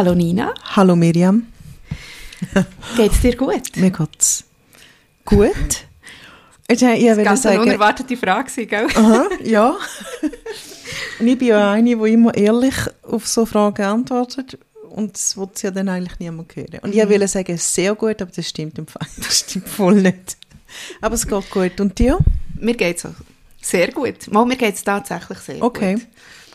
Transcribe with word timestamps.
Hallo 0.00 0.14
Nina. 0.14 0.54
Hallo 0.64 0.96
Miriam. 0.96 1.46
Geht's 2.96 3.20
dir 3.20 3.36
gut? 3.36 3.76
Mir 3.76 3.90
geht's 3.90 4.44
gut. 5.26 5.84
Ich, 6.68 6.80
ich 6.80 7.06
das 7.06 7.18
ganz 7.18 7.44
eine 7.44 7.60
unerwartete 7.60 8.16
Frage, 8.16 8.64
gell? 8.64 8.86
Aha, 8.94 9.28
ja. 9.44 9.76
Und 11.18 11.26
ich 11.26 11.38
bin 11.38 11.48
ja 11.48 11.72
eine, 11.72 11.94
die 11.94 12.12
immer 12.14 12.34
ehrlich 12.34 12.76
auf 13.02 13.28
so 13.28 13.44
Fragen 13.44 13.82
antwortet. 13.82 14.58
Und 14.88 15.16
das 15.16 15.36
will 15.36 15.50
sie 15.52 15.66
ja 15.66 15.70
dann 15.70 15.90
eigentlich 15.90 16.18
niemand 16.18 16.56
hören. 16.56 16.78
Und 16.80 16.94
ich 16.94 17.04
mhm. 17.04 17.10
will 17.10 17.28
sagen, 17.28 17.58
sehr 17.58 17.94
gut, 17.94 18.22
aber 18.22 18.30
das 18.34 18.48
stimmt 18.48 18.78
im 18.78 18.86
Fall. 18.86 19.06
Das 19.18 19.40
stimmt 19.40 19.68
voll 19.68 19.96
nicht. 19.96 20.38
Aber 21.02 21.14
es 21.14 21.28
geht 21.28 21.50
gut. 21.50 21.78
Und 21.78 21.98
dir? 21.98 22.16
Mir 22.58 22.74
geht's 22.74 23.04
auch 23.04 23.12
sehr 23.60 23.92
gut. 23.92 24.32
Mal, 24.32 24.46
mir 24.46 24.56
geht's 24.56 24.82
tatsächlich 24.82 25.38
sehr 25.40 25.62
okay. 25.62 25.94
gut. 25.96 26.02
Okay. 26.02 26.06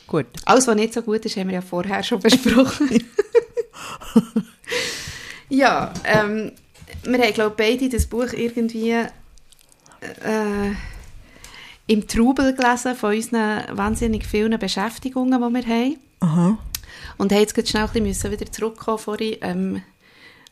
Gut. 0.07 0.27
Alles, 0.45 0.67
was 0.67 0.75
nicht 0.75 0.93
so 0.93 1.01
gut 1.01 1.25
ist, 1.25 1.37
haben 1.37 1.47
wir 1.47 1.55
ja 1.55 1.61
vorher 1.61 2.03
schon 2.03 2.19
besprochen. 2.21 2.89
ja, 5.49 5.93
ähm, 6.03 6.51
wir 7.03 7.19
haben, 7.19 7.33
glaube 7.33 7.55
ich, 7.57 7.79
beide 7.79 7.89
das 7.89 8.05
Buch 8.05 8.33
irgendwie 8.33 8.91
äh, 8.91 9.07
im 11.87 12.07
Trubel 12.07 12.55
gelesen 12.55 12.95
von 12.95 13.15
unseren 13.15 13.77
wahnsinnig 13.77 14.25
vielen 14.25 14.57
Beschäftigungen, 14.59 15.41
die 15.41 15.65
wir 15.65 15.75
haben. 15.75 15.97
Aha. 16.19 16.57
Und 17.17 17.31
haben 17.31 17.41
jetzt 17.41 17.69
schnell 17.69 17.89
ein 17.93 18.03
bisschen 18.03 18.31
wieder 18.31 18.51
zurückkommen 18.51 18.97
vorhin, 18.97 19.37
ähm, 19.41 19.81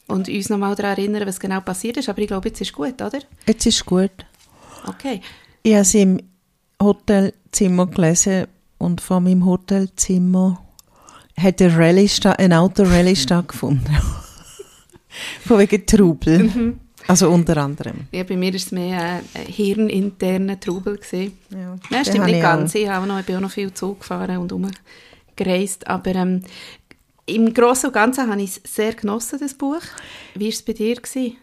und 0.08 0.28
uns 0.28 0.50
nochmal 0.50 0.76
daran 0.76 0.98
erinnern, 0.98 1.28
was 1.28 1.40
genau 1.40 1.62
passiert 1.62 1.98
ist. 1.98 2.10
Aber 2.10 2.20
ich 2.20 2.28
glaube, 2.28 2.50
jetzt 2.50 2.62
ist 2.62 2.74
gut, 2.74 3.02
oder? 3.02 3.20
Jetzt 3.48 3.66
ist 3.66 3.86
gut. 3.86 4.12
Okay. 4.86 5.22
Ich 5.64 5.74
habe 5.74 5.86
sie 5.86 6.02
im 6.02 6.20
Hotelzimmer 6.82 7.88
gelesen 7.88 8.48
und 8.84 9.02
vor 9.02 9.20
meinem 9.20 9.46
Hotelzimmer 9.46 10.62
hat 11.40 11.62
ein, 11.62 11.72
Rallye 11.72 12.10
ein 12.38 12.54
Autorallye 12.54 13.16
stattgefunden. 13.16 13.98
Von 15.48 15.60
wegen 15.60 15.86
Trubel. 15.86 16.44
Mhm. 16.44 16.80
Also 17.08 17.30
unter 17.30 17.58
anderem. 17.58 18.08
Ja, 18.12 18.24
bei 18.24 18.38
mir 18.38 18.52
war 18.52 18.56
es 18.56 18.72
mehr 18.72 19.22
ein 19.34 19.46
hirninterner 19.48 20.60
Trubel. 20.60 20.98
Gewesen. 20.98 21.38
Ja, 21.50 21.78
ja 21.90 22.06
stimmt 22.06 22.26
nicht 22.26 22.42
ganz. 22.42 22.76
Ich, 22.76 22.90
auch 22.90 23.06
noch, 23.06 23.20
ich 23.20 23.26
bin 23.26 23.36
auch 23.38 23.42
noch 23.42 23.52
viel 23.52 23.74
Zug 23.74 24.00
gefahren 24.02 24.38
und 24.38 24.52
umgereist. 24.52 25.88
Aber 25.88 26.16
ähm, 26.16 26.44
im 27.26 27.54
Großen 27.54 27.88
und 27.88 27.94
Ganzen 27.94 28.30
habe 28.30 28.42
ich 28.42 28.62
es 28.64 28.76
sehr 28.76 28.94
genossen, 28.94 29.40
das 29.40 29.54
Buch. 29.54 29.82
Wie 30.36 30.46
war 30.46 30.50
es 30.50 30.62
bei 30.62 30.74
dir? 30.74 30.96
Gewesen? 30.96 31.38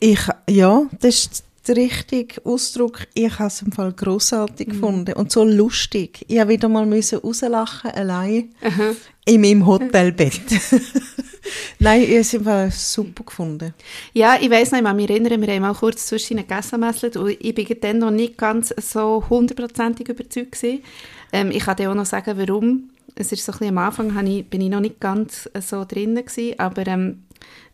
Ich, 0.00 0.20
ja, 0.48 0.82
das 1.00 1.14
ist 1.14 1.44
der 1.66 1.76
richtige 1.76 2.44
Ausdruck. 2.44 3.06
Ich 3.14 3.38
habe 3.38 3.48
es 3.48 3.62
im 3.62 3.72
Fall 3.72 3.92
grossartig 3.92 4.68
mhm. 4.68 4.72
gefunden 4.72 5.12
und 5.14 5.32
so 5.32 5.44
lustig. 5.44 6.24
Ich 6.28 6.38
habe 6.38 6.50
wieder 6.50 6.68
mal 6.68 6.86
müssen 6.86 7.18
rauslachen 7.18 7.90
allein 7.90 8.50
Aha. 8.62 8.94
in 9.24 9.40
meinem 9.40 9.66
Hotelbett. 9.66 10.40
Nein, 11.78 12.02
ich 12.02 12.08
habe 12.08 12.18
es 12.18 12.34
im 12.34 12.44
Fall 12.44 12.70
super 12.70 13.24
gefunden. 13.24 13.74
Ja, 14.12 14.38
ich 14.40 14.50
weiß 14.50 14.72
noch, 14.72 14.78
ich 14.78 14.84
kann 14.84 14.96
mich 14.96 15.10
erinnern, 15.10 15.40
wir 15.40 15.54
haben 15.54 15.62
mal 15.62 15.74
kurz 15.74 16.06
zwischen 16.06 16.36
den 16.36 16.46
gegessen 16.46 16.82
und 16.82 17.36
ich 17.40 17.54
bin 17.54 17.66
dann 17.80 17.98
noch 17.98 18.10
nicht 18.10 18.38
ganz 18.38 18.74
so 18.80 19.24
hundertprozentig 19.28 20.08
überzeugt 20.08 20.52
gewesen. 20.52 20.82
Ähm, 21.32 21.50
ich 21.50 21.64
kann 21.64 21.76
dir 21.76 21.90
auch 21.90 21.94
noch 21.94 22.06
sagen, 22.06 22.38
warum. 22.38 22.90
Es 23.16 23.30
ist 23.30 23.44
so 23.44 23.52
ein 23.52 23.58
bisschen, 23.58 23.78
am 23.78 23.84
Anfang 23.84 24.26
ich, 24.26 24.44
bin 24.48 24.60
ich 24.60 24.70
noch 24.70 24.80
nicht 24.80 24.98
ganz 24.98 25.48
so 25.60 25.84
drin 25.84 26.16
gewesen, 26.16 26.58
aber 26.58 26.86
ähm, 26.86 27.22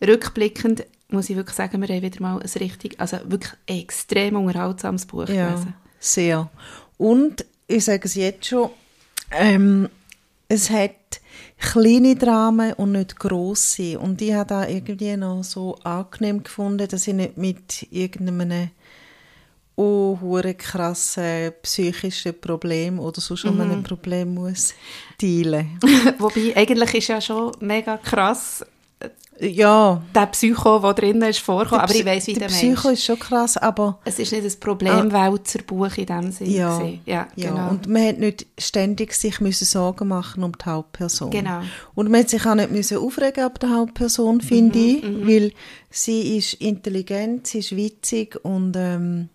rückblickend 0.06 0.84
muss 1.12 1.31
ich 1.31 1.37
wirklich 1.37 1.56
sagen, 1.56 1.81
wir 1.81 1.88
haben 1.88 2.03
wieder 2.03 2.21
mal 2.21 2.41
ein 2.41 2.48
richtig, 2.60 2.98
also 3.00 3.19
wirklich 3.25 3.53
extrem 3.66 4.37
unterhaltsames 4.37 5.06
Buch 5.06 5.28
ja, 5.28 5.50
gelesen. 5.50 5.75
sehr. 5.98 6.50
Und 6.98 7.44
ich 7.66 7.84
sage 7.84 8.03
es 8.04 8.15
jetzt 8.15 8.47
schon, 8.47 8.71
ähm, 9.31 9.88
es 10.48 10.71
hat 10.71 11.21
kleine 11.59 12.16
Dramen 12.16 12.72
und 12.75 12.93
nicht 12.93 13.19
grosse. 13.19 13.98
Und 13.98 14.21
ich 14.21 14.32
habe 14.32 14.48
da 14.48 14.66
irgendwie 14.66 15.16
noch 15.16 15.44
so 15.44 15.76
angenehm 15.84 16.43
gefunden, 16.43 16.88
dass 16.88 17.06
ich 17.06 17.15
nicht 17.15 17.37
mit 17.37 17.87
irgendeinem 17.91 18.71
oh, 19.77 20.19
krassen 20.59 21.53
psychischen 21.62 22.38
Problem 22.41 22.98
oder 22.98 23.21
sonst 23.21 23.44
mhm. 23.44 23.60
einem 23.60 23.82
Problem 23.82 24.34
muss 24.34 24.75
dealen. 25.21 25.78
Wobei, 26.19 26.54
eigentlich 26.56 26.94
ist 26.94 27.09
ja 27.09 27.21
schon 27.21 27.53
mega 27.60 27.97
krass, 27.97 28.65
ja. 29.40 30.02
Der 30.14 30.26
Psycho, 30.26 30.78
der 30.78 30.94
drin 30.94 31.22
ist, 31.22 31.40
vorkommt. 31.40 31.82
Aber 31.82 31.94
ich 31.94 32.04
weiss, 32.04 32.26
wie 32.26 32.34
der, 32.34 32.48
der 32.48 32.54
Psycho 32.54 32.90
ist 32.90 33.04
schon 33.04 33.18
krass, 33.18 33.56
aber... 33.56 33.98
Es 34.04 34.18
ist 34.18 34.32
nicht 34.32 34.44
ein 34.44 34.60
Problemwälzerbuch 34.60 35.96
in 35.96 36.06
dem 36.06 36.32
Sinne. 36.32 36.50
Ja, 36.50 36.82
ja, 36.82 37.28
ja, 37.36 37.50
genau. 37.50 37.70
Und 37.70 37.86
man 37.88 38.06
hat 38.06 38.18
nicht 38.18 38.46
ständig 38.58 39.14
sich 39.14 39.40
müssen 39.40 39.64
Sorgen 39.64 40.08
machen 40.08 40.44
um 40.44 40.52
die 40.52 40.64
Hauptperson. 40.64 41.30
Genau. 41.30 41.60
Und 41.94 42.10
man 42.10 42.20
hat 42.20 42.30
sich 42.30 42.44
auch 42.46 42.54
nicht 42.54 42.70
müssen 42.70 42.98
aufregen 42.98 43.44
ab 43.44 43.58
der 43.60 43.70
Hauptperson, 43.70 44.40
finde 44.40 44.78
mhm, 44.78 44.84
ich, 44.84 45.02
mhm. 45.02 45.28
weil 45.28 45.52
sie 45.90 46.36
ist 46.36 46.54
intelligent, 46.54 47.46
sie 47.46 47.58
ist 47.58 47.74
witzig 47.74 48.38
und 48.44 48.76
ähm, 48.76 49.28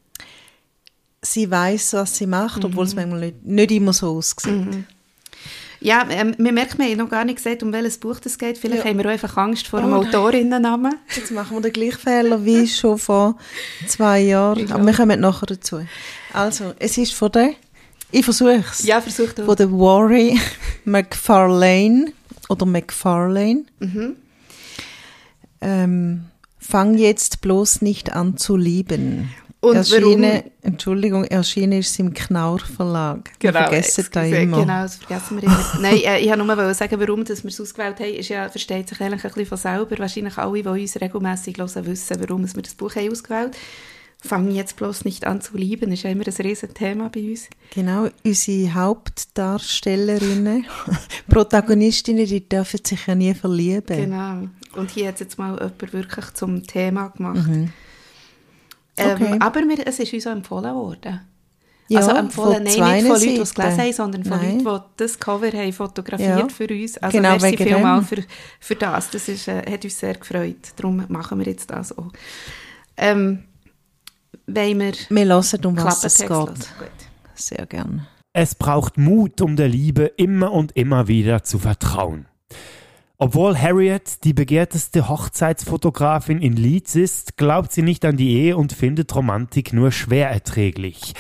sie 1.22 1.50
weiß, 1.50 1.94
was 1.94 2.18
sie 2.18 2.28
macht, 2.28 2.64
obwohl 2.64 2.84
mhm. 2.84 2.90
es 2.90 2.96
manchmal 2.96 3.20
nicht, 3.20 3.46
nicht 3.46 3.72
immer 3.72 3.94
so 3.94 4.18
aussieht. 4.18 4.86
Ja, 5.80 6.06
ähm, 6.10 6.36
wir 6.38 6.52
merken, 6.52 6.80
wir 6.80 6.86
haben 6.86 6.98
noch 6.98 7.10
gar 7.10 7.26
nicht 7.26 7.38
gesagt, 7.38 7.64
um 7.64 7.72
welches 7.72 7.98
Buch 7.98 8.18
es 8.24 8.38
geht. 8.38 8.58
Vielleicht 8.58 8.84
ja. 8.84 8.90
haben 8.90 8.98
wir 8.98 9.06
auch 9.06 9.12
einfach 9.12 9.38
Angst 9.38 9.68
vor 9.68 9.82
dem 9.82 9.94
oh, 9.94 9.98
Autorinnennamen. 9.98 10.96
Jetzt 11.16 11.32
machen 11.32 11.58
wir 11.58 11.62
den 11.62 11.74
gleichen 11.74 12.00
Fehler 12.00 12.44
wie 12.44 12.68
schon 12.68 12.98
vor 12.98 13.38
zwei 13.88 14.22
Jahren. 14.22 14.72
Aber 14.72 14.86
wir 14.86 14.94
kommen 14.94 15.20
nachher 15.20 15.46
dazu. 15.46 15.86
Also, 16.34 16.74
es 16.80 16.98
ist 16.98 17.14
von 17.14 17.32
der, 17.32 17.54
ich 18.12 18.24
versuche 18.24 18.64
es. 18.72 18.84
Ja, 18.84 19.02
versuch 19.02 19.34
du. 19.34 19.46
Von 19.46 19.56
der 19.56 19.72
Worry 19.72 20.40
McFarlane 20.86 22.14
oder 22.50 22.66
McFarlane. 22.66 23.66
Mhm. 23.80 24.16
Ähm, 25.62 26.26
fang 26.60 26.98
jetzt 26.98 27.42
bloß 27.42 27.82
nicht 27.82 28.14
an 28.14 28.38
zu 28.38 28.56
lieben. 28.56 29.30
Und 29.66 29.78
erschienen, 29.78 30.22
warum? 30.22 30.52
Entschuldigung, 30.62 31.24
erschienen 31.26 31.80
ist 31.80 31.92
es 31.92 32.00
im 32.00 32.14
Knaur 32.14 32.60
Verlag. 32.60 33.32
Genau, 33.40 33.54
wir 33.54 33.62
vergessen 33.62 34.08
da 34.12 34.24
immer. 34.24 34.62
Genau, 34.62 34.82
das 34.84 34.96
vergessen 34.96 35.38
wir 35.38 35.44
immer. 35.44 35.72
Nein, 35.82 35.98
äh, 35.98 36.20
ich 36.20 36.30
wollte 36.30 36.46
nur 36.46 36.74
sagen, 36.74 37.00
warum 37.00 37.24
dass 37.26 37.44
wir 37.44 37.50
es 37.50 37.60
ausgewählt 37.60 38.00
haben, 38.00 38.14
ist 38.14 38.30
ja, 38.30 38.50
versteht 38.50 38.90
sich 38.90 39.02
eigentlich 39.02 39.24
ein 39.24 39.32
bisschen 39.32 39.46
von 39.46 39.58
selber. 39.58 39.98
Wahrscheinlich 39.98 40.38
alle, 40.38 40.64
die 40.64 40.68
uns 40.68 41.00
regelmässig 41.02 41.58
hören, 41.58 41.86
wissen, 41.86 42.18
warum 42.20 42.56
wir 42.56 42.62
das 42.62 42.76
Buch 42.76 42.96
haben 42.96 43.12
ausgewählt 43.12 43.56
haben. 43.56 43.58
Fang 44.22 44.50
jetzt 44.50 44.78
bloß 44.78 45.06
nicht 45.06 45.28
an 45.28 45.42
zu 45.42 45.56
lieben, 45.56 45.92
das 45.92 46.00
ist 46.00 46.04
ja 46.04 46.10
immer 46.10 46.26
ein 46.26 46.34
riesen 46.34 46.74
Thema 46.74 47.10
bei 47.10 47.30
uns. 47.30 47.48
Genau, 47.76 48.10
unsere 48.24 48.74
Hauptdarstellerinnen, 48.74 50.66
Protagonistinnen, 51.30 52.26
die 52.26 52.48
dürfen 52.48 52.80
sich 52.84 53.06
ja 53.06 53.14
nie 53.14 53.36
verlieben. 53.36 53.98
Genau, 53.98 54.48
und 54.76 54.90
hier 54.90 55.10
hat 55.10 55.16
es 55.16 55.20
jetzt 55.20 55.38
mal 55.38 55.54
jemand 55.54 55.94
wirklich 55.94 56.34
zum 56.34 56.66
Thema 56.66 57.10
gemacht. 57.10 57.48
Mhm. 57.48 57.72
Ähm, 58.98 59.22
okay. 59.22 59.38
aber 59.40 59.62
wir, 59.62 59.88
es 59.88 60.00
ist 60.00 60.14
uns 60.14 60.28
auch 60.28 60.32
empfohlen 60.32 60.74
worden. 60.74 61.22
Ja, 61.88 62.00
also 62.00 62.12
empfohlen, 62.12 62.64
nein, 62.64 63.04
nicht 63.04 63.08
von 63.08 63.20
Leuten, 63.20 63.36
die 63.36 63.42
es 63.42 63.54
gelesen 63.54 63.80
haben, 63.80 63.94
sondern 63.94 64.24
von 64.24 64.38
nein. 64.38 64.64
Leuten, 64.64 64.82
die 64.82 64.98
das 64.98 65.20
Cover 65.20 65.52
haben 65.52 65.74
fotografiert 65.74 66.40
ja. 66.40 66.50
für 66.50 66.68
uns. 66.68 66.98
Also 66.98 67.18
genau, 67.18 67.38
merci 67.38 67.58
vielmals 67.58 68.08
für, 68.08 68.24
für 68.60 68.76
das. 68.76 69.12
Das 69.12 69.28
ist, 69.28 69.48
äh, 69.48 69.72
hat 69.72 69.84
uns 69.84 70.00
sehr 70.00 70.16
gefreut. 70.16 70.74
Darum 70.78 71.06
machen 71.10 71.38
wir 71.38 71.46
jetzt 71.46 71.70
das 71.70 71.96
auch. 71.96 72.12
Ähm, 72.98 73.44
wollen 74.48 74.80
wir... 74.80 74.94
Wir 75.10 75.26
hören, 75.26 75.66
um 75.66 75.78
was 75.78 76.04
es 76.04 76.18
geht. 76.18 76.70
Sehr 77.36 77.66
gerne. 77.68 78.08
Es 78.34 78.56
braucht 78.56 78.98
Mut, 78.98 79.42
um 79.42 79.56
der 79.56 79.70
Liebe 79.70 80.06
immer 80.18 80.52
und 80.52 80.76
immer 80.76 81.08
wieder 81.08 81.44
zu 81.44 81.60
vertrauen. 81.60 82.26
Obwohl 83.18 83.58
Harriet 83.58 84.26
die 84.26 84.34
begehrteste 84.34 85.08
Hochzeitsfotografin 85.08 86.42
in 86.42 86.58
Leeds 86.58 86.96
ist, 86.96 87.38
glaubt 87.38 87.72
sie 87.72 87.82
nicht 87.82 88.04
an 88.04 88.18
die 88.18 88.34
Ehe 88.34 88.58
und 88.58 88.74
findet 88.74 89.16
Romantik 89.16 89.72
nur 89.72 89.94
schwer 89.94 90.30
erträglich. 90.30 91.14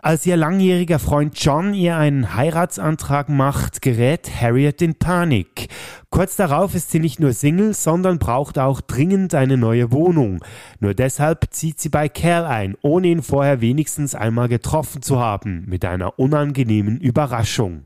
Als 0.00 0.26
ihr 0.26 0.36
langjähriger 0.36 0.98
Freund 0.98 1.38
John 1.38 1.74
ihr 1.74 1.96
einen 1.96 2.34
Heiratsantrag 2.34 3.28
macht, 3.28 3.82
gerät 3.82 4.28
Harriet 4.40 4.82
in 4.82 4.94
Panik. 4.96 5.68
Kurz 6.10 6.34
darauf 6.36 6.74
ist 6.74 6.90
sie 6.90 6.98
nicht 6.98 7.20
nur 7.20 7.32
Single, 7.34 7.74
sondern 7.74 8.18
braucht 8.18 8.58
auch 8.58 8.80
dringend 8.80 9.34
eine 9.34 9.56
neue 9.58 9.92
Wohnung. 9.92 10.42
Nur 10.80 10.94
deshalb 10.94 11.48
zieht 11.50 11.78
sie 11.78 11.90
bei 11.90 12.08
Cal 12.08 12.46
ein, 12.46 12.76
ohne 12.82 13.08
ihn 13.08 13.22
vorher 13.22 13.60
wenigstens 13.60 14.14
einmal 14.14 14.48
getroffen 14.48 15.02
zu 15.02 15.20
haben, 15.20 15.66
mit 15.68 15.84
einer 15.84 16.18
unangenehmen 16.18 16.98
Überraschung. 16.98 17.84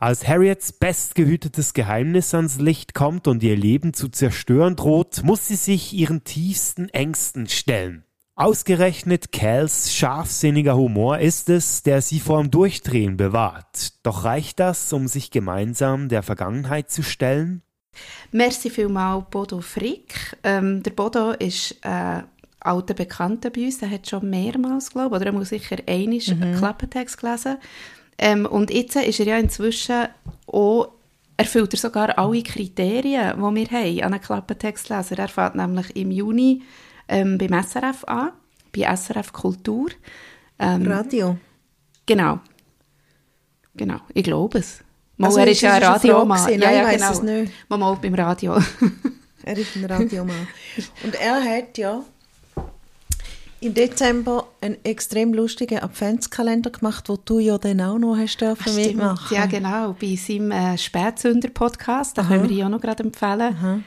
Als 0.00 0.28
Harriets 0.28 0.70
bestgehütetes 0.70 1.74
Geheimnis 1.74 2.32
ans 2.32 2.60
Licht 2.60 2.94
kommt 2.94 3.26
und 3.26 3.42
ihr 3.42 3.56
Leben 3.56 3.94
zu 3.94 4.08
zerstören 4.08 4.76
droht, 4.76 5.24
muss 5.24 5.48
sie 5.48 5.56
sich 5.56 5.92
ihren 5.92 6.22
tiefsten 6.22 6.88
Ängsten 6.90 7.48
stellen. 7.48 8.04
Ausgerechnet 8.36 9.32
Cals 9.32 9.92
scharfsinniger 9.92 10.76
Humor 10.76 11.18
ist 11.18 11.50
es, 11.50 11.82
der 11.82 12.00
sie 12.00 12.20
vorm 12.20 12.52
Durchdrehen 12.52 13.16
bewahrt. 13.16 14.04
Doch 14.04 14.22
reicht 14.22 14.60
das, 14.60 14.92
um 14.92 15.08
sich 15.08 15.32
gemeinsam 15.32 16.08
der 16.08 16.22
Vergangenheit 16.22 16.92
zu 16.92 17.02
stellen? 17.02 17.62
Merci 18.30 18.70
vielmal 18.70 19.26
Bodo 19.28 19.60
Frick. 19.60 20.38
Ähm, 20.44 20.84
der 20.84 20.92
Bodo 20.92 21.32
ist 21.32 21.72
äh, 21.82 22.22
alter 22.60 22.94
Bekannter 22.94 23.50
bei 23.50 23.64
uns, 23.64 23.78
der 23.78 23.90
hat 23.90 24.08
schon 24.08 24.30
mehrmals, 24.30 24.90
glaube 24.90 25.16
ich, 25.16 25.20
oder 25.22 25.26
er 25.26 25.32
muss 25.32 25.48
sicher 25.48 25.78
einmal 25.88 26.20
mhm. 26.24 26.42
einen 26.42 26.56
Klappentext 26.56 27.18
gelesen. 27.18 27.56
Ähm, 28.18 28.46
und 28.46 28.70
jetzt 28.70 28.96
ist 28.96 29.20
er 29.20 29.26
ja 29.26 29.38
inzwischen 29.38 30.08
auch, 30.46 30.92
erfüllt 31.36 31.72
er 31.74 31.78
sogar 31.78 32.18
alle 32.18 32.42
Kriterien, 32.42 33.36
die 33.36 33.70
wir 33.70 33.70
haben 33.70 34.00
an 34.02 34.12
einen 34.12 34.20
Klappentextleser. 34.20 35.18
Er 35.18 35.28
fährt 35.28 35.54
nämlich 35.54 35.94
im 35.96 36.10
Juni 36.10 36.62
ähm, 37.08 37.38
beim 37.38 37.62
SRF 37.62 38.04
an, 38.04 38.32
bei 38.76 38.94
SRF 38.96 39.32
Kultur. 39.32 39.90
Ähm, 40.58 40.86
Radio? 40.86 41.38
Genau. 42.06 42.40
Genau, 43.74 44.00
ich 44.12 44.24
glaube 44.24 44.58
es. 44.58 44.80
Mal, 45.16 45.28
also 45.28 45.38
er 45.40 45.48
ist 45.48 45.60
ja 45.60 45.74
ein 45.74 45.82
Radiomann. 45.82 46.60
Ja, 46.60 46.70
ja, 46.70 46.90
genau. 46.90 47.10
es 47.10 47.22
nicht. 47.22 47.52
Mal, 47.68 47.76
mal 47.76 47.94
beim 47.94 48.14
Radio. 48.14 48.58
er 49.44 49.56
ist 49.56 49.76
ein 49.76 49.84
Radiomann. 49.84 50.48
Und 51.04 51.14
er 51.14 51.42
hat 51.42 51.78
ja 51.78 52.02
im 53.60 53.74
Dezember 53.74 54.48
einen 54.60 54.76
extrem 54.84 55.34
lustigen 55.34 55.80
Adventskalender 55.80 56.70
gemacht, 56.70 57.08
wo 57.08 57.16
du 57.16 57.38
ja 57.38 57.58
dann 57.58 57.80
auch 57.80 57.98
noch 57.98 58.16
hast 58.16 58.40
dürfen 58.40 58.74
mitmachen. 58.74 59.36
Ja, 59.36 59.46
genau. 59.46 59.96
Bei 60.00 60.14
seinem 60.16 60.50
äh, 60.52 60.78
Spätsünder-Podcast, 60.78 62.16
den 62.16 62.26
können 62.26 62.48
wir 62.48 62.66
auch 62.66 62.70
noch 62.70 62.80
gerade 62.80 63.02
empfehlen, 63.02 63.56
Aha. 63.56 63.80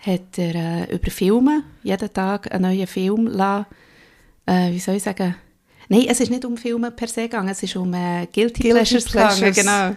hat 0.00 0.38
er 0.38 0.54
äh, 0.54 0.94
über 0.94 1.10
Filme 1.10 1.64
jeden 1.82 2.12
Tag 2.12 2.52
einen 2.52 2.62
neuen 2.62 2.86
Film 2.86 3.26
lassen, 3.26 3.66
äh, 4.46 4.70
wie 4.70 4.78
soll 4.78 4.96
ich 4.96 5.02
sagen, 5.02 5.34
Nein, 5.92 6.06
es 6.08 6.20
ist 6.20 6.30
nicht 6.30 6.44
um 6.44 6.56
Filme 6.56 6.92
per 6.92 7.08
se 7.08 7.22
gegangen, 7.22 7.48
es 7.48 7.64
ist 7.64 7.74
um 7.74 7.92
äh, 7.92 8.28
Guilty, 8.32 8.62
Guilty 8.62 8.70
Pleasures, 8.70 9.04
Pleasures 9.06 9.56
gegangen, 9.56 9.96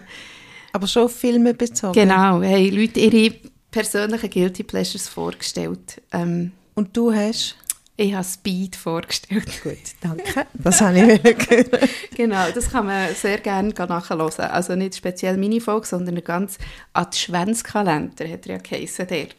Aber 0.72 0.88
schon 0.88 1.08
Filme 1.08 1.54
bezogen. 1.54 1.92
Genau, 1.92 2.42
haben 2.42 2.42
Leute 2.42 2.98
ihre 2.98 3.32
persönlichen 3.70 4.28
Guilty 4.28 4.64
Pleasures 4.64 5.08
vorgestellt. 5.08 6.02
Ähm, 6.12 6.50
Und 6.74 6.96
du 6.96 7.12
hast? 7.14 7.56
Ich 7.96 8.12
habe 8.12 8.24
Speed 8.24 8.74
vorgestellt. 8.74 9.48
Gut, 9.62 9.78
danke. 10.00 10.46
Das 10.54 10.80
habe 10.80 10.98
ich 10.98 11.22
hören. 11.22 11.66
genau, 12.16 12.50
das 12.52 12.70
kann 12.70 12.86
man 12.86 13.14
sehr 13.14 13.38
gerne 13.38 13.68
nachhören. 13.70 14.50
Also 14.50 14.74
nicht 14.74 14.96
speziell 14.96 15.36
meine 15.36 15.60
Folge, 15.60 15.86
sondern 15.86 16.16
ein 16.16 16.24
ganz 16.24 16.58
Adventskalender 16.92 18.28
hat 18.28 18.46
er 18.46 18.56
ja 18.56 18.58
geheissen 18.58 19.06
dort. 19.08 19.36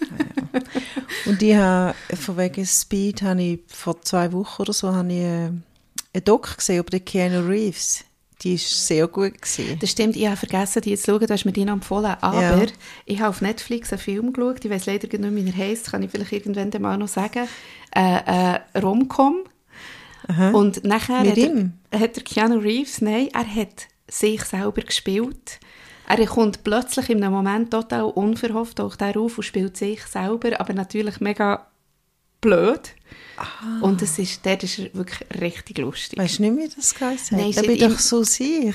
ja. 0.00 0.60
Und 1.26 1.40
ich 1.40 1.54
habe, 1.54 1.94
von 2.16 2.36
wegen 2.36 2.66
Speed, 2.66 3.22
habe 3.22 3.42
ich 3.42 3.60
vor 3.68 4.00
zwei 4.02 4.32
Wochen 4.32 4.62
oder 4.62 4.72
so 4.72 4.92
habe 4.92 5.12
ich 5.12 5.20
äh, 5.20 5.50
einen 6.12 6.24
Doc 6.24 6.56
gesehen 6.56 6.80
über 6.80 6.90
den 6.90 7.04
Keanu 7.04 7.46
Reeves. 7.46 8.04
Die 8.42 8.52
war 8.52 8.58
sehr 8.58 9.08
gut. 9.08 9.42
Gewesen. 9.42 9.78
Das 9.80 9.90
stimmt, 9.90 10.14
ich 10.14 10.26
habe 10.26 10.36
vergessen, 10.36 10.82
die 10.82 10.96
zu 10.96 11.06
schauen, 11.06 11.26
du 11.26 11.32
hast 11.32 11.44
mir 11.44 11.52
die 11.52 11.64
noch 11.64 11.72
empfohlen. 11.72 12.16
Aber 12.20 12.42
ja. 12.42 12.66
ich 13.04 13.18
habe 13.18 13.30
auf 13.30 13.40
Netflix 13.40 13.92
einen 13.92 14.00
Film 14.00 14.32
geschaut, 14.32 14.64
ich 14.64 14.70
weiß 14.70 14.86
leider 14.86 15.08
nicht, 15.18 15.34
wie 15.34 15.50
er 15.50 15.56
heisst, 15.56 15.90
kann 15.90 16.02
ich 16.02 16.10
vielleicht 16.10 16.32
irgendwann 16.32 16.70
mal 16.80 16.96
noch 16.96 17.08
sagen. 17.08 17.48
Äh, 17.94 18.54
äh, 18.54 18.78
Romcom. 18.78 19.44
Aha. 20.28 20.50
Und 20.50 20.84
nachher 20.84 21.22
Mit 21.22 21.30
hat, 21.32 21.38
ihm? 21.38 21.72
Er, 21.90 22.00
hat 22.00 22.16
der 22.16 22.22
Keanu 22.22 22.58
Reeves, 22.58 23.00
nein, 23.00 23.28
er 23.32 23.54
hat 23.54 23.86
sich 24.08 24.44
selber 24.44 24.82
gespielt. 24.82 25.58
Er 26.06 26.24
kommt 26.26 26.64
plötzlich 26.64 27.10
in 27.10 27.22
einem 27.22 27.34
Moment 27.34 27.70
total 27.70 28.04
unverhofft 28.04 28.78
taucht 28.78 29.02
er 29.02 29.16
auf 29.18 29.36
und 29.36 29.44
spielt 29.44 29.76
sich 29.76 30.02
selber, 30.04 30.58
aber 30.60 30.72
natürlich 30.72 31.20
mega 31.20 31.66
blöd. 32.40 32.94
Ah. 33.38 33.80
Und 33.82 34.02
es 34.02 34.18
ist, 34.18 34.44
dort 34.44 34.62
ist 34.64 34.78
er 34.78 34.94
wirklich 34.94 35.20
richtig 35.40 35.78
lustig. 35.78 36.18
Weißt 36.18 36.38
du 36.38 36.42
nicht, 36.42 36.56
wie 36.56 36.76
das 36.76 36.94
geheißen 36.94 37.36
hat? 37.36 37.44
Nein, 37.44 37.52
da 37.54 37.62
bin 37.62 37.78
doch 37.78 37.98
so 37.98 38.22
sich. 38.22 38.74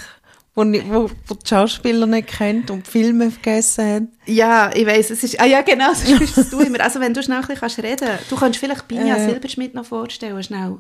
Wo, 0.55 0.61
wo, 0.61 1.09
wo 1.27 1.33
die 1.33 1.47
Schauspieler 1.47 2.05
nicht 2.05 2.27
kennt 2.27 2.69
und 2.69 2.85
die 2.85 2.91
Filme 2.91 3.31
vergessen 3.31 3.85
haben. 3.85 4.11
Ja, 4.27 4.71
ich 4.73 4.85
weiß, 4.85 5.09
es 5.09 5.23
ist, 5.23 5.39
ah 5.39 5.45
ja 5.45 5.63
genau, 5.63 5.93
so 5.95 6.15
spielst 6.15 6.53
du 6.53 6.59
immer. 6.59 6.79
Also 6.81 6.99
wenn 6.99 7.13
du 7.13 7.23
schnell 7.23 7.39
ein 7.39 7.47
bisschen 7.47 7.83
reden 7.83 8.07
kannst, 8.07 8.31
du 8.31 8.35
kannst 8.35 8.59
vielleicht 8.59 8.87
Binja 8.87 9.17
äh, 9.17 9.29
Silberschmidt 9.29 9.73
noch 9.73 9.85
vorstellen, 9.85 10.41
schnell. 10.43 10.77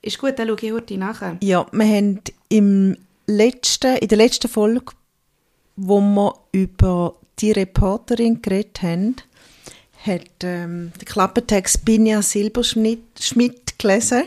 Ist 0.00 0.18
gut, 0.18 0.38
dann 0.38 0.46
schaue 0.46 0.58
ich 0.60 0.72
heute 0.72 0.96
nachher. 0.96 1.36
Ja, 1.42 1.66
wir 1.72 1.86
haben 1.86 2.20
im 2.48 2.96
letzten, 3.26 3.96
in 3.96 4.06
der 4.06 4.18
letzten 4.18 4.48
Folge, 4.48 4.92
wo 5.74 6.00
wir 6.00 6.34
über 6.52 7.16
die 7.40 7.50
Reporterin 7.50 8.40
geredet 8.40 8.82
haben, 8.82 9.16
hat 10.06 10.42
ähm, 10.42 10.92
der 10.98 11.04
Klappentext 11.04 11.84
Binja 11.84 12.22
Silberschmidt 12.22 13.78
gelesen. 13.78 14.24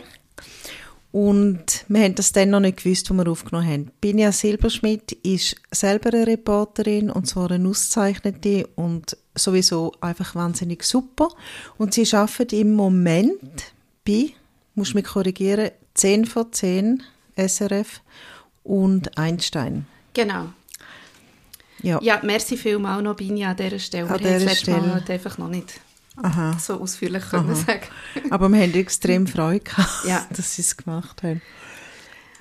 Und 1.11 1.85
wir 1.87 2.03
haben 2.03 2.15
das 2.15 2.31
dann 2.31 2.51
noch 2.51 2.59
nicht 2.59 2.83
gewusst, 2.83 3.09
wo 3.09 3.15
wir 3.15 3.27
aufgenommen 3.27 3.67
haben. 3.67 3.91
Binja 3.99 4.31
Silberschmidt 4.31 5.13
ist 5.23 5.55
selber 5.71 6.13
eine 6.13 6.27
Reporterin 6.27 7.09
und 7.09 7.25
zwar 7.25 7.49
eine 7.49 7.67
auszeichnete 7.67 8.67
und 8.75 9.17
sowieso 9.33 9.93
einfach 10.01 10.35
wahnsinnig 10.35 10.83
super. 10.83 11.29
Und 11.77 11.95
sie 11.95 12.07
arbeitet 12.15 12.53
im 12.53 12.73
Moment 12.73 13.73
bei, 14.05 14.33
muss 14.75 14.93
mich 14.93 15.05
korrigieren, 15.05 15.71
10 15.95 16.25
vor 16.25 16.51
10 16.51 17.01
SRF 17.35 18.01
und 18.63 19.17
Einstein. 19.17 19.87
Genau. 20.13 20.49
Ja, 21.81 21.99
ja 22.01 22.19
merci 22.23 22.57
vielmals 22.57 23.03
noch, 23.03 23.15
Binja, 23.15 23.51
an 23.51 23.57
dieser 23.57 23.79
Stelle. 23.79 24.09
An 24.09 24.19
wir 24.19 24.39
dieser 24.39 24.49
Stelle. 24.55 24.81
Mal 24.81 24.93
halt 24.95 25.09
einfach 25.09 25.37
noch 25.37 25.49
nicht 25.49 25.79
Aha. 26.21 26.57
so 26.59 26.79
ausführlich 26.79 27.23
können 27.29 27.55
sagen. 27.55 27.83
Aber 28.29 28.49
wir 28.49 28.61
haben 28.61 28.73
extrem 28.73 29.27
Freude 29.27 29.61
gehabt, 29.61 30.05
ja. 30.05 30.25
dass 30.35 30.55
sie 30.55 30.61
es 30.61 30.75
gemacht 30.75 31.23
haben. 31.23 31.41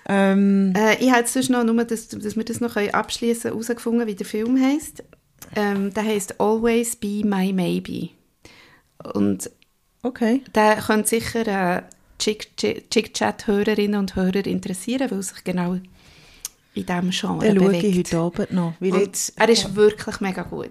Ähm, 0.09 0.73
äh, 0.75 0.97
ich 1.05 1.13
habe 1.13 1.29
sonst 1.29 1.51
noch, 1.51 1.65
nur, 1.65 1.85
dass, 1.85 2.09
dass 2.09 2.37
wir 2.37 2.45
das 2.45 2.61
noch 2.61 2.77
abschließen 2.77 3.51
herausgefunden, 3.51 4.07
wie 4.07 4.15
der 4.15 4.27
Film 4.27 4.61
heisst. 4.61 5.05
Ähm, 5.55 5.93
der 5.93 6.05
heisst 6.05 6.41
Always 6.41 6.97
Be 6.97 7.23
My 7.25 7.53
Maybe. 7.53 8.11
Und 9.15 9.51
okay. 10.03 10.43
der 10.55 10.77
könnte 10.77 11.09
sicher 11.09 11.47
äh, 11.47 11.83
Chick-Chat-Hörerinnen 12.19 13.99
und 13.99 14.17
Hörer 14.17 14.47
interessieren, 14.47 15.11
weil 15.11 15.23
sich 15.23 15.45
genau 15.45 15.79
in 16.79 16.87
diesem 16.87 17.11
Genre 17.11 17.45
Den 17.45 17.55
bewegt. 17.55 17.83
schaue 17.83 17.91
ich 17.91 17.99
heute 17.99 18.19
Abend 18.19 18.53
noch. 18.53 18.73
Weil 18.81 18.95
jetzt, 19.01 19.33
er 19.37 19.49
ist 19.49 19.75
wirklich 19.75 20.21
mega 20.21 20.43
gut. 20.43 20.71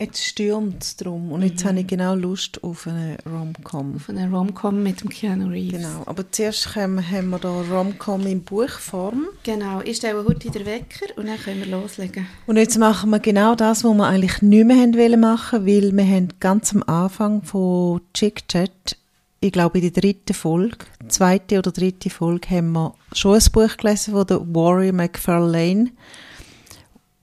Jetzt 0.00 0.24
stürmt 0.24 0.82
es 0.82 0.96
drum 0.96 1.30
und 1.30 1.42
jetzt 1.42 1.62
mhm. 1.62 1.68
habe 1.68 1.80
ich 1.80 1.86
genau 1.86 2.16
Lust 2.16 2.62
auf 2.64 2.88
eine 2.88 3.16
Rom-Com. 3.24 3.94
Auf 3.94 4.08
eine 4.08 4.28
Rom-Com 4.28 4.82
mit 4.82 5.00
dem 5.00 5.08
Keanu 5.08 5.48
Reeves. 5.48 5.80
Genau, 5.80 6.02
aber 6.06 6.30
zuerst 6.32 6.74
haben, 6.74 7.00
haben 7.08 7.30
wir 7.30 7.38
da 7.38 7.62
Rom-Com 7.70 8.26
in 8.26 8.42
Buchform. 8.42 9.28
Genau, 9.44 9.82
ich 9.84 9.98
stelle 9.98 10.24
heute 10.24 10.50
den 10.50 10.66
Wecker 10.66 11.06
und 11.16 11.28
dann 11.28 11.38
können 11.38 11.60
wir 11.60 11.70
loslegen. 11.70 12.26
Und 12.46 12.56
jetzt 12.56 12.76
machen 12.76 13.10
wir 13.10 13.20
genau 13.20 13.54
das, 13.54 13.84
was 13.84 13.94
wir 13.94 14.06
eigentlich 14.06 14.42
nicht 14.42 14.66
mehr 14.66 14.76
haben 14.76 14.98
wollen 14.98 15.20
machen, 15.20 15.64
weil 15.64 15.96
wir 15.96 16.04
haben 16.04 16.28
ganz 16.40 16.74
am 16.74 16.82
Anfang 16.82 17.42
von 17.42 18.00
Chick 18.14 18.48
Chat, 18.48 18.96
ich 19.44 19.52
glaube 19.52 19.78
in 19.78 19.92
der 19.92 20.02
dritten 20.02 20.32
Folge, 20.32 20.78
zweite 21.08 21.58
oder 21.58 21.70
dritte 21.70 22.08
Folge, 22.08 22.48
haben 22.48 22.72
wir 22.72 22.94
schon 23.12 23.34
ein 23.34 23.52
Buch 23.52 23.76
gelesen 23.76 24.14
von 24.14 24.26
der 24.26 24.40
Warrior 24.40 24.92
McFarlane 24.92 25.90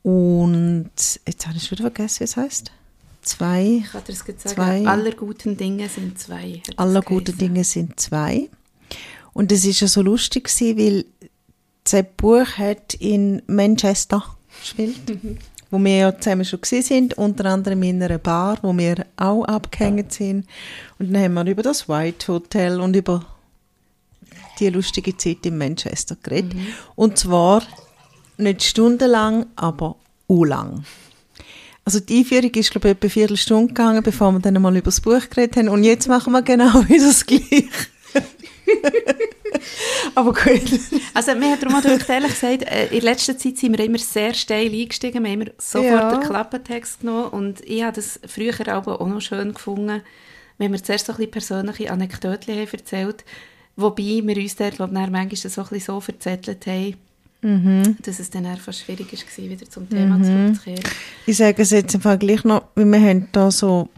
und 0.04 0.92
jetzt 1.26 1.48
habe 1.48 1.58
ich 1.58 1.64
schon 1.64 1.80
wieder 1.80 1.90
vergessen, 1.90 2.20
wie 2.20 2.24
es 2.26 2.38
heißt. 2.38 2.72
Zwei. 3.24 3.84
Ich 3.84 3.94
hatte 3.94 4.12
es 4.12 4.24
gesagt, 4.24 4.56
zwei, 4.56 4.86
aller 4.86 5.12
guten 5.12 5.58
Dinge 5.58 5.90
sind 5.90 6.20
zwei. 6.20 6.62
Aller 6.76 7.02
guten 7.02 7.38
Dinge 7.38 7.64
sind 7.64 8.00
zwei. 8.00 8.50
Und 9.34 9.52
es 9.52 9.66
ist 9.66 9.80
ja 9.80 9.88
so 9.88 10.02
lustig 10.02 10.46
gewesen, 10.46 10.78
weil 10.78 11.06
das 11.84 12.06
Buch 12.18 12.58
hat 12.58 12.94
in 12.96 13.42
Manchester 13.48 14.24
gespielt. 14.60 14.96
wo 15.72 15.80
wir 15.80 15.98
ja 15.98 16.20
zusammen 16.20 16.46
schon 16.46 16.62
gesehen 16.62 16.84
sind, 16.84 17.18
unter 17.18 17.46
anderem 17.46 17.82
in 17.84 18.04
einer 18.04 18.18
Bar, 18.18 18.60
wo 18.62 18.78
wir 18.78 19.06
auch 19.16 19.46
abgehängt 19.46 20.14
sind. 20.14 20.46
Und 21.00 21.14
dann 21.14 21.24
haben 21.24 21.34
wir 21.34 21.46
über 21.46 21.64
das 21.64 21.90
White 21.90 22.28
Hotel 22.32 22.80
und 22.80 22.96
über 22.96 23.26
die 24.60 24.70
lustige 24.70 25.18
Zeit 25.18 25.46
in 25.46 25.58
Manchester 25.58 26.18
geredet. 26.22 26.54
Mhm. 26.54 26.68
Und 26.96 27.18
zwar 27.18 27.64
nicht 28.38 28.64
stundenlang, 28.64 29.48
aber 29.56 29.96
lang. 30.28 30.86
Also 31.84 32.00
die 32.00 32.20
Einführung 32.20 32.52
ist, 32.52 32.72
glaube 32.72 32.90
ich, 32.90 32.92
etwa 32.92 33.06
eine 33.06 33.10
Viertelstunde 33.10 33.68
gegangen, 33.68 34.04
bevor 34.04 34.32
wir 34.32 34.40
dann 34.40 34.62
mal 34.62 34.76
über 34.76 34.86
das 34.86 35.02
Buch 35.02 35.30
geredet 35.30 35.58
haben. 35.58 35.70
Und 35.70 35.84
jetzt 35.84 36.08
machen 36.08 36.32
wir 36.32 36.42
genau 36.42 36.74
wieder 36.88 37.08
das 37.08 37.26
Gleiche. 37.26 37.68
aber 40.16 40.34
gut. 40.34 40.80
Also 41.14 41.36
mir 41.36 41.52
hat 41.52 41.66
Roman 41.66 41.84
ehrlich 41.86 42.32
gesagt, 42.32 42.64
äh, 42.64 42.88
in 42.88 43.02
letzter 43.02 43.38
Zeit 43.38 43.58
sind 43.58 43.78
wir 43.78 43.86
immer 43.86 43.98
sehr 43.98 44.34
steil 44.34 44.72
eingestiegen. 44.72 45.24
Wir 45.24 45.32
haben 45.32 45.42
immer 45.42 45.52
sofort 45.58 45.86
ja. 45.86 46.12
den 46.12 46.22
Klappentext 46.22 47.02
genommen. 47.02 47.30
Und 47.30 47.62
ich 47.62 47.84
habe 47.84 47.96
das 47.96 48.20
früher 48.28 48.54
auch 48.76 49.06
noch 49.06 49.22
schön 49.22 49.54
gefunden, 49.54 50.02
wenn 50.58 50.72
wir 50.72 50.84
zuerst 50.84 51.08
so 51.08 51.14
ein 51.14 51.18
bisschen 51.18 51.32
persönliche 51.32 51.92
Anekdoten 51.92 52.58
erzählt 52.58 52.92
haben. 52.92 53.16
Wobei 53.78 54.22
wir 54.24 54.38
uns 54.38 54.56
dort, 54.56 54.76
glaube 54.76 54.94
ich, 54.94 55.10
manchmal 55.10 55.36
so 55.36 55.62
ein 55.62 55.68
bisschen 55.68 55.80
so 55.80 56.02
verzettelt 56.02 56.66
haben, 56.68 56.96
dass 58.04 58.20
es 58.20 58.30
dann 58.30 58.58
fast 58.58 58.82
schwierig 58.82 59.12
war, 59.12 59.50
wieder 59.50 59.70
zum 59.70 59.90
Thema 59.90 60.22
zurückzukehren. 60.22 60.84
Ich 61.26 61.38
sage 61.38 61.62
es 61.62 61.72
jetzt 61.72 61.96
einfach 61.96 62.20
gleich 62.20 62.44
noch, 62.44 62.66
weil 62.76 62.86
wir 62.86 63.00
haben 63.00 63.30
da 63.32 63.50
so 63.50 63.90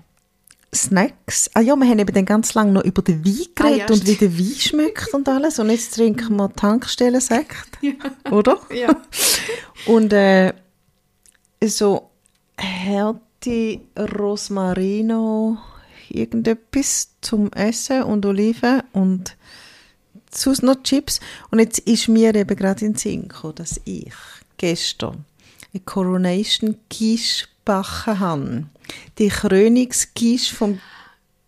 Snacks. 0.73 1.49
Ah 1.53 1.61
ja, 1.61 1.75
wir 1.75 1.87
haben 1.87 1.99
eben 1.99 2.13
dann 2.13 2.25
ganz 2.25 2.53
lange 2.53 2.71
noch 2.71 2.83
über 2.83 3.01
den 3.01 3.25
Wein 3.25 3.47
Ah, 3.59 3.67
ja, 3.69 3.85
geredet 3.85 3.91
und 3.91 4.07
wie 4.07 4.15
der 4.15 4.37
Wein 4.37 4.55
schmeckt 4.59 5.13
und 5.13 5.29
alles. 5.29 5.59
Und 5.59 5.69
jetzt 5.69 5.95
trinken 5.95 6.35
wir 6.35 6.51
Tankstellen-Sekt, 6.53 7.79
oder? 8.31 8.59
Ja. 8.73 8.95
Und 9.85 10.13
äh, 10.13 10.53
so 11.65 12.09
Härte 12.57 13.81
Rosmarino, 13.97 15.57
irgendetwas 16.09 17.09
zum 17.21 17.51
Essen 17.51 18.03
und 18.03 18.25
Oliven 18.25 18.83
und 18.93 19.35
sonst 20.31 20.63
noch 20.63 20.81
Chips. 20.83 21.19
Und 21.51 21.59
jetzt 21.59 21.79
ist 21.79 22.07
mir 22.07 22.33
eben 22.35 22.55
gerade 22.55 22.85
in 22.85 22.93
den 22.93 22.97
Sinn 22.97 23.27
gekommen, 23.27 23.55
dass 23.55 23.81
ich 23.85 24.13
gestern 24.57 25.25
eine 25.73 25.83
Coronation 25.83 26.77
Quiche 26.89 27.47
gebacken 27.65 28.19
habe. 28.19 28.65
Die 29.17 29.29
Krönungsquiche 29.29 30.55
vom 30.55 30.79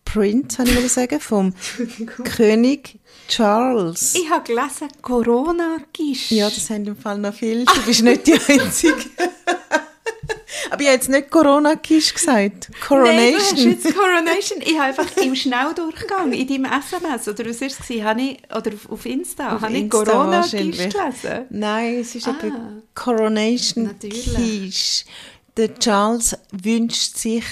Prince, 0.04 0.58
habe 0.58 0.68
ich 0.70 0.74
mal 0.80 0.88
sagen, 0.88 1.20
vom 1.20 1.52
König 2.24 2.98
Charles. 3.28 4.14
Ich 4.14 4.30
habe 4.30 4.44
gelesen, 4.44 4.88
Corona-Gisch. 5.02 6.30
Ja, 6.30 6.48
das 6.48 6.70
haben 6.70 6.86
im 6.86 6.96
Fall 6.96 7.18
noch 7.18 7.34
viele. 7.34 7.64
Du 7.64 7.82
bist 7.82 8.02
nicht 8.02 8.26
die 8.26 8.34
Einzige. 8.34 8.94
Aber 10.70 10.80
ich 10.80 10.86
habe 10.88 10.96
jetzt 10.96 11.08
nicht 11.08 11.30
Corona-Kisch 11.30 12.14
gesagt. 12.14 12.70
Nein, 12.70 12.80
Coronation. 12.86 13.40
hast 13.40 13.64
jetzt 13.64 13.94
Coronation. 13.94 14.60
Ich 14.62 14.74
habe 14.74 14.84
einfach 14.84 15.16
im 15.18 15.34
Schnelldurchgang 15.36 16.32
in 16.32 16.46
deinem 16.48 16.64
SMS, 16.72 17.28
oder 17.28 17.46
was 17.48 17.60
war 17.60 17.68
es? 17.68 18.04
Habe 18.04 18.20
ich, 18.22 18.38
oder 18.54 18.72
auf- 18.90 19.06
Insta, 19.06 19.54
Auf 19.56 19.62
habe 19.62 19.72
ich 19.74 19.82
Insta 19.82 20.06
wahrscheinlich. 20.30 20.76
gelesen? 20.78 21.46
Nein, 21.50 21.94
es 22.00 22.14
ist 22.14 22.26
Ah. 22.26 22.34
eben 22.42 22.82
Coronation 22.94 23.84
Natürlich. 23.84 24.34
Quiche. 24.34 25.04
Der 25.56 25.74
Charles 25.78 26.36
wünscht 26.52 27.16
sich 27.16 27.44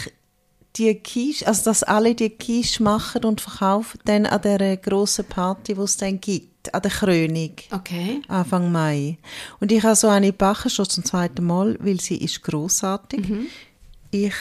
die 0.76 0.94
Quiche, 0.96 1.46
also 1.46 1.64
dass 1.64 1.82
alle 1.82 2.14
die 2.14 2.30
Quiche 2.30 2.82
machen 2.82 3.24
und 3.24 3.40
verkaufen 3.40 4.00
dann 4.04 4.26
an 4.26 4.42
der 4.42 4.76
grossen 4.76 5.24
Party, 5.24 5.74
die 5.74 5.80
es 5.80 5.96
dann 5.96 6.20
gibt, 6.20 6.74
an 6.74 6.82
der 6.82 6.90
Krönung. 6.90 7.52
Okay. 7.70 8.22
Anfang 8.28 8.72
Mai. 8.72 9.18
Und 9.60 9.70
ich 9.70 9.82
habe 9.82 9.94
so 9.94 10.08
eine 10.08 10.26
gebacken, 10.28 10.70
schon 10.70 10.88
zum 10.88 11.04
zweiten 11.04 11.44
Mal, 11.44 11.78
weil 11.80 12.00
sie 12.00 12.16
ist 12.16 12.42
grossartig. 12.42 13.28
Mhm. 13.28 13.46
Ich, 14.10 14.34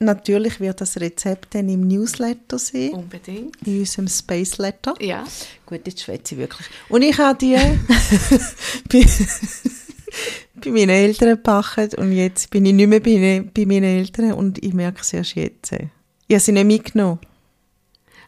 natürlich 0.00 0.58
wird 0.58 0.80
das 0.80 0.96
Rezept 1.00 1.54
dann 1.54 1.68
im 1.68 1.86
Newsletter 1.86 2.58
sein, 2.58 2.90
Unbedingt. 2.90 3.56
in 3.64 3.80
unserem 3.80 4.08
Space 4.08 4.58
Letter. 4.58 4.94
Ja. 5.00 5.24
Gut, 5.64 5.86
jetzt 5.86 6.02
schwätze 6.02 6.34
ich 6.34 6.40
wirklich. 6.40 6.66
Und 6.88 7.02
ich 7.02 7.16
habe 7.18 7.38
die 7.38 7.56
bei, 10.54 10.70
meinen 10.70 10.90
Eltern 10.90 11.30
gebacken 11.30 11.90
und 11.96 12.12
jetzt 12.12 12.50
bin 12.50 12.66
ich 12.66 12.72
nicht 12.72 12.88
mehr 12.88 13.00
bei, 13.00 13.44
bei 13.54 13.66
meinen 13.66 13.84
Eltern 13.84 14.32
und 14.32 14.62
ich 14.62 14.74
merke 14.74 15.00
es 15.00 15.12
erst 15.12 15.34
jetzt. 15.34 15.72
Ich 15.72 16.34
habe 16.34 16.40
sie 16.40 16.52
nicht 16.52 16.66
mitgenommen. 16.66 17.20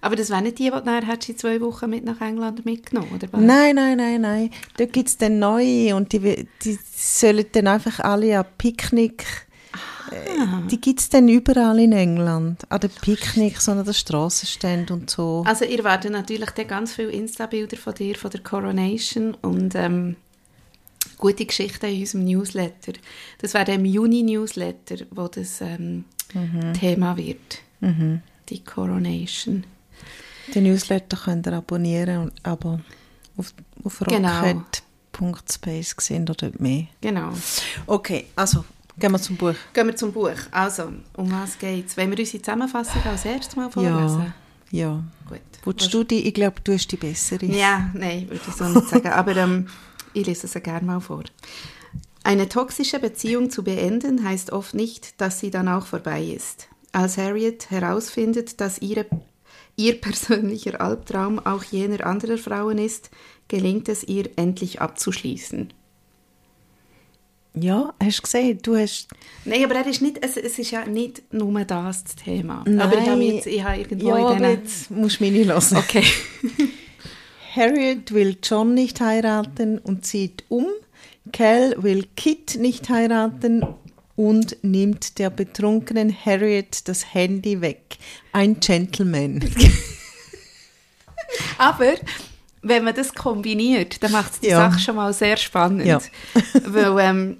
Aber 0.00 0.16
das 0.16 0.30
wären 0.30 0.44
nicht 0.44 0.58
die, 0.58 0.64
die 0.64 0.70
du 0.70 0.80
nachher 0.84 1.18
in 1.26 1.38
zwei 1.38 1.60
Wochen 1.60 1.90
mit 1.90 2.04
nach 2.04 2.20
England 2.20 2.64
mitgenommen, 2.64 3.10
oder 3.14 3.28
was? 3.32 3.40
Nein, 3.40 3.74
nein, 3.74 3.96
nein, 3.96 4.20
nein. 4.20 4.50
Dort 4.76 4.92
gibt 4.92 5.08
es 5.08 5.16
dann 5.16 5.38
neue 5.38 5.94
und 5.96 6.12
die, 6.12 6.46
die 6.62 6.78
sollen 6.94 7.44
dann 7.52 7.66
einfach 7.66 7.98
alle 8.00 8.38
an 8.38 8.46
Picknick. 8.58 9.24
Äh, 10.10 10.68
Die 10.70 10.80
gibt 10.80 11.00
es 11.00 11.08
dann 11.08 11.28
überall 11.28 11.78
in 11.80 11.92
England. 11.92 12.62
An 12.70 12.80
den 12.80 12.90
Picknicks 12.90 13.68
und 13.68 13.78
an 13.78 13.84
den 13.84 13.94
Strassenständen 13.94 15.00
und 15.00 15.10
so. 15.10 15.44
Also 15.46 15.64
ihr 15.64 15.82
werdet 15.84 16.12
natürlich 16.12 16.50
dann 16.50 16.68
ganz 16.68 16.94
viele 16.94 17.10
Insta-Bilder 17.10 17.76
von 17.76 17.94
dir, 17.94 18.14
von 18.14 18.30
der 18.30 18.42
Coronation 18.42 19.34
und 19.42 19.74
ähm, 19.74 20.16
gute 21.18 21.44
Geschichten 21.46 21.86
in 21.86 22.00
unserem 22.00 22.24
Newsletter. 22.24 22.92
Das 23.38 23.54
wäre 23.54 23.72
im 23.72 23.84
Juni-Newsletter, 23.84 25.06
wo 25.10 25.28
das 25.28 25.60
ähm, 25.60 26.04
Thema 26.78 27.16
wird. 27.16 27.58
Die 28.48 28.64
Coronation. 28.64 29.64
Den 30.54 30.64
Newsletter 30.64 31.16
könnt 31.16 31.46
ihr 31.46 31.52
abonnieren, 31.52 32.32
aber 32.42 32.80
auf, 33.36 33.52
auf 33.84 33.98
Genau. 34.08 34.40
rocket.space 34.40 35.94
sehen 35.98 36.26
ihr 36.28 36.34
dort 36.34 36.58
mehr. 36.60 36.86
Genau. 37.00 37.30
Okay, 37.86 38.26
also 38.34 38.64
gehen 38.98 39.12
wir 39.12 39.20
zum 39.20 39.36
Buch. 39.36 39.54
Gehen 39.72 39.86
wir 39.86 39.96
zum 39.96 40.12
Buch. 40.12 40.30
Also, 40.50 40.92
um 41.16 41.30
was 41.30 41.58
geht's? 41.58 41.96
Wollen 41.96 42.10
wir 42.10 42.18
unsere 42.18 42.42
Zusammenfassung 42.42 43.02
als 43.04 43.24
erstes 43.24 43.56
mal 43.56 43.70
vorlesen? 43.70 44.32
Ja, 44.70 44.78
ja. 44.80 45.04
Gut. 45.28 45.40
Willst 45.64 45.92
du 45.92 46.04
die? 46.04 46.26
Ich 46.26 46.34
glaube, 46.34 46.60
du 46.64 46.72
hast 46.72 46.88
die 46.90 46.96
bessere. 46.96 47.44
Ja, 47.46 47.90
nein, 47.94 48.22
würde 48.30 48.40
ich 48.46 48.54
so 48.54 48.64
nicht 48.68 48.88
sagen. 48.88 49.06
Aber 49.12 49.36
ähm, 49.36 49.66
ich 50.20 50.26
lese 50.26 50.46
es 50.46 50.54
ja 50.54 50.60
gerne 50.60 50.86
mal 50.86 51.00
vor. 51.00 51.24
Eine 52.24 52.48
toxische 52.48 52.98
Beziehung 52.98 53.50
zu 53.50 53.64
beenden 53.64 54.24
heißt 54.24 54.52
oft 54.52 54.74
nicht, 54.74 55.20
dass 55.20 55.40
sie 55.40 55.50
dann 55.50 55.68
auch 55.68 55.86
vorbei 55.86 56.22
ist. 56.22 56.68
Als 56.92 57.16
Harriet 57.16 57.70
herausfindet, 57.70 58.60
dass 58.60 58.80
ihre, 58.80 59.06
ihr 59.76 60.00
persönlicher 60.00 60.80
Albtraum 60.80 61.38
auch 61.38 61.64
jener 61.64 62.04
anderer 62.06 62.38
Frauen 62.38 62.78
ist, 62.78 63.10
gelingt 63.48 63.88
es 63.88 64.04
ihr, 64.04 64.30
endlich 64.36 64.80
abzuschließen. 64.80 65.72
Ja, 67.54 67.94
hast 68.02 68.18
du 68.18 68.22
gesehen? 68.22 68.58
Du 68.62 68.76
hast... 68.76 69.08
Nein, 69.44 69.64
aber 69.64 69.76
er 69.76 69.86
ist 69.86 70.02
nicht, 70.02 70.22
es, 70.22 70.36
es 70.36 70.58
ist 70.58 70.70
ja 70.70 70.86
nicht 70.86 71.32
nur 71.32 71.64
das, 71.64 72.04
das 72.04 72.16
Thema. 72.16 72.62
Nein. 72.66 72.80
Aber 72.80 72.98
ich 72.98 73.08
habe, 73.08 73.22
jetzt, 73.22 73.46
ich 73.46 73.62
habe 73.62 73.78
irgendwo 73.78 74.08
Ja, 74.08 74.32
in 74.32 74.38
diesen... 74.38 74.50
jetzt 74.50 74.90
musst 74.90 75.20
du 75.20 75.24
mich 75.24 75.32
nicht 75.32 75.48
hören. 75.48 75.76
Okay. 75.76 76.04
Harriet 77.54 78.12
will 78.12 78.36
John 78.42 78.74
nicht 78.74 79.00
heiraten 79.00 79.78
und 79.78 80.04
zieht 80.04 80.44
um. 80.48 80.66
Cal 81.32 81.74
will 81.82 82.06
Kit 82.16 82.56
nicht 82.58 82.88
heiraten 82.88 83.66
und 84.16 84.56
nimmt 84.62 85.18
der 85.18 85.30
betrunkenen 85.30 86.14
Harriet 86.24 86.88
das 86.88 87.14
Handy 87.14 87.60
weg. 87.60 87.98
Ein 88.32 88.60
Gentleman. 88.60 89.40
Aber 91.58 91.94
wenn 92.62 92.84
man 92.84 92.94
das 92.94 93.14
kombiniert, 93.14 94.02
dann 94.02 94.12
macht 94.12 94.34
es 94.34 94.40
die 94.40 94.48
Ja. 94.48 94.70
Sache 94.70 94.80
schon 94.80 94.96
mal 94.96 95.12
sehr 95.12 95.36
spannend. 95.36 95.86
Ja. 95.86 96.00
Weil, 96.64 96.98
ähm, 96.98 97.36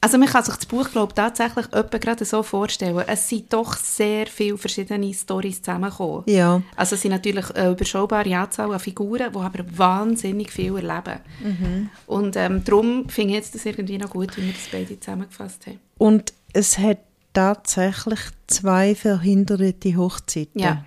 also 0.00 0.16
man 0.16 0.28
kann 0.28 0.44
sich 0.44 0.54
das 0.54 0.66
Buch, 0.66 0.90
glaube 0.90 1.10
ich, 1.10 1.14
tatsächlich 1.14 1.66
etwa 1.72 1.98
gerade 1.98 2.24
so 2.24 2.42
vorstellen. 2.44 3.02
Es 3.08 3.28
sind 3.28 3.52
doch 3.52 3.76
sehr 3.76 4.28
viele 4.28 4.56
verschiedene 4.56 5.12
Storys 5.12 5.60
zusammengekommen. 5.60 6.22
Ja. 6.26 6.62
Also 6.76 6.94
es 6.94 7.02
sind 7.02 7.10
natürlich 7.10 7.50
eine 7.56 7.72
überschaubare 7.72 8.36
Anzahl 8.36 8.72
an 8.72 8.78
Figuren, 8.78 9.32
die 9.32 9.38
aber 9.38 9.64
wahnsinnig 9.76 10.52
viel 10.52 10.76
erleben. 10.76 11.20
Mhm. 11.42 11.90
Und 12.06 12.36
ähm, 12.36 12.62
darum 12.64 13.08
finde 13.08 13.30
ich 13.30 13.36
jetzt 13.38 13.54
das 13.56 13.66
irgendwie 13.66 13.98
noch 13.98 14.10
gut, 14.10 14.36
wie 14.36 14.42
wir 14.42 14.52
das 14.52 14.68
beide 14.70 15.00
zusammengefasst 15.00 15.66
haben. 15.66 15.80
Und 15.98 16.32
es 16.52 16.78
hat 16.78 16.98
tatsächlich 17.32 18.20
zwei 18.46 18.94
verhinderte 18.94 19.96
Hochzeiten. 19.96 20.60
Ja. 20.60 20.84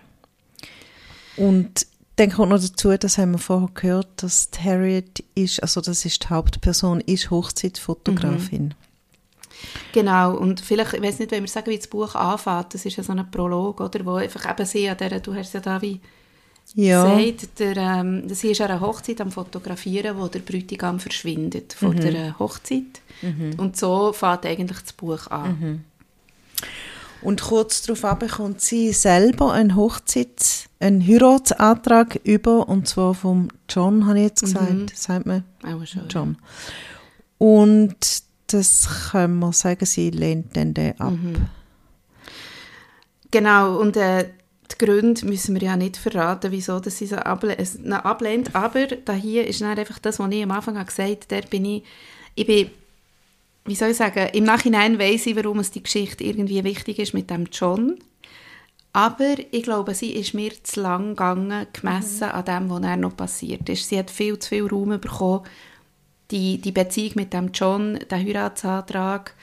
Und 1.36 1.86
dann 2.15 2.32
kommt 2.32 2.51
noch 2.51 2.62
dazu, 2.62 2.96
das 2.98 3.18
haben 3.18 3.32
wir 3.32 3.39
vorher 3.39 3.70
gehört, 3.74 4.24
dass 4.24 4.50
Harriet 4.63 5.24
ist, 5.36 5.62
also 5.62 5.82
das 5.82 6.06
ist 6.06 6.24
die 6.24 6.27
Hauptperson, 6.30 7.01
ist 7.01 7.30
Hochzeitsfotografin. 7.30 8.74
Genau, 9.94 10.36
und 10.38 10.62
vielleicht, 10.62 10.94
ich 10.94 11.01
weiß 11.01 11.20
nicht, 11.20 11.32
wenn 11.32 11.44
wir 11.44 11.50
sagen, 11.50 11.70
wie 11.70 11.77
das 11.77 11.88
Buch 11.88 12.15
anfängt, 12.15 12.74
das 12.74 12.86
ist 12.86 12.96
ja 12.98 13.03
so 13.03 13.12
ein 13.13 13.30
Prolog, 13.32 13.82
oder, 13.82 14.06
wo 14.06 14.13
einfach 14.15 14.50
eben 14.50 14.65
sie 14.65 14.89
an 14.89 14.98
der, 14.98 15.20
du 15.20 15.34
hast 15.36 15.53
ja 15.53 15.60
da 15.60 15.82
wie 15.82 16.00
Ja. 16.75 17.03
sagt, 17.03 17.60
der, 17.60 17.77
ähm, 17.77 18.30
sie 18.30 18.51
ist 18.51 18.62
an 18.62 18.72
einer 18.72 18.80
Hochzeit 18.82 19.20
am 19.22 19.32
Fotografieren, 19.32 20.18
wo 20.18 20.27
der 20.27 20.39
Bräutigam 20.39 21.00
verschwindet 21.00 21.74
von 21.74 21.96
der 21.98 22.13
äh, 22.13 22.32
Hochzeit. 22.39 23.01
Und 23.58 23.77
so 23.77 24.13
fängt 24.13 24.46
eigentlich 24.46 24.80
das 24.80 24.94
Buch 24.94 25.27
an. 25.27 25.84
Und 27.22 27.41
kurz 27.41 27.84
darauf 27.84 28.18
bekommt 28.18 28.62
sie 28.62 28.94
selber 28.94 29.53
einen 29.53 29.75
Hochzeits-, 29.75 30.65
einen 30.80 31.06
Heiratsantrag 31.06 32.20
über, 32.24 32.68
und 32.68 32.88
zwar 32.88 33.13
vom 33.13 33.50
John, 33.70 34.08
habe 34.08 34.18
ich 34.18 34.25
jetzt 34.25 34.41
gesagt, 34.41 34.98
sagt 34.98 35.25
man 35.27 35.44
Auch 35.63 35.86
schon. 35.86 36.08
John. 36.10 36.38
Und 37.38 37.96
das 38.53 39.12
können 39.12 39.39
wir 39.39 39.53
sagen, 39.53 39.86
sie 39.86 40.10
lehnt 40.10 40.55
dann 40.55 40.74
den 40.74 41.00
ab. 41.00 41.13
Genau, 43.31 43.79
und 43.79 43.96
äh, 43.98 44.29
die 44.72 44.86
Gründe 44.86 45.25
müssen 45.25 45.55
wir 45.55 45.62
ja 45.62 45.77
nicht 45.77 45.98
verraten, 45.98 46.51
wieso 46.51 46.79
dass 46.79 46.98
sie 46.98 47.08
so 47.08 47.17
able 47.17 47.58
es 47.58 47.84
ablehnt. 47.86 48.55
Aber 48.55 48.88
da 48.88 49.13
hier 49.13 49.48
ist 49.48 49.62
dann 49.62 49.77
einfach 49.77 50.00
das, 50.00 50.20
was 50.20 50.31
ich 50.31 50.43
am 50.43 50.51
Anfang 50.51 50.84
gesagt 50.86 51.31
habe, 51.31 51.48
bin 51.48 51.65
ich, 51.65 51.84
ich 52.36 52.46
bin, 52.46 52.70
wie 53.65 53.75
soll 53.75 53.89
ich 53.89 53.98
sagen, 53.98 54.29
im 54.34 54.43
Nachhinein 54.43 55.00
weiß 55.00 55.27
ich, 55.27 55.36
warum 55.36 55.60
es 55.60 55.72
die 55.72 55.84
Geschichte 55.84 56.24
irgendwie 56.24 56.63
wichtig 56.63 57.00
ist 57.00 57.13
mit 57.13 57.29
dem 57.29 57.48
John. 57.51 58.00
Aber 58.93 59.36
ich 59.51 59.63
glaube, 59.63 59.93
sie 59.93 60.12
ist 60.12 60.34
mir 60.34 60.51
zu 60.63 60.81
lang 60.81 61.10
gegangen, 61.10 61.67
gemessen 61.72 62.25
an 62.25 62.43
dem, 62.43 62.70
was 62.70 62.81
dann 62.81 63.00
noch 63.00 63.15
passiert 63.15 63.70
ist. 63.70 63.88
Sie 63.88 63.98
hat 63.98 64.12
viel 64.12 64.38
zu 64.38 64.50
viel 64.50 64.67
Raum 64.67 65.00
bekommen, 65.00 65.46
die, 66.31 66.59
die 66.59 66.71
Beziehung 66.71 67.11
mit 67.15 67.33
dem 67.33 67.51
John, 67.53 68.00
der 68.09 68.17
Heiratsantrag. 68.19 69.33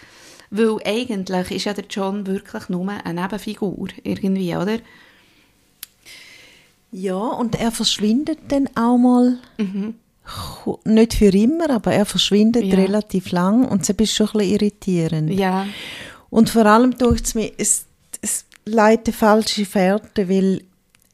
Weil 0.51 0.79
eigentlich 0.87 1.51
ist 1.51 1.65
ja 1.67 1.75
der 1.75 1.85
John 1.91 2.27
wirklich 2.27 2.69
nur 2.71 2.89
eine 2.89 3.21
Nebenfigur, 3.21 3.89
irgendwie, 4.03 4.57
oder? 4.57 4.79
Ja, 6.91 7.17
und 7.19 7.55
er 7.61 7.71
verschwindet 7.71 8.39
dann 8.49 8.67
auch 8.75 8.97
mal 8.97 9.39
ko- 10.25 10.81
nicht 10.85 11.15
für 11.15 11.27
immer, 11.35 11.69
aber 11.71 11.93
er 11.93 12.07
verschwindet 12.07 12.65
Ja. 12.65 12.77
relativ 12.77 13.31
lang 13.31 13.67
und 13.69 13.83
das 13.83 13.91
ist 13.99 14.15
schon 14.15 14.29
ein 14.29 14.33
bisschen 14.39 14.53
irritierend. 14.55 15.31
Ja. 15.31 15.67
Und 16.31 16.49
vor 16.51 16.65
allem 16.67 16.97
durch 16.97 17.21
es 17.23 17.35
mir, 17.35 17.53
es, 17.59 17.85
es 18.23 18.47
leitet 18.65 19.15
falsche 19.15 19.67
Fährte, 19.67 20.29
weil 20.31 20.63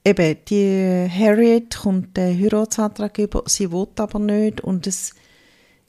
eben 0.05 0.37
die 0.49 1.09
Harriet 1.11 1.77
kommt 1.79 2.17
den 2.17 2.39
Heiratsantrag 2.41 3.19
über, 3.19 3.43
sie 3.47 3.73
will 3.73 3.89
aber 3.97 4.19
nicht 4.21 4.61
und 4.61 4.87
es, 4.87 5.13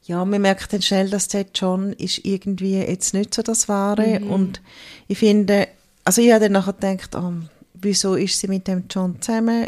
ja, 0.05 0.23
man 0.23 0.41
merkt 0.41 0.71
dann 0.71 0.81
schnell, 0.81 1.09
dass 1.09 1.27
der 1.27 1.45
John 1.53 1.93
ist 1.93 2.23
irgendwie 2.25 2.77
jetzt 2.77 3.13
nicht 3.13 3.33
so 3.33 3.41
das 3.41 3.67
Wahre. 3.67 4.19
Und 4.29 4.61
ich 5.07 5.17
finde, 5.17 5.67
also 6.03 6.21
ich 6.21 6.31
habe 6.31 6.41
dann 6.41 6.51
nachher 6.53 6.73
gedacht, 6.73 7.15
oh, 7.15 7.33
wieso 7.73 8.15
ist 8.15 8.39
sie 8.39 8.47
mit 8.47 8.67
dem 8.67 8.85
John 8.89 9.19
zusammen? 9.21 9.67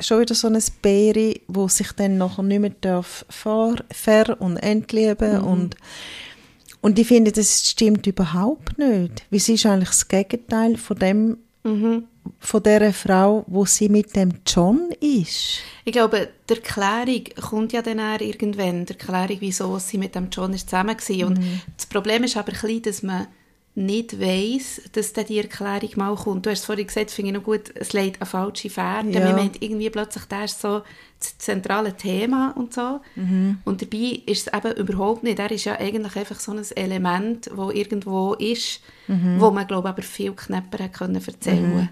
Schon 0.00 0.20
wieder 0.20 0.34
so 0.34 0.48
ein 0.48 0.62
Bäri, 0.82 1.42
wo 1.48 1.66
sich 1.68 1.92
dann 1.92 2.16
nachher 2.16 2.42
nicht 2.44 2.60
mehr 2.60 2.72
darf 2.80 3.24
ver, 3.28 3.76
ver 3.90 4.40
und 4.40 4.56
entlieben. 4.56 5.40
Und 5.40 5.76
und 6.80 6.98
ich 6.98 7.06
finde, 7.06 7.30
das 7.30 7.70
stimmt 7.70 8.06
überhaupt 8.08 8.76
nicht. 8.76 9.24
Weil 9.30 9.38
sie 9.38 9.54
ist 9.54 9.66
eigentlich 9.66 9.90
das 9.90 10.08
Gegenteil 10.08 10.76
von 10.76 10.98
dem, 10.98 11.36
von 12.38 12.62
der 12.62 12.92
Frau, 12.92 13.44
wo 13.46 13.64
sie 13.64 13.88
mit 13.88 14.14
dem 14.16 14.32
John 14.46 14.90
ist. 15.00 15.60
Ich 15.84 15.92
glaube, 15.92 16.28
die 16.48 16.54
Erklärung 16.54 17.24
kommt 17.40 17.72
ja 17.72 17.82
dann 17.82 17.98
eher 17.98 18.20
irgendwann, 18.20 18.86
die 18.86 18.92
Erklärung, 18.92 19.36
wieso 19.40 19.78
sie 19.78 19.98
mit 19.98 20.14
dem 20.14 20.28
John 20.30 20.52
ist 20.52 20.68
zusammen 20.70 20.96
war. 20.96 21.26
Und 21.26 21.40
das 21.76 21.86
Problem 21.86 22.24
ist 22.24 22.36
aber 22.36 22.52
ein 22.52 22.60
bisschen, 22.60 22.82
dass 22.82 23.02
man 23.02 23.26
nicht 23.74 24.20
weiss, 24.20 24.82
dass 24.92 25.14
dann 25.14 25.24
die 25.24 25.38
Erklärung 25.38 25.88
mal 25.96 26.14
kommt. 26.14 26.44
Du 26.44 26.50
hast 26.50 26.60
es 26.60 26.64
vorhin 26.66 26.86
gesagt, 26.86 27.10
finde 27.10 27.30
ich 27.30 27.36
noch 27.36 27.42
gut, 27.42 27.72
es 27.74 27.94
leidet 27.94 28.20
eine 28.20 28.26
falsche 28.26 28.68
Fährte. 28.68 29.08
Ja. 29.08 29.20
Man 29.20 29.36
meint 29.36 29.62
irgendwie 29.62 29.88
plötzlich, 29.88 30.24
der 30.26 30.44
ist 30.44 30.60
so 30.60 30.82
das 31.18 31.38
zentrale 31.38 31.96
Thema 31.96 32.52
und 32.56 32.74
so. 32.74 33.00
Und 33.64 33.82
dabei 33.82 34.20
ist 34.26 34.46
es 34.46 34.52
eben 34.52 34.76
überhaupt 34.76 35.22
nicht. 35.22 35.38
Er 35.38 35.50
ist 35.50 35.64
ja 35.64 35.78
eigentlich 35.78 36.16
einfach 36.16 36.38
so 36.38 36.52
ein 36.52 36.62
Element, 36.76 37.50
wo 37.54 37.70
irgendwo 37.70 38.34
ist, 38.34 38.80
wo 39.06 39.50
man, 39.50 39.66
glaube 39.66 39.88
ich, 39.88 39.92
aber 39.92 40.02
viel 40.02 40.32
knapper 40.32 40.84
hat 40.84 40.92
können 40.92 41.14
erzählen 41.14 41.88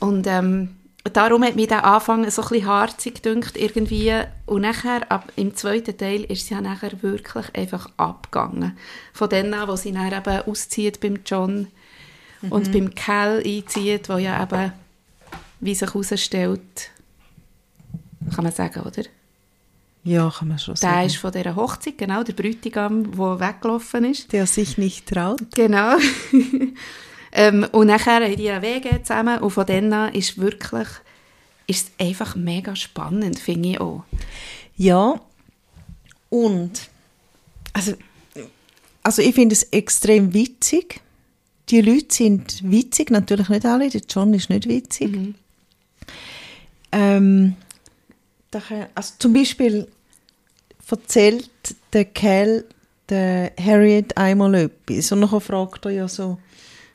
und 0.00 0.26
ähm, 0.26 0.76
darum 1.12 1.42
hat 1.44 1.56
mich 1.56 1.68
der 1.68 1.84
Anfang 1.84 2.28
so 2.30 2.42
ein 2.42 2.48
bisschen 2.48 2.66
harzig 2.66 3.22
gedünkt 3.22 3.56
irgendwie. 3.56 4.12
Und 4.46 4.62
nachher, 4.62 5.10
ab, 5.10 5.32
im 5.36 5.54
zweiten 5.54 5.96
Teil, 5.96 6.24
ist 6.24 6.46
sie 6.46 6.54
ja 6.54 6.60
nachher 6.60 7.02
wirklich 7.02 7.46
einfach 7.54 7.90
abgegangen. 7.96 8.76
Von 9.12 9.28
dann 9.28 9.54
an, 9.54 9.68
wo 9.68 9.76
sie 9.76 9.92
dann 9.92 10.12
eben 10.12 10.42
auszieht 10.42 11.00
beim 11.00 11.20
John 11.24 11.68
und 12.48 12.72
beim 12.72 12.94
Cal 12.94 13.42
einzieht, 13.44 14.08
wo 14.08 14.16
ja 14.16 14.42
eben, 14.42 14.72
wie 15.60 15.74
sich 15.74 15.88
herausstellt, 15.92 16.90
kann 18.34 18.44
man 18.44 18.52
sagen, 18.52 18.80
oder? 18.80 19.02
Ja, 20.02 20.30
kann 20.30 20.48
man 20.48 20.58
schon 20.58 20.74
Der 20.74 20.80
sagen. 20.80 21.06
ist 21.06 21.16
von 21.16 21.32
dieser 21.32 21.56
Hochzeit, 21.56 21.98
genau, 21.98 22.22
der 22.22 22.32
Bräutigam, 22.32 23.12
der 23.12 23.40
weggelaufen 23.40 24.04
ist. 24.04 24.32
der 24.32 24.46
sich 24.46 24.78
nicht 24.78 25.06
traut. 25.08 25.54
Genau. 25.54 25.96
ähm, 27.32 27.66
und 27.72 27.86
nachher 27.86 28.24
haben 28.24 28.36
die 28.36 28.50
einen 28.50 28.62
Weg 28.62 28.88
zusammen 29.06 29.38
und 29.38 29.50
von 29.50 29.66
dann 29.66 29.92
an 29.92 30.14
ist 30.14 30.38
wirklich, 30.38 30.88
ist 31.66 31.88
es 31.98 32.06
einfach 32.06 32.34
mega 32.34 32.74
spannend, 32.74 33.38
finde 33.38 33.68
ich 33.70 33.80
auch. 33.80 34.04
Ja, 34.76 35.20
und 36.28 36.88
also, 37.72 37.94
also 39.02 39.22
ich 39.22 39.34
finde 39.34 39.54
es 39.54 39.64
extrem 39.64 40.32
witzig. 40.34 41.00
Die 41.68 41.80
Leute 41.80 42.12
sind 42.12 42.68
witzig, 42.68 43.10
natürlich 43.10 43.48
nicht 43.48 43.64
alle, 43.64 43.88
der 43.88 44.00
John 44.08 44.34
ist 44.34 44.50
nicht 44.50 44.68
witzig. 44.68 45.34
Ähm, 46.90 47.56
da 48.50 48.58
kann- 48.60 48.86
also 48.94 49.14
zum 49.18 49.32
Beispiel 49.32 49.86
erzählt 50.90 51.50
der 51.92 52.06
Cal 52.06 52.64
der 53.08 53.52
Harriet 53.60 54.16
einmal 54.16 54.54
etwas 54.56 55.12
und 55.12 55.20
dann 55.20 55.40
fragt 55.40 55.84
er 55.84 55.90
ja 55.92 56.08
so, 56.08 56.38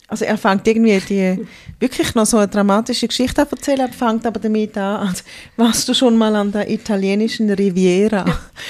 also 0.07 0.25
er 0.25 0.37
fängt 0.37 0.67
irgendwie 0.67 0.99
die 0.99 1.45
wirklich 1.79 2.13
noch 2.15 2.25
so 2.25 2.37
eine 2.37 2.47
dramatische 2.47 3.07
Geschichte 3.07 3.41
an 3.41 3.47
zu 3.49 3.55
erzählen, 3.55 3.79
er 3.79 3.89
fängt 3.89 4.25
aber 4.25 4.39
damit 4.39 4.77
an, 4.77 5.07
als 5.07 5.23
warst 5.57 5.87
du 5.87 5.93
schon 5.93 6.17
mal 6.17 6.35
an 6.35 6.51
der 6.51 6.69
italienischen 6.69 7.49
Riviera? 7.49 8.25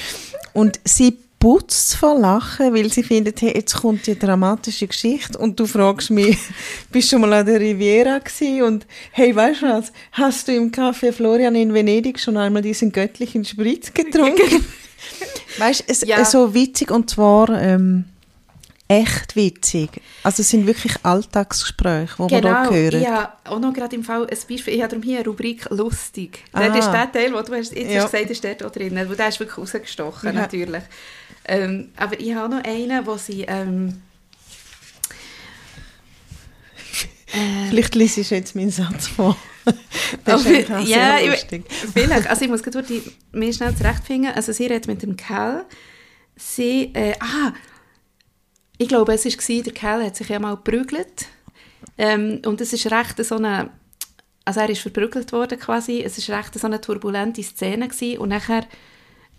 Und 0.52 0.80
sie 0.84 1.18
putzt 1.38 1.96
vor 1.96 2.18
Lachen, 2.18 2.74
weil 2.74 2.90
sie 2.90 3.02
findet, 3.02 3.40
hey, 3.42 3.52
jetzt 3.54 3.76
kommt 3.76 4.06
die 4.06 4.18
dramatische 4.18 4.86
Geschichte 4.86 5.38
und 5.38 5.60
du 5.60 5.66
fragst 5.66 6.10
mich, 6.10 6.38
bist 6.90 7.12
du 7.12 7.16
schon 7.16 7.20
mal 7.20 7.32
an 7.34 7.46
der 7.46 7.60
Riviera 7.60 8.18
gewesen? 8.18 8.62
Und 8.62 8.86
hey, 9.12 9.36
weißt 9.36 9.62
du 9.62 9.66
was, 9.66 9.92
hast 10.12 10.48
du 10.48 10.56
im 10.56 10.72
Café 10.72 11.12
Florian 11.12 11.54
in 11.54 11.74
Venedig 11.74 12.18
schon 12.18 12.36
einmal 12.36 12.62
diesen 12.62 12.90
göttlichen 12.90 13.44
Spritz 13.44 13.92
getrunken? 13.92 14.64
weißt 15.58 15.80
du, 15.80 15.84
es 15.88 16.00
Ja. 16.06 16.24
so 16.24 16.52
witzig 16.54 16.90
und 16.90 17.10
zwar 17.10 17.50
ähm, 17.60 18.06
echt 18.88 19.34
witzig. 19.36 19.90
Also 20.22 20.42
es 20.42 20.50
sind 20.50 20.66
wirklich 20.66 20.94
Alltagsgespräche, 21.02 22.14
die 22.16 22.22
man 22.22 22.28
da 22.42 22.64
Genau, 22.64 22.70
hören. 22.72 23.00
ich 23.02 23.08
habe 23.08 23.32
auch 23.44 23.58
noch 23.58 23.72
gerade 23.72 23.96
im 23.96 24.04
Fall 24.04 24.22
ein 24.22 24.28
Beispiel, 24.48 24.74
ich 24.74 24.80
habe 24.82 24.88
darum 24.90 25.02
hier 25.02 25.18
eine 25.18 25.26
Rubrik 25.26 25.68
«Lustig». 25.70 26.44
Ah. 26.52 26.66
Dort 26.66 26.78
ist 26.78 26.90
der 26.90 27.10
Teil, 27.10 27.32
den 27.32 27.44
du 27.44 27.54
hast, 27.54 27.74
jetzt 27.74 27.90
Ja. 27.92 28.02
hast 28.04 28.12
gesagt 28.12 28.30
ist 28.30 28.44
dort 28.44 28.62
auch 28.64 28.70
drin, 28.70 28.94
weil 28.94 29.06
der 29.16 29.28
ist 29.28 29.40
wirklich 29.40 29.58
rausgestochen, 29.58 30.28
Ja. 30.34 30.40
natürlich. 30.42 30.82
Ähm, 31.46 31.90
aber 31.96 32.18
ich 32.20 32.34
habe 32.34 32.54
noch 32.54 32.64
einen, 32.64 33.06
wo 33.06 33.16
sie... 33.16 33.42
Ähm, 33.42 34.02
äh, 37.32 37.68
Vielleicht 37.70 37.94
liest 37.94 38.18
ich 38.18 38.30
jetzt 38.30 38.54
meinen 38.56 38.70
Satz 38.70 39.08
vor. 39.08 39.36
das 40.24 40.44
ist 40.46 40.70
auch 40.70 40.78
ja, 40.86 41.16
sehr 41.18 41.22
ich- 41.24 41.30
lustig. 41.30 41.64
Vielleicht. 41.92 42.28
Also 42.28 42.44
ich 42.44 42.50
muss 42.50 42.62
gerade 42.62 42.82
die, 42.84 43.02
mir 43.32 43.52
schnell 43.52 43.74
zurechtfinden. 43.74 44.32
Also 44.34 44.52
sie 44.52 44.66
redet 44.66 44.86
mit 44.86 45.02
dem 45.02 45.16
Cal. 45.16 45.64
Sie, 46.36 46.92
äh, 46.94 47.14
ah, 47.20 47.52
ich 48.78 48.88
glaube, 48.88 49.14
es 49.14 49.24
war, 49.24 49.62
der 49.62 49.72
Cal 49.72 50.04
hat 50.04 50.16
sich 50.16 50.28
ja 50.28 50.38
mal 50.38 50.56
geprügelt. 50.56 51.26
Ähm, 51.98 52.40
und 52.44 52.60
es 52.60 52.72
ist 52.72 52.90
recht 52.90 53.24
so 53.24 53.36
eine, 53.36 53.70
also 54.44 54.60
er 54.60 54.68
ist 54.70 54.80
verprügelt 54.82 55.32
worden 55.32 55.58
quasi. 55.58 56.02
Es 56.02 56.18
ist 56.18 56.30
recht 56.30 56.58
so 56.58 56.66
eine 56.66 56.80
turbulente 56.80 57.42
Szene 57.42 57.88
gewesen. 57.88 58.18
Und 58.18 58.30
nachher 58.30 58.66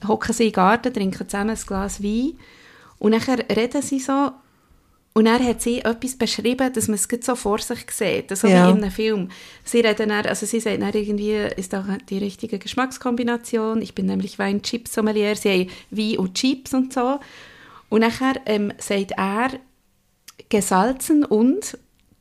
hocken 0.07 0.33
sie 0.33 0.47
im 0.47 0.53
Garten, 0.53 0.93
trinken 0.93 1.27
zusammen 1.27 1.51
ein 1.51 1.65
Glas 1.65 2.01
Wein. 2.01 2.33
Und 2.99 3.11
nachher 3.11 3.37
reden 3.55 3.81
sie 3.81 3.99
so. 3.99 4.31
Und 5.13 5.25
dann 5.25 5.43
hat 5.43 5.61
sie 5.63 5.79
etwas 5.79 6.15
beschrieben, 6.15 6.71
dass 6.71 6.87
man 6.87 6.93
es 6.95 7.07
so 7.21 7.35
vor 7.35 7.57
sich 7.57 7.89
sieht, 7.89 8.35
so 8.37 8.47
Ja. 8.47 8.67
wie 8.67 8.71
in 8.71 8.83
einem 8.83 8.91
Film. 8.91 9.29
Sie 9.63 9.79
reden 9.79 10.09
dann, 10.09 10.27
also 10.27 10.45
sie 10.45 10.59
sagt 10.59 10.79
dann 10.79 10.93
irgendwie, 10.93 11.33
ist 11.55 11.73
auch 11.73 11.85
die 12.07 12.19
richtige 12.19 12.59
Geschmackskombination. 12.59 13.81
Ich 13.81 13.95
bin 13.95 14.05
nämlich 14.05 14.37
Wein-Chips-Sommelier. 14.37 15.35
Sie 15.35 15.49
haben 15.49 15.69
Wein 15.89 16.17
und 16.19 16.35
Chips 16.35 16.75
und 16.75 16.93
so. 16.93 17.19
Und 17.89 18.01
nachher 18.01 18.35
ähm, 18.45 18.73
sagt 18.77 19.11
er, 19.17 19.49
gesalzen 20.49 21.23
und, 21.25 21.77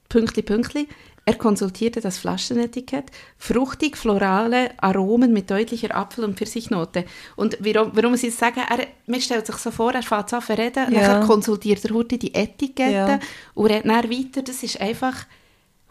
Pünktli, 0.09 0.43
Pünktli, 0.43 0.89
er 1.29 1.35
konsultierte 1.35 2.01
das 2.01 2.19
Flaschenetikett, 2.19 3.07
fruchtig, 3.37 3.97
florale 3.97 4.71
Aromen 4.81 5.33
mit 5.33 5.51
deutlicher 5.51 5.93
Apfel- 5.97 6.25
und 6.25 6.37
Pfirsichnote. 6.39 7.05
Und 7.35 7.59
warum, 7.61 7.91
warum 7.97 8.15
sie 8.17 8.29
es 8.29 8.39
sagen, 8.39 8.61
er, 8.71 8.87
man 9.09 9.21
stellt 9.21 9.45
sich 9.45 9.57
so 9.57 9.73
vor, 9.73 9.93
er 9.93 10.05
fängt 10.05 10.33
an 10.33 10.41
zu 10.41 10.53
reden, 10.57 10.93
Ja. 10.93 11.01
nachher 11.19 11.27
konsultiert 11.27 11.85
er 11.85 11.95
heute 11.95 12.17
die 12.17 12.33
Etikette 12.33 12.93
Ja. 12.93 13.19
und 13.55 13.67
redet 13.67 13.87
dann 13.87 14.09
weiter. 14.09 14.43
Das 14.43 14.63
ist 14.63 14.81
einfach 14.81 15.27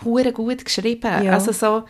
hure 0.06 0.32
gut 0.32 0.64
geschrieben. 0.64 1.24
Ja. 1.26 1.34
Also 1.34 1.52
so 1.52 1.84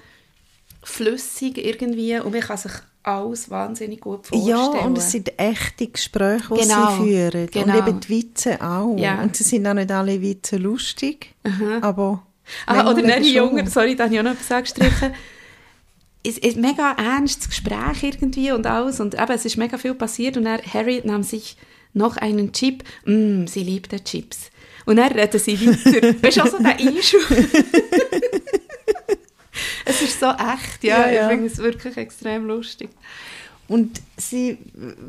flüssig 0.83 1.57
irgendwie 1.63 2.17
und 2.19 2.31
man 2.31 2.41
kann 2.41 2.57
sich 2.57 2.71
alles 3.05 3.49
wahnsinnig 3.49 4.01
gut 4.01 4.27
vorstellen. 4.27 4.57
Ja, 4.57 4.65
und 4.85 4.97
es 4.97 5.11
sind 5.11 5.31
echte 5.37 5.87
Gespräche, 5.87 6.53
die 6.53 6.61
Genau, 6.61 6.97
sie 6.97 7.03
führen. 7.03 7.47
genau. 7.51 7.77
Und 7.77 7.87
eben 7.87 7.99
die 7.99 8.09
Witze 8.09 8.61
auch. 8.61 8.97
Ja. 8.97 9.21
Und 9.21 9.35
sie 9.35 9.43
sind 9.43 9.67
auch 9.67 9.73
nicht 9.73 9.91
alle 9.91 10.21
Witze 10.21 10.57
lustig, 10.57 11.33
aber... 11.81 12.23
Ah, 12.67 12.81
oder 12.81 12.93
manchmal 12.93 13.19
nicht 13.21 13.35
schon. 13.35 13.47
Junge, 13.49 13.69
sorry, 13.69 13.95
da 13.95 14.03
habe 14.03 14.13
ich 14.13 14.19
auch 14.19 14.23
noch 14.23 14.31
etwas 14.33 14.51
angestrichen. 14.51 15.13
es 16.27 16.37
ist 16.37 16.57
ein 16.57 16.61
mega 16.61 16.91
ernstes 16.93 17.49
Gespräch 17.49 18.03
irgendwie 18.03 18.51
und 18.51 18.65
alles 18.65 18.99
und 18.99 19.15
eben, 19.15 19.31
es 19.31 19.45
ist 19.45 19.57
mega 19.57 19.77
viel 19.77 19.93
passiert 19.93 20.37
und 20.37 20.45
dann 20.45 20.59
Harry 20.73 21.01
nahm 21.03 21.23
sich 21.23 21.57
noch 21.93 22.17
einen 22.17 22.51
Chip. 22.51 22.83
Mm, 23.05 23.45
sie 23.47 23.63
liebte 23.63 24.03
Chips. 24.03 24.51
Und 24.85 24.97
dann 24.97 25.11
reden 25.11 25.39
sie 25.39 25.59
weiter. 25.59 26.15
weißt 26.23 26.37
du, 26.37 26.41
auch 26.41 26.47
so 26.47 26.57
der 26.57 26.77
Einschub. 26.77 27.21
es 29.85 30.01
ist 30.01 30.19
so 30.19 30.27
echt, 30.27 30.83
ja. 30.83 31.07
Ja, 31.07 31.11
ja. 31.11 31.21
Ich 31.23 31.27
finde 31.37 31.47
es 31.47 31.57
wirklich 31.57 31.97
extrem 31.97 32.45
lustig. 32.45 32.89
Und 33.67 33.99
sie, 34.15 34.59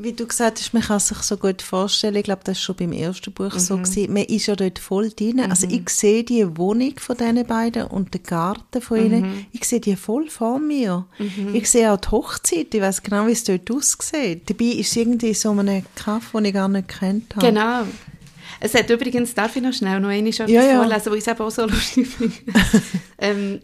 wie 0.00 0.14
du 0.14 0.26
gesagt 0.26 0.58
hast, 0.58 0.72
man 0.72 0.82
kann 0.82 0.98
sich 0.98 1.18
so 1.18 1.36
gut 1.36 1.60
vorstellen, 1.60 2.16
ich 2.16 2.22
glaube, 2.24 2.40
das 2.42 2.56
war 2.56 2.62
schon 2.62 2.76
beim 2.76 2.92
ersten 2.92 3.30
Buch 3.30 3.52
Mhm. 3.52 3.58
so, 3.58 3.76
gewesen. 3.76 4.14
man 4.14 4.22
ist 4.24 4.46
ja 4.46 4.56
dort 4.56 4.78
voll 4.78 5.10
drin. 5.10 5.40
Also 5.40 5.66
ich 5.70 5.90
sehe 5.90 6.24
die 6.24 6.56
Wohnung 6.56 6.94
von 6.98 7.18
diesen 7.18 7.44
beiden 7.46 7.82
und 7.82 8.14
den 8.14 8.22
Garten 8.22 8.80
von 8.80 8.96
ihnen, 9.04 9.20
Mhm. 9.24 9.46
ich 9.52 9.64
sehe 9.64 9.80
die 9.80 9.94
voll 9.94 10.30
vor 10.30 10.58
mir. 10.58 11.04
Ich 11.52 11.70
sehe 11.70 11.92
auch 11.92 11.98
die 12.00 12.08
Hochzeit, 12.08 12.74
ich 12.74 12.80
weiß 12.80 13.02
genau, 13.02 13.26
wie 13.26 13.32
es 13.32 13.44
dort 13.44 13.70
aussieht. 13.70 14.48
Dabei 14.48 14.64
ist 14.64 14.88
es 14.90 14.96
irgendwie 14.96 15.34
so 15.34 15.50
ein 15.52 15.84
Kaff, 15.94 16.30
den 16.32 16.46
ich 16.46 16.54
gar 16.54 16.68
nicht 16.68 16.88
kennt 16.88 17.36
habe. 17.36 17.46
Genau. 17.48 17.82
Es 18.58 18.72
hat 18.72 18.88
übrigens, 18.88 19.34
darf 19.34 19.54
ich 19.56 19.62
noch 19.62 19.74
schnell 19.74 20.00
noch 20.00 20.08
etwas 20.08 20.48
Ja, 20.50 20.62
ja. 20.62 20.76
vorlesen, 20.82 21.10
weil 21.10 21.18
ich 21.18 21.26
es 21.26 21.28
eben 21.30 21.40
auch 21.42 21.50
so 21.50 21.62
lustig 21.66 22.06
finde. 22.08 22.32
ähm, 23.18 23.60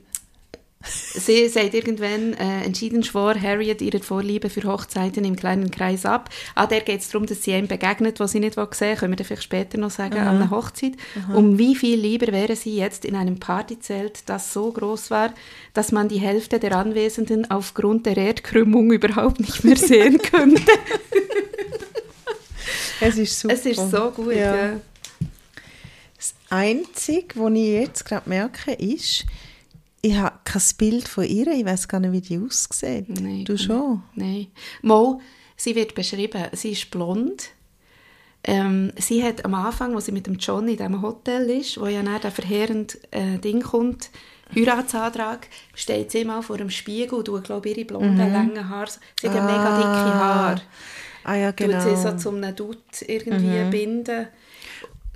Sie 0.85 1.49
sagt 1.49 1.75
irgendwann 1.75 2.35
äh, 2.35 2.65
entschieden 2.65 3.05
schwor 3.05 3.35
Harriet 3.41 3.81
ihre 3.83 4.01
Vorliebe 4.01 4.51
für 4.51 4.65
Hochzeiten 4.65 5.25
im 5.25 5.37
kleinen 5.37 5.71
Kreis 5.71 6.05
ab. 6.05 6.31
Ah, 6.55 6.67
der 6.67 6.81
geht 6.81 7.01
es 7.01 7.11
darum, 7.11 7.27
dass 7.27 7.43
sie 7.43 7.53
ihm 7.53 7.69
begegnet, 7.69 8.19
was 8.21 8.33
sie 8.33 8.41
nicht 8.41 8.55
sehen 8.55 8.69
will. 8.81 8.97
Können 8.97 9.13
wir 9.13 9.17
das 9.17 9.27
vielleicht 9.27 9.45
später 9.45 9.79
noch 9.79 9.91
sagen, 9.91 10.19
an 10.19 10.37
einer 10.37 10.51
Hochzeit. 10.51 10.95
Um 11.35 11.59
wie 11.59 11.77
viel 11.77 11.99
lieber 11.99 12.33
wäre 12.33 12.57
sie 12.57 12.77
jetzt 12.77 13.05
in 13.05 13.15
einem 13.15 13.39
Partyzelt, 13.39 14.29
das 14.29 14.53
so 14.53 14.73
groß 14.73 15.11
war, 15.11 15.33
dass 15.75 15.93
man 15.93 16.09
die 16.09 16.21
Hälfte 16.21 16.59
der 16.59 16.77
Anwesenden 16.77 17.51
aufgrund 17.51 18.07
der 18.07 18.17
Erdkrümmung 18.17 18.93
überhaupt 18.93 19.41
nicht 19.41 19.65
mehr 19.65 19.77
sehen 19.77 20.19
könnte. 20.19 20.63
Es 23.01 23.19
ist 23.19 23.41
super. 23.41 23.55
es 23.55 23.67
ist 23.67 23.91
so 23.91 24.11
gut. 24.11 24.35
Ja. 24.35 24.55
Ja. 24.55 24.81
Das 26.17 26.35
Einzige, 26.51 27.35
was 27.35 27.53
ich 27.53 27.67
jetzt 27.67 28.05
gerade 28.05 28.29
merke, 28.29 28.73
ist, 28.73 29.25
ich 30.03 30.17
habe 30.17 30.39
kein 30.45 30.63
Bild 30.79 31.09
von 31.09 31.25
ihr. 31.25 31.47
Ich 31.49 31.65
weiß 31.65 31.89
gar 31.89 32.01
nicht, 32.01 32.13
wie 32.13 32.21
die 32.21 32.39
aussieht. 32.39 33.09
Nein, 33.09 33.45
du 33.45 33.57
schon? 33.57 34.03
Nein. 34.15 34.49
Mo, 34.83 35.21
sie 35.57 35.75
wird 35.75 35.95
beschrieben, 35.95 36.45
sie 36.53 36.73
ist 36.73 36.91
blond. 36.91 37.51
Ähm, 38.45 38.93
sie 38.99 39.23
hat 39.23 39.45
am 39.45 39.55
Anfang, 39.55 39.95
wo 39.95 40.01
sie 40.01 40.11
mit 40.11 40.27
dem 40.27 40.35
John 40.35 40.67
in 40.67 40.77
diesem 40.77 41.01
Hotel 41.01 41.49
ist, 41.49 41.81
wo 41.81 41.87
ja 41.87 42.03
dann 42.03 42.21
der 42.21 42.33
verheerende 42.33 42.95
äh, 43.13 43.39
Ding 43.39 43.63
kommt, 43.63 44.11
Heiratsantrag, 44.55 45.47
steht 45.75 46.11
sie 46.11 46.25
mal 46.25 46.43
vor 46.43 46.59
dem 46.59 46.69
Spiegel 46.69 47.19
und 47.19 47.27
tut, 47.27 47.45
glaube 47.45 47.69
ihre 47.69 47.85
blonden, 47.85 48.19
langen 48.19 48.69
Haare, 48.69 48.91
sie 49.21 49.29
hat 49.29 49.37
ja 49.37 49.43
mega 49.45 49.77
dicke 49.77 50.15
Haare, 50.15 50.63
Ah 51.25 51.37
ja, 51.37 51.53
tut 51.53 51.69
genau. 51.69 51.81
sie 51.81 51.97
so 51.97 52.17
zum 52.17 52.37
einem 52.37 52.57
Dutt 52.57 53.03
irgendwie 53.07 53.71
binden. 53.71 54.27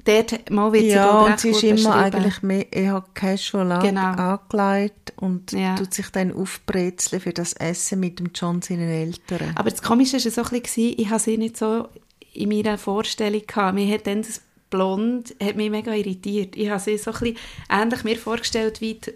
Dort 0.06 0.50
mal 0.50 0.72
wird 0.72 0.84
sie, 0.84 0.90
ja, 0.90 1.20
und 1.20 1.38
sie 1.40 1.50
ist 1.50 1.62
immer 1.64 1.96
eigentlich 1.96 2.42
mehr 2.42 2.72
eher 2.72 3.04
casual 3.14 3.80
Genau. 3.82 4.00
angelegt 4.12 5.12
und 5.16 5.52
Ja. 5.52 5.74
tut 5.74 5.92
sich 5.92 6.08
dann 6.10 6.32
aufbrezeln 6.32 7.20
für 7.20 7.32
das 7.32 7.52
Essen 7.54 8.00
mit 8.00 8.18
dem 8.20 8.30
John 8.34 8.62
seinen 8.62 8.88
Eltern. 8.88 9.52
Aber 9.56 9.68
das 9.70 9.82
Komische 9.82 10.14
war 10.22 10.30
so 10.30 10.42
ein 10.54 10.62
bisschen, 10.62 10.94
ich 10.96 11.10
habe 11.10 11.18
sie 11.20 11.36
nicht 11.36 11.56
so 11.56 11.88
in 12.34 12.48
meiner 12.48 12.78
Vorstellung 12.78 13.42
gehabt. 13.46 13.74
Mir 13.74 13.92
hat 13.92 14.06
dann 14.06 14.22
das 14.22 14.40
Blond 14.70 15.34
hat 15.42 15.56
mich 15.56 15.70
mega 15.70 15.92
irritiert. 15.92 16.56
Ich 16.56 16.68
habe 16.70 16.80
sie 16.80 16.98
so 16.98 17.12
ein 17.12 17.18
bisschen 17.18 17.36
ähnlich 17.70 18.04
mir 18.04 18.16
vorgestellt 18.16 18.80
wie 18.80 18.94
die 18.94 19.12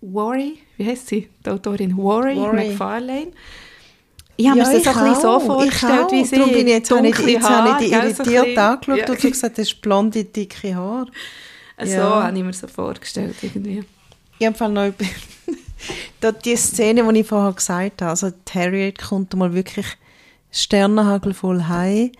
Worry, 0.00 0.58
wie 0.76 0.86
heißt 0.86 1.08
sie, 1.08 1.28
die 1.44 1.50
Autorin 1.50 1.96
Worry, 1.96 2.36
Worry. 2.36 2.68
McFarlane. 2.70 3.32
Ich 4.36 4.46
habe 4.48 4.58
mir 4.58 4.64
das 4.64 4.72
so 4.84 4.90
ein 4.90 4.94
bisschen 5.10 5.20
so 5.22 5.28
auch, 5.28 5.42
vorgestellt, 5.46 6.06
wie 6.10 6.22
auch. 6.22 6.26
sie 6.26 6.36
Darum 6.36 6.52
bin 6.52 6.66
ich 6.66 6.72
jetzt, 6.72 6.90
ich, 6.90 6.96
dunkle 6.96 7.30
jetzt 7.32 7.48
habe 7.48 7.68
ich 7.70 7.76
dich 7.76 7.92
irritiert 7.92 8.44
bisschen- 8.44 8.58
angeschaut 8.58 8.96
Ja. 8.98 9.10
und 9.10 9.22
du 9.24 9.30
gesagt, 9.30 9.58
das 9.58 9.66
ist 9.68 9.80
blonde, 9.82 10.24
dicke 10.24 10.74
Haare. 10.74 11.06
So 11.84 11.90
Ja. 11.92 12.22
habe 12.24 12.38
ich 12.38 12.44
mir 12.44 12.52
so 12.52 12.68
vorgestellt 12.68 13.34
irgendwie. 13.42 13.84
Ich 14.38 14.46
habe 14.46 14.68
noch 14.72 14.86
über 14.86 15.04
die 16.44 16.56
Szene, 16.56 17.12
die 17.12 17.20
ich 17.20 17.26
vorher 17.26 17.52
gesagt 17.52 18.00
habe, 18.00 18.10
also 18.10 18.30
Harriet 18.54 19.00
kommt 19.02 19.34
mal 19.34 19.52
wirklich 19.54 19.86
sternenhagelvoll 20.52 21.64
heim 21.68 22.12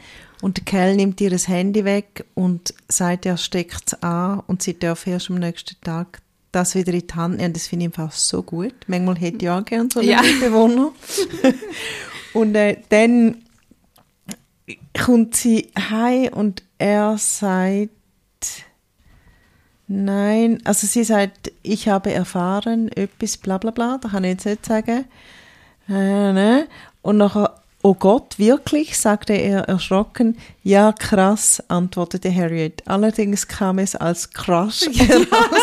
und 0.43 0.57
der 0.59 0.65
Kerl 0.65 0.97
nimmt 0.97 1.21
ihr 1.21 1.31
das 1.31 1.49
Handy 1.49 1.85
weg 1.85 2.25
und 2.35 2.75
sagt, 2.89 3.27
er 3.27 3.37
steckt 3.37 3.83
es 3.93 4.03
an 4.03 4.43
und 4.49 4.63
sie 4.63 4.79
darf 4.79 5.07
erst 5.07 5.31
am 5.31 5.37
nächsten 5.37 5.81
Tag 5.83 6.21
das 6.55 6.75
wieder 6.75 6.93
in 6.93 7.07
die 7.07 7.15
Hand 7.15 7.37
nehmen. 7.39 7.53
Das 7.53 7.67
finde 7.67 7.87
ich 7.87 7.99
einfach 7.99 8.13
so 8.13 8.43
gut. 8.43 8.75
Manchmal 8.87 9.17
hätte 9.17 9.45
ich 9.45 9.51
auch 9.51 9.65
gerne 9.65 9.89
so 9.93 10.01
einen 10.01 10.09
Ja. 10.09 10.23
Mitbewohner. 10.23 10.93
und 12.35 12.55
äh, 12.55 12.79
dann 12.89 13.43
kommt 14.99 15.37
sie 15.37 15.71
heim 15.79 16.33
und 16.33 16.63
er 16.79 17.17
sagt, 17.19 17.91
Nein, 19.87 20.61
also 20.65 20.87
sie 20.87 21.05
sagt, 21.05 21.53
ich 21.63 21.89
habe 21.89 22.11
erfahren, 22.11 22.89
etwas, 22.89 23.37
bla 23.37 23.59
bla 23.59 23.71
bla, 23.71 23.99
da 23.99 24.09
kann 24.09 24.25
ich 24.25 24.31
jetzt 24.31 24.47
nicht 24.47 24.65
sagen. 24.65 25.05
Äh, 25.89 26.33
ne? 26.33 26.69
Und 27.03 27.19
nachher, 27.19 27.61
oh 27.83 27.93
Gott, 27.95 28.39
wirklich, 28.39 28.97
sagte 28.97 29.35
er 29.35 29.69
erschrocken. 29.69 30.39
Ja, 30.63 30.93
krass, 30.93 31.63
antwortete 31.69 32.35
Harriet. 32.35 32.83
Allerdings 32.87 33.47
kam 33.47 33.79
es 33.79 33.95
als 33.95 34.31
Crush 34.31 34.81
heraus. 34.95 35.61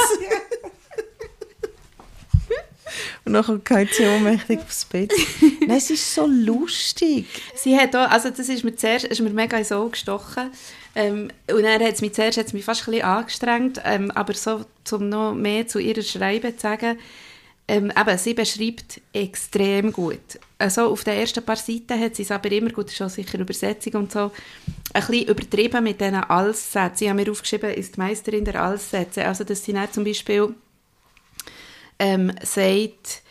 Und 3.24 3.34
nachher 3.34 3.58
geht 3.58 3.94
sie 3.94 4.06
ohnmächtig 4.06 4.60
aufs 4.60 4.86
Bett. 4.86 5.12
Nein, 5.62 5.78
es 5.78 5.90
ist 5.92 6.16
so 6.16 6.26
lustig. 6.26 7.28
Sie 7.56 7.78
hat 7.78 7.96
auch, 7.96 8.10
also 8.10 8.30
das 8.30 8.50
ist 8.50 8.64
mir 8.64 8.76
zuerst, 8.76 9.06
ist 9.06 9.22
mir 9.22 9.30
mega 9.30 9.58
ins 9.58 9.72
Auge 9.72 9.92
gestochen. 9.92 10.52
Ähm, 10.96 11.30
und 11.50 11.64
dann 11.64 11.82
hat 11.82 11.94
es 11.94 12.02
mich 12.02 12.14
zuerst 12.14 12.38
hat's 12.38 12.54
mich 12.54 12.66
fast 12.66 12.88
ein 12.88 12.92
bisschen 12.92 13.06
angestrengt, 13.06 13.82
ähm, 13.86 14.12
aber 14.12 14.34
so, 14.34 14.66
um 14.92 15.10
noch 15.10 15.34
mehr 15.34 15.68
zu 15.68 15.80
ihrer 15.80 16.02
Schreiben 16.02 16.56
zu 16.58 16.62
sagen, 16.62 16.98
ähm, 17.68 17.92
eben, 17.98 18.18
sie 18.18 18.34
beschreibt 18.34 19.00
extrem 19.14 19.94
gut. 19.94 20.40
Also 20.58 20.92
auf 20.92 21.06
den 21.06 21.18
ersten 21.18 21.46
paar 21.46 21.56
Seiten 21.56 21.98
hat 22.00 22.16
sie 22.16 22.24
es 22.24 22.32
aber 22.32 22.52
immer, 22.52 22.72
gut, 22.72 22.92
schon 22.92 23.08
sicher 23.08 23.40
Übersetzung 23.40 23.94
und 23.94 24.12
so, 24.12 24.32
ein 24.94 25.06
bisschen 25.06 25.28
übertrieben 25.28 25.84
mit 25.84 26.02
diesen 26.02 26.16
Allssätzen. 26.16 27.06
Ich 27.06 27.10
habe 27.10 27.24
mir 27.24 27.32
aufgeschrieben, 27.32 27.74
ist 27.74 27.96
die 27.96 28.00
Meisterin 28.02 28.44
der 28.44 28.62
Allsätze. 28.62 29.26
Also 29.26 29.46
dass 29.46 29.64
sie 29.64 29.72
nicht 29.72 29.94
zum 29.94 30.04
Beispiel 30.04 30.54
ähm, 32.02 32.32
sagt, 32.44 33.22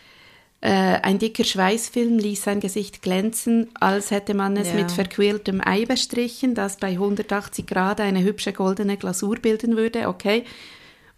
äh, 0.62 0.68
ein 0.70 1.18
dicker 1.18 1.42
Schweißfilm 1.44 2.18
ließ 2.18 2.42
sein 2.44 2.60
Gesicht 2.60 3.02
glänzen, 3.02 3.68
als 3.74 4.10
hätte 4.10 4.34
man 4.34 4.56
es 4.56 4.68
Ja. 4.68 4.74
mit 4.74 4.92
verquirltem 4.92 5.60
Ei 5.64 5.86
bestrichen, 5.86 6.54
das 6.54 6.76
bei 6.76 6.98
180 6.98 7.66
Grad 7.66 8.00
eine 8.00 8.22
hübsche 8.22 8.52
goldene 8.52 8.96
Glasur 8.96 9.36
bilden 9.36 9.76
würde, 9.76 10.06
okay. 10.08 10.44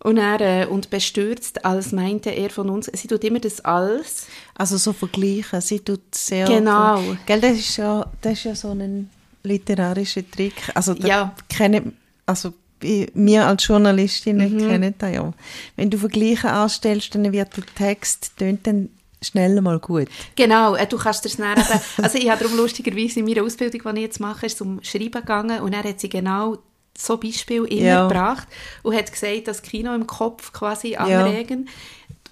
Und, 0.04 0.16
er, 0.16 0.40
äh, 0.40 0.66
und 0.66 0.90
bestürzt, 0.90 1.64
als 1.64 1.92
meinte 1.92 2.30
er 2.30 2.50
von 2.50 2.70
uns, 2.70 2.90
sie 2.92 3.06
tut 3.06 3.22
immer 3.24 3.38
das 3.38 3.60
als. 3.64 4.26
Also 4.54 4.76
so 4.76 4.92
vergleichen. 4.92 5.60
Sie 5.60 5.78
tut 5.80 6.14
sehr. 6.14 6.46
Genau. 6.46 7.00
Gell, 7.26 7.40
das 7.40 7.52
ist 7.58 7.76
ja, 7.76 8.10
das 8.20 8.32
ist 8.32 8.44
ja 8.44 8.54
so 8.56 8.70
ein 8.70 9.10
literarischer 9.44 10.28
Trick. 10.28 10.54
Also 10.74 10.94
Ja. 10.94 11.34
kennen, 11.48 11.96
also 12.26 12.52
wir 12.82 13.46
als 13.46 13.66
Journalistinnen 13.66 14.54
Mhm. 14.54 14.68
kennen 14.68 14.94
das 14.98 15.12
ja. 15.14 15.32
Wenn 15.76 15.90
du 15.90 15.98
Vergleiche 15.98 16.50
anstellst, 16.50 17.14
dann 17.14 17.32
wird 17.32 17.56
der 17.56 17.64
Text 17.76 18.32
tönt 18.38 18.66
dann 18.66 18.88
schnell 19.20 19.60
mal 19.60 19.78
gut. 19.78 20.08
Genau, 20.34 20.74
äh, 20.74 20.86
du 20.86 20.96
kannst 20.98 21.24
das 21.24 21.36
dann 21.36 21.56
eben, 21.56 21.62
also 22.02 22.18
ich 22.18 22.28
habe 22.28 22.42
darum 22.42 22.56
lustigerweise 22.56 23.20
in 23.20 23.26
meiner 23.26 23.44
Ausbildung, 23.44 23.80
die 23.94 24.00
ich 24.00 24.06
jetzt 24.06 24.20
mache, 24.20 24.46
ist 24.46 24.58
zum 24.58 24.82
Schreiben 24.82 25.12
gegangen 25.12 25.60
und 25.60 25.72
er 25.72 25.84
hat 25.84 26.00
sie 26.00 26.08
genau 26.08 26.58
so 26.98 27.16
Beispiel 27.16 27.64
immer 27.64 27.80
Ja. 27.82 28.08
gebracht 28.08 28.46
und 28.82 28.94
hat 28.94 29.10
gesagt, 29.10 29.46
das 29.48 29.62
Kino 29.62 29.94
im 29.94 30.06
Kopf 30.06 30.52
quasi 30.52 30.90
Ja. 30.90 31.06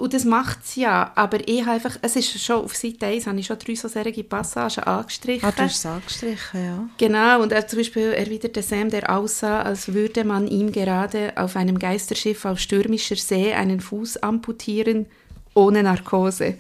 Und 0.01 0.15
das 0.15 0.25
macht 0.25 0.67
sie 0.67 0.81
ja, 0.83 1.13
aber 1.15 1.47
ich 1.47 1.61
habe 1.61 1.73
einfach, 1.73 1.97
es 2.03 2.17
ist 2.17 2.43
schon 2.43 2.65
auf 2.65 2.75
Seite 2.75 3.07
1, 3.07 3.27
habe 3.27 3.39
ich 3.39 3.47
schon 3.47 3.59
drei 3.59 3.75
so 3.75 3.87
solche 3.89 4.25
Passagen 4.25 4.83
angestrichen. 4.85 5.47
Ah, 5.47 5.53
du 5.53 5.63
hast 5.63 5.77
es 5.77 5.87
angestrichen, 5.87 6.65
ja. 6.65 6.89
Genau, 6.99 7.43
und 7.43 7.53
er 7.53 7.67
zum 7.69 7.79
Beispiel 7.81 8.13
erwiderte 8.13 8.63
Sam, 8.63 8.89
der 8.91 9.11
aussah, 9.15 9.63
als 9.63 9.93
würde 9.93 10.25
man 10.25 10.49
ihm 10.49 10.73
gerade 10.73 11.33
auf 11.37 11.55
einem 11.57 11.79
Geisterschiff 11.79 12.45
auf 12.47 12.59
stürmischer 12.59 13.17
See 13.17 13.53
einen 13.53 13.81
Fuß 13.81 14.17
amputieren, 14.19 15.07
ohne 15.55 15.83
Narkose. 15.83 16.55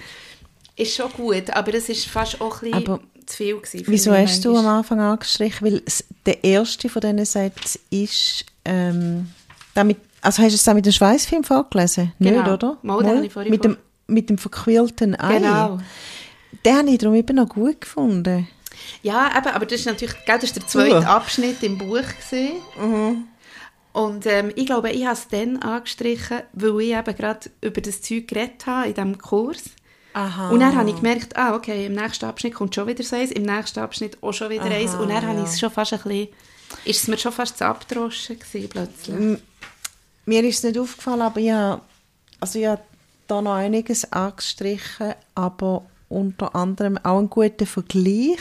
Ist 0.77 0.97
schon 0.97 1.11
gut, 1.13 1.51
aber 1.51 1.73
das 1.73 1.89
ist 1.89 2.07
fast 2.07 2.41
auch 2.41 2.63
ein 2.63 2.71
bisschen 2.71 2.89
Aber 2.89 3.01
zu 3.27 3.37
viel 3.37 3.57
gewesen. 3.57 3.85
Wieso 3.87 4.13
hast 4.13 4.45
du 4.45 4.53
manchmal. 4.53 4.73
am 4.73 4.79
Anfang 4.79 5.01
angestrichen? 5.01 5.67
Weil 5.67 5.83
es- 5.87 6.05
der 6.27 6.43
erste 6.45 6.89
von 6.89 7.01
diesen 7.01 7.25
Sätzen 7.25 7.81
ist, 7.91 8.45
ähm, 8.65 9.31
damit, 9.75 9.99
also 10.23 10.43
hast 10.43 10.53
du 10.53 10.57
es 10.57 10.65
dann 10.65 10.77
mit 10.77 10.87
dem 10.87 10.93
Schweißfilm 10.93 11.45
vorgelesen? 11.45 12.13
Genau. 12.19 12.43
Nicht, 12.43 12.49
oder? 12.51 12.79
Mal, 12.83 13.25
ich 13.25 13.33
vorhin 13.33 13.51
mit, 13.51 13.65
dem, 13.65 13.77
mit 14.07 14.29
dem 14.31 14.39
verquirlten 14.39 15.19
Ei. 15.19 15.39
Genau. 15.39 15.79
Den 16.65 16.77
habe 16.77 16.91
ich 16.91 16.99
darum 16.99 17.15
eben 17.15 17.37
noch 17.37 17.49
gut 17.49 17.81
gefunden. 17.81 18.49
Ja, 19.03 19.31
eben, 19.37 19.49
aber 19.49 19.67
das 19.67 19.81
ist 19.81 19.87
natürlich, 19.87 20.15
gell, 20.27 20.37
das 20.37 20.45
ist 20.45 20.57
der 20.57 20.67
zweite 20.67 21.01
Uh. 21.01 21.05
Abschnitt 21.05 21.63
im 21.63 21.79
Buch 21.79 22.03
gesehen. 22.19 23.29
Und 23.93 24.27
ähm, 24.27 24.53
ich 24.55 24.67
glaube, 24.67 24.91
ich 24.91 25.05
habe 25.05 25.15
es 25.15 25.29
dann 25.29 25.59
angestrichen, 25.59 26.41
weil 26.53 26.81
ich 26.81 26.95
eben 26.95 27.17
gerade 27.17 27.51
über 27.61 27.81
das 27.81 28.03
Zeug 28.03 28.29
geredet 28.29 28.67
habe 28.67 28.89
in 28.89 28.95
diesem 28.95 29.19
Kurs. 29.19 29.65
Aha. 30.13 30.51
Und 30.51 30.61
dann 30.61 30.77
habe 30.77 30.91
ich 30.91 30.97
gemerkt, 30.97 31.37
ah, 31.37 31.55
okay, 31.55 31.87
im 31.87 31.95
nächsten 31.95 32.25
Abschnitt 32.25 32.55
kommt 32.55 32.75
schon 32.75 32.87
wieder 32.87 33.03
so 33.03 33.17
eins, 33.17 33.31
im 33.31 33.45
nächsten 33.45 33.81
Abschnitt 33.81 34.23
auch 34.23 34.33
schon 34.33 34.51
wieder 34.51 34.65
eins. 34.65 34.95
Und 34.95 35.09
dann 35.09 35.27
habe 35.27 35.41
ich 35.41 35.47
es 35.47 35.61
schon 35.61 35.71
fast 35.71 35.93
ein 35.93 36.01
bisschen, 36.01 36.29
ist 36.85 37.03
es 37.03 37.09
mir 37.09 37.19
schon 37.19 37.33
fast 37.33 37.59
zu 37.59 37.67
abdroschen 37.67 38.39
gewesen 38.39 38.69
plötzlich. 38.69 39.39
Mir 40.27 40.45
ist 40.45 40.59
es 40.59 40.65
nicht 40.65 40.79
aufgefallen, 40.79 41.23
aber 41.23 41.41
ich 41.41 41.51
habe, 41.51 41.81
also 42.41 42.65
habe 42.67 42.83
da 43.27 43.43
noch 43.43 43.55
einiges 43.55 44.11
angestrichen, 44.13 45.15
aber 45.35 45.85
unter 46.09 46.55
anderem 46.55 46.99
auch 46.99 47.19
einen 47.19 47.31
guten 47.31 47.67
Vergleich. 47.67 48.41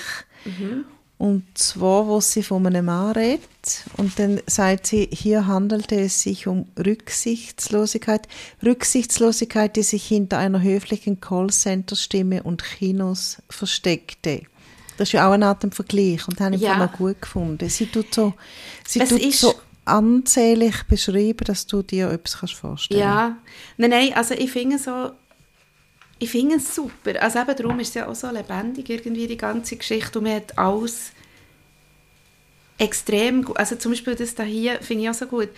Und 1.18 1.44
zwar, 1.58 2.08
wo 2.08 2.22
sie 2.22 2.44
von 2.44 2.65
einem 2.65 2.86
Mann 2.86 3.12
redet. 3.12 3.84
Und 3.98 4.18
dann 4.20 4.39
sagt 4.48 4.88
sie, 4.88 5.10
hier 5.12 5.48
handelte 5.48 5.96
es 6.00 6.22
sich 6.22 6.48
um 6.48 6.65
Rücksichtslosigkeit. 6.78 8.28
Rücksichtslosigkeit, 8.63 9.76
die 9.76 9.84
sich 9.84 10.08
hinter 10.08 10.38
einer 10.38 10.62
höflichen 10.62 11.20
Callcenter-Stimme 11.20 12.44
und 12.44 12.63
Kinos 12.63 13.42
versteckte. 13.50 14.44
Das 14.98 15.10
ist 15.10 15.13
ja 15.13 15.28
auch 15.28 15.34
eine 15.34 15.48
Art 15.48 15.74
Vergleich 15.74 16.26
und 16.28 16.39
das 16.39 16.46
habe 16.46 16.56
ich 16.56 16.62
Ja. 16.62 16.72
ja. 16.72 16.86
noch 16.86 16.94
gut 16.94 17.22
gefunden. 17.22 17.70
Sie 17.70 17.86
tut 17.86 18.13
so, 18.13 18.34
sie 18.88 19.02
Es 19.02 19.10
tut 19.10 19.34
so 19.34 19.56
anzählig 19.89 20.84
beschreiben, 20.88 21.45
dass 21.45 21.67
du 21.67 21.82
dir 21.84 22.10
etwas 22.12 22.39
kannst 22.39 22.56
vorstellen 22.56 22.99
Ja, 22.99 23.38
nein, 23.78 23.89
nein, 23.91 24.13
also 24.15 24.34
ich 24.36 24.52
finde 24.52 24.78
so, 24.80 25.12
ich 26.19 26.30
finde 26.32 26.56
es 26.56 26.75
super. 26.75 27.21
Also 27.21 27.39
eben 27.39 27.56
darum 27.56 27.80
ist 27.80 27.89
es 27.89 27.93
ja 27.95 28.08
auch 28.08 28.15
so 28.15 28.30
lebendig, 28.30 28.89
irgendwie 28.89 29.28
die 29.28 29.38
ganze 29.38 29.78
Geschichte. 29.78 30.19
Und 30.19 30.25
man 30.25 30.36
hat 30.36 30.58
alles 30.58 31.12
extrem 32.78 33.43
gut. 33.43 33.58
Also 33.58 33.75
zum 33.75 33.91
Beispiel 33.91 34.15
das 34.15 34.36
da 34.36 34.43
hier 34.43 34.82
finde 34.82 35.04
ich 35.04 35.10
auch 35.10 35.13
so 35.13 35.28
gut. 35.28 35.49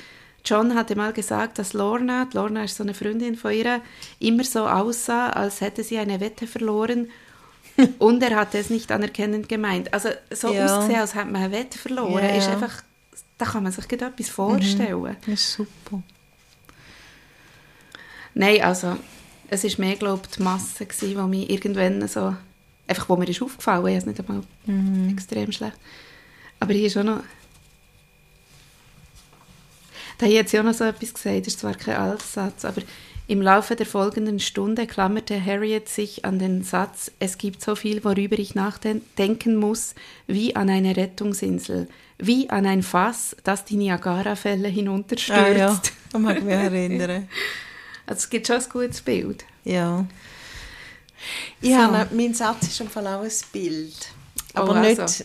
John 0.43 0.73
hatte 0.73 0.95
mal 0.95 1.13
gesagt, 1.13 1.59
dass 1.59 1.73
Lorna, 1.73 2.27
Lorna 2.33 2.63
ist 2.63 2.75
so 2.77 2.83
eine 2.83 2.95
Freundin 2.95 3.35
von 3.35 3.51
ihr, 3.53 3.81
immer 4.19 4.43
so 4.43 4.67
aussah, 4.67 5.29
als 5.29 5.61
hätte 5.61 5.83
sie 5.83 5.99
eine 5.99 6.19
Wette 6.19 6.47
verloren 6.47 7.09
und 7.99 8.23
er 8.23 8.35
hatte 8.35 8.57
es 8.57 8.71
nicht 8.71 8.91
anerkennend 8.91 9.49
gemeint. 9.49 9.93
Also 9.93 10.09
so 10.31 10.53
Ja. 10.53 10.65
ausgesehen, 10.65 10.99
als 10.99 11.13
hätte 11.15 11.27
man 11.27 11.43
eine 11.43 11.51
Wette 11.53 11.77
verloren, 11.77 12.23
Ja. 12.23 12.29
ist 12.29 12.49
einfach, 12.49 12.83
da 13.37 13.45
kann 13.45 13.63
man 13.63 13.71
sich 13.71 13.87
gerade 13.87 14.05
etwas 14.05 14.29
vorstellen. 14.29 15.17
Das 15.25 15.33
ist 15.33 15.53
super. 15.53 16.01
Nein, 18.33 18.61
also 18.61 18.97
es 19.49 19.63
ist 19.63 19.79
mehr, 19.79 19.95
glaube 19.95 20.21
ich, 20.23 20.37
die 20.37 20.43
Masse 20.43 20.85
gewesen, 20.85 21.09
die 21.09 21.37
mir 21.37 21.49
irgendwann 21.49 22.07
so, 22.07 22.35
einfach 22.87 23.09
wo 23.09 23.17
mir 23.17 23.27
ist 23.27 23.41
aufgefallen, 23.41 23.85
ich 23.87 24.01
habe 24.01 24.11
es 24.11 24.19
nicht 24.19 24.19
einmal 24.19 25.11
extrem 25.11 25.51
schlecht. 25.51 25.77
Aber 26.59 26.73
hier 26.73 26.87
ist 26.87 26.97
auch 26.97 27.03
noch, 27.03 27.23
da 30.19 30.27
hat 30.27 30.49
sie 30.49 30.59
auch 30.59 30.63
noch 30.63 30.73
so 30.73 30.83
etwas 30.85 31.13
gesagt, 31.13 31.39
das 31.39 31.53
ist 31.53 31.59
zwar 31.59 31.73
kein 31.73 31.97
Altsatz, 31.97 32.63
aber 32.63 32.81
im 33.27 33.41
Laufe 33.41 33.75
der 33.75 33.85
folgenden 33.85 34.39
Stunde 34.39 34.87
klammerte 34.87 35.43
Harriet 35.43 35.89
sich 35.89 36.25
an 36.25 36.37
den 36.37 36.63
Satz, 36.63 37.11
es 37.19 37.37
gibt 37.37 37.61
so 37.61 37.75
viel, 37.75 38.03
worüber 38.03 38.37
ich 38.37 38.55
nachdenken 38.55 39.55
muss, 39.55 39.95
wie 40.27 40.55
an 40.55 40.69
eine 40.69 40.95
Rettungsinsel, 40.95 41.87
wie 42.21 42.49
an 42.49 42.65
ein 42.65 42.83
Fass, 42.83 43.35
das 43.43 43.65
die 43.65 43.75
Niagara-Fälle 43.75 44.67
hinunterstürzt. 44.67 45.39
Ah, 45.39 45.51
ja, 45.51 45.81
da 46.11 46.19
mag 46.19 46.37
ich 46.37 46.43
mich 46.43 46.53
erinnern. 46.53 47.27
Also 48.07 48.17
es 48.17 48.29
gibt 48.29 48.47
schon 48.47 48.57
ein 48.57 48.69
gutes 48.69 48.99
Bild. 49.01 49.45
Ja. 49.63 50.05
So. 51.61 51.69
Ja, 51.69 51.87
nein, 51.87 52.07
mein 52.11 52.33
Satz 52.33 52.63
ist 52.63 52.81
im 52.81 52.89
Fall 52.89 53.07
auch 53.07 53.21
ein 53.21 53.31
Bild. 53.53 54.09
Aber 54.53 54.71
Oh, 54.71 54.79
nicht... 54.79 54.99
also. 54.99 55.23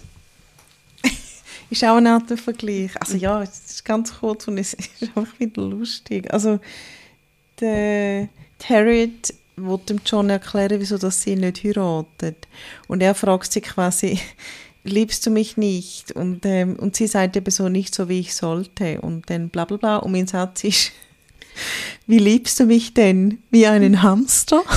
ist 1.70 1.84
auch 1.84 1.96
eine 1.96 2.12
Art 2.12 2.38
Vergleich. 2.38 2.90
Also 3.00 3.16
ja, 3.16 3.42
es 3.42 3.58
ist 3.66 3.84
ganz 3.84 4.18
kurz 4.20 4.46
und 4.46 4.58
es 4.58 4.74
ist 4.74 5.02
einfach 5.02 5.26
wieder 5.40 5.62
lustig. 5.62 6.32
Also 6.32 6.60
der, 7.60 8.28
Harriet 8.68 9.34
will 9.56 9.78
dem 9.78 10.00
John 10.04 10.30
erklären, 10.30 10.80
wieso 10.80 10.98
dass 10.98 11.22
sie 11.22 11.32
ihn 11.32 11.40
nicht 11.40 11.64
heiratet. 11.64 12.46
Und 12.88 13.02
er 13.02 13.14
fragt 13.14 13.52
sie 13.52 13.62
quasi, 13.62 14.20
liebst 14.86 15.26
du 15.26 15.30
mich 15.30 15.56
nicht? 15.56 16.12
Und, 16.12 16.46
ähm, 16.46 16.76
und 16.76 16.96
sie 16.96 17.06
sagt 17.06 17.36
eben 17.36 17.50
so, 17.50 17.68
nicht 17.68 17.94
so, 17.94 18.08
wie 18.08 18.20
ich 18.20 18.34
sollte. 18.34 19.00
Und 19.00 19.28
dann 19.30 19.48
bla 19.48 19.64
bla 19.64 19.76
bla. 19.76 19.96
Und 19.96 20.12
mein 20.12 20.26
Satz 20.26 20.64
ist, 20.64 20.92
wie 22.06 22.18
liebst 22.18 22.58
du 22.60 22.64
mich 22.64 22.94
denn? 22.94 23.42
Wie 23.50 23.66
einen 23.66 24.02
Hamster? 24.02 24.62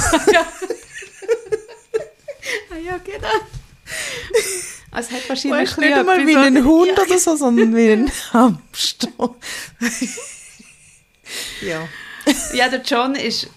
Ah 2.72 2.78
ja, 2.78 2.98
genau. 2.98 3.28
Also 4.92 5.10
es 5.10 5.16
hat 5.16 5.30
wahrscheinlich 5.30 5.70
ist 5.70 5.78
nicht 5.78 5.94
einmal 5.94 6.26
wie 6.26 6.36
ein 6.36 6.66
Hund 6.66 6.98
oder 7.00 7.20
so, 7.20 7.36
sondern 7.36 7.76
wie 7.76 7.92
ein 7.92 8.12
Hamster. 8.34 9.36
ja. 11.62 11.88
Ja, 12.54 12.70
der 12.70 12.82
John 12.82 13.16
ist 13.16 13.50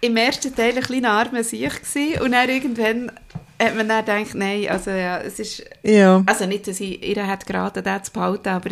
im 0.00 0.16
ersten 0.16 0.54
Teil 0.54 0.76
ein 0.76 0.82
kleiner 0.82 1.10
armer 1.10 1.44
Sieg 1.44 1.72
und 2.20 2.32
dann 2.32 2.48
irgendwann 2.48 3.12
hat 3.60 3.76
man 3.76 3.88
dann 3.88 4.04
gedacht, 4.04 4.34
nein, 4.34 4.68
also 4.68 4.90
ja, 4.90 5.18
es 5.18 5.38
ist, 5.38 5.64
Ja. 5.82 6.22
also 6.26 6.46
nicht, 6.46 6.66
dass 6.66 6.80
ich 6.80 7.02
ihr 7.06 7.26
hat 7.26 7.46
geraten, 7.46 7.84
den 7.84 8.02
zu 8.04 8.12
behalten, 8.12 8.48
aber 8.48 8.70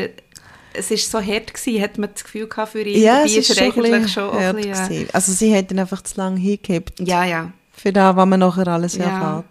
es 0.73 0.91
ist 0.91 1.11
so 1.11 1.19
hart 1.21 1.53
gewesen, 1.55 1.83
hat 1.83 1.99
man 1.99 2.11
das 2.13 2.25
Gefühl 2.25 2.47
gehabt 2.49 2.73
für 2.73 2.83
ihn, 2.83 3.03
Ja, 3.03 3.23
es 3.25 3.37
ist 3.37 3.55
schon, 3.57 3.65
eigentlich 3.73 4.13
schon 4.13 4.33
hart 4.33 4.57
bisschen, 4.57 4.73
äh, 4.73 4.87
gewesen. 4.89 5.09
Also 5.13 5.33
sie 5.33 5.55
hat 5.57 5.71
ihn 5.71 5.79
einfach 5.79 6.03
zu 6.03 6.17
lange 6.17 6.39
hingehabt 6.41 6.95
ja, 7.01 7.25
ja. 7.25 7.53
für 7.73 7.93
das, 7.93 8.17
was 8.17 8.27
man 8.27 8.41
nachher 8.41 8.69
alles 8.69 8.97
Ja. 8.97 9.05
erfährt. 9.05 9.45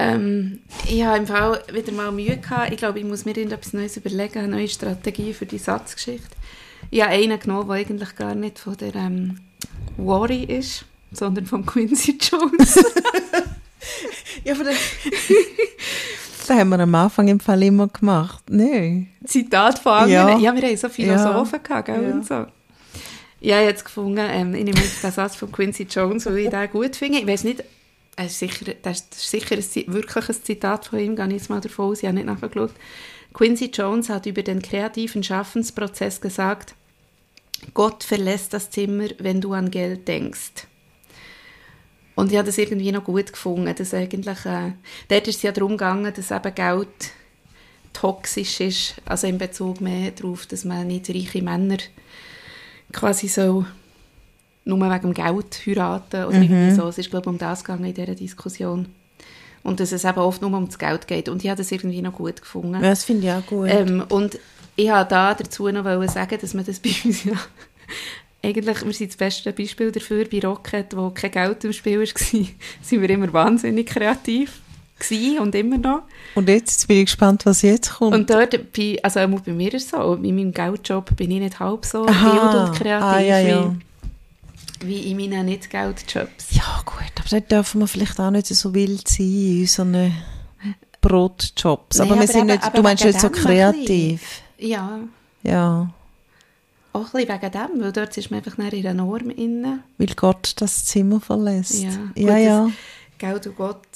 Ähm, 0.00 0.60
ich 0.88 1.02
habe 1.04 1.18
im 1.18 1.26
Fall 1.26 1.60
wieder 1.72 1.92
mal 1.92 2.12
Mühe 2.12 2.36
gehabt. 2.36 2.70
Ich 2.72 2.78
glaube, 2.78 3.00
ich 3.00 3.04
muss 3.04 3.24
mir 3.24 3.36
irgendetwas 3.36 3.72
Neues 3.72 3.96
überlegen, 3.96 4.38
eine 4.38 4.48
neue 4.48 4.68
Strategie 4.68 5.34
für 5.34 5.46
die 5.46 5.58
Satzgeschichte. 5.58 6.28
Ich 6.90 7.02
habe 7.02 7.10
einen 7.12 7.38
genommen, 7.40 7.66
der 7.68 7.76
eigentlich 7.78 8.14
gar 8.14 8.34
nicht 8.36 8.60
von 8.60 8.76
der 8.76 8.94
ähm, 8.94 9.40
Worry 9.96 10.44
ist, 10.44 10.84
sondern 11.12 11.46
von 11.46 11.64
Quincy 11.66 12.18
Jones. 12.20 12.78
Ja, 14.44 14.54
aber 14.54 14.64
das, 14.64 14.76
das 16.46 16.56
haben 16.56 16.68
wir 16.70 16.78
am 16.80 16.94
Anfang 16.94 17.28
im 17.28 17.40
Fall 17.40 17.62
immer 17.62 17.88
gemacht. 17.88 18.44
Nein. 18.48 19.08
Zitat 19.24 19.78
von 19.78 19.92
anderen. 19.92 20.10
Ja. 20.12 20.38
Ja, 20.38 20.54
wir 20.54 20.62
haben 20.62 20.76
so 20.76 20.88
Philosophen 20.88 21.62
gehabt, 21.62 21.86
gell, 21.86 22.02
Ja. 22.02 22.10
und 22.14 22.26
so. 22.26 22.34
Ja, 22.34 22.46
ich 23.40 23.52
habe 23.52 23.64
jetzt 23.64 23.84
gefunden, 23.84 24.24
ähm, 24.30 24.54
ich 24.54 24.64
nehme 24.64 24.78
jetzt 24.78 25.02
den 25.02 25.12
Satz 25.12 25.36
von 25.36 25.50
Quincy 25.52 25.84
Jones, 25.90 26.26
weil 26.26 26.38
ich 26.38 26.50
den 26.50 26.70
gut 26.70 26.96
finde. 26.96 27.18
Ich 27.18 27.26
weiß 27.26 27.44
nicht, 27.44 27.64
es 28.16 28.32
ist 28.32 28.38
sicher, 28.38 28.72
das 28.82 28.98
ist 29.00 29.30
sicher 29.30 29.56
ein, 29.56 29.92
wirklich 29.94 30.28
ein 30.28 30.42
Zitat 30.42 30.86
von 30.86 30.98
ihm, 30.98 31.16
gehe 31.16 31.26
ich 31.26 31.32
jetzt 31.34 31.50
mal 31.50 31.60
davon 31.60 31.86
aus, 31.92 31.98
ich 32.02 32.06
habe 32.06 32.14
nicht 32.16 32.26
nachgeschaut. 32.26 32.72
Quincy 33.34 33.70
Jones 33.72 34.08
hat 34.08 34.26
über 34.26 34.42
den 34.42 34.62
kreativen 34.62 35.22
Schaffensprozess 35.22 36.20
gesagt, 36.20 36.74
Gott 37.74 38.04
verlässt 38.04 38.54
das 38.54 38.70
Zimmer, 38.70 39.08
wenn 39.18 39.40
du 39.40 39.52
an 39.52 39.70
Geld 39.70 40.08
denkst. 40.08 40.66
Und 42.18 42.32
ich 42.32 42.36
habe 42.36 42.46
das 42.46 42.58
irgendwie 42.58 42.90
noch 42.90 43.04
gut 43.04 43.32
gefunden, 43.32 43.72
dass 43.72 43.94
eigentlich, 43.94 44.44
äh, 44.44 44.72
dort 45.06 45.28
ist 45.28 45.36
es 45.36 45.42
ja 45.42 45.52
darum 45.52 45.70
gegangen, 45.76 46.12
dass 46.12 46.32
eben 46.32 46.52
Geld 46.52 47.12
toxisch 47.92 48.58
ist, 48.58 48.94
also 49.04 49.28
in 49.28 49.38
Bezug 49.38 49.80
mehr 49.80 50.10
darauf, 50.10 50.44
dass 50.46 50.64
man 50.64 50.88
nicht 50.88 51.08
reiche 51.08 51.40
Männer 51.42 51.76
quasi 52.92 53.28
so 53.28 53.66
nur 54.64 54.80
wegen 54.80 55.14
Geld 55.14 55.62
heiraten 55.64 56.24
oder 56.24 56.42
irgendwie 56.42 56.74
so. 56.74 56.88
Es 56.88 56.98
ist, 56.98 57.10
glaube 57.10 57.22
ich, 57.22 57.28
um 57.28 57.38
das 57.38 57.62
gegangen 57.62 57.84
in 57.84 57.94
dieser 57.94 58.16
Diskussion. 58.16 58.86
Und 59.62 59.78
dass 59.78 59.92
es 59.92 60.04
eben 60.04 60.18
oft 60.18 60.42
nur 60.42 60.52
um 60.52 60.66
das 60.66 60.80
Geld 60.80 61.06
geht. 61.06 61.28
Und 61.28 61.44
ich 61.44 61.50
habe 61.50 61.58
das 61.58 61.70
irgendwie 61.70 62.02
noch 62.02 62.14
gut 62.14 62.40
gefunden. 62.40 62.74
Ja, 62.74 62.80
das 62.80 63.04
finde 63.04 63.28
ich 63.28 63.32
auch 63.32 63.46
gut. 63.46 63.68
Ähm, 63.70 64.02
und 64.08 64.40
ich 64.74 64.90
wollte 64.90 65.10
da 65.10 65.34
dazu 65.34 65.68
noch 65.68 66.08
sagen, 66.08 66.38
dass 66.40 66.52
man 66.52 66.66
das 66.66 66.80
bei 66.80 66.90
uns 67.04 67.22
ja 67.22 67.34
eigentlich, 68.42 68.84
wir 68.84 68.92
sind 68.92 69.10
das 69.10 69.16
beste 69.16 69.52
Beispiel 69.52 69.90
dafür, 69.90 70.24
bei 70.30 70.40
Rocket, 70.40 70.96
wo 70.96 71.10
kein 71.10 71.30
Geld 71.30 71.64
im 71.64 71.72
Spiel 71.72 71.98
war, 72.00 72.06
sind 72.82 73.02
wir 73.02 73.10
immer 73.10 73.32
wahnsinnig 73.32 73.86
kreativ 73.86 74.60
gewesen 74.98 75.38
und 75.40 75.54
immer 75.54 75.78
noch. 75.78 76.02
Und 76.34 76.48
jetzt 76.48 76.86
bin 76.88 76.98
ich 76.98 77.06
gespannt, 77.06 77.46
was 77.46 77.62
jetzt 77.62 77.94
kommt. 77.94 78.14
Und 78.14 78.28
dort, 78.30 78.72
bei, 78.72 78.98
also 79.02 79.20
bei 79.44 79.52
mir 79.52 79.74
ist 79.74 79.84
es 79.84 79.90
so, 79.90 80.14
in 80.14 80.34
meinem 80.34 80.52
Geldjob 80.52 81.16
bin 81.16 81.30
ich 81.32 81.40
nicht 81.40 81.58
halb 81.60 81.84
so 81.84 82.06
Aha. 82.06 82.32
wild 82.32 82.68
und 82.68 82.76
kreativ 82.76 83.04
Ah, 83.04 83.20
ja, 83.20 83.38
ja. 83.40 83.74
Wie, 84.80 84.86
wie 84.88 85.10
in 85.10 85.16
meinen 85.16 85.46
Nicht-Geldjobs. 85.46 86.46
ja, 86.52 86.82
gut, 86.84 87.02
aber 87.18 87.28
dort 87.30 87.50
dürfen 87.50 87.80
wir 87.80 87.86
vielleicht 87.88 88.18
auch 88.20 88.30
nicht 88.30 88.46
so 88.46 88.72
wild 88.74 89.06
sein 89.08 89.26
in 89.26 89.60
unseren 89.62 90.12
Brotjobs. 91.00 91.98
Nein, 91.98 92.06
aber 92.08 92.16
wir 92.16 92.22
aber 92.22 92.26
sind 92.32 92.38
eben- 92.40 92.46
nicht, 92.48 92.62
aber 92.64 92.76
du 92.76 92.82
meinst 92.82 93.04
nicht 93.04 93.20
so 93.20 93.30
kreativ. 93.30 94.42
Ja, 94.58 95.00
Ja, 95.42 95.90
auch 96.98 97.14
ein 97.14 97.26
bisschen 97.26 97.40
wegen 97.42 97.52
dem, 97.52 97.82
weil 97.82 97.92
dort 97.92 98.16
ist 98.16 98.30
man 98.30 98.38
einfach 98.38 98.58
nicht 98.58 98.72
in 98.72 98.86
einer 98.86 99.04
Norm 99.04 99.30
inne. 99.30 99.82
weil 99.98 100.14
Gott 100.14 100.54
das 100.56 100.84
Zimmer 100.84 101.20
verlässt. 101.20 101.82
Ja, 101.82 101.90
ja. 102.14 102.34
gut, 102.34 102.44
ja. 102.44 102.70
Geld 103.18 103.46
und 103.46 103.56
Gott, 103.56 103.86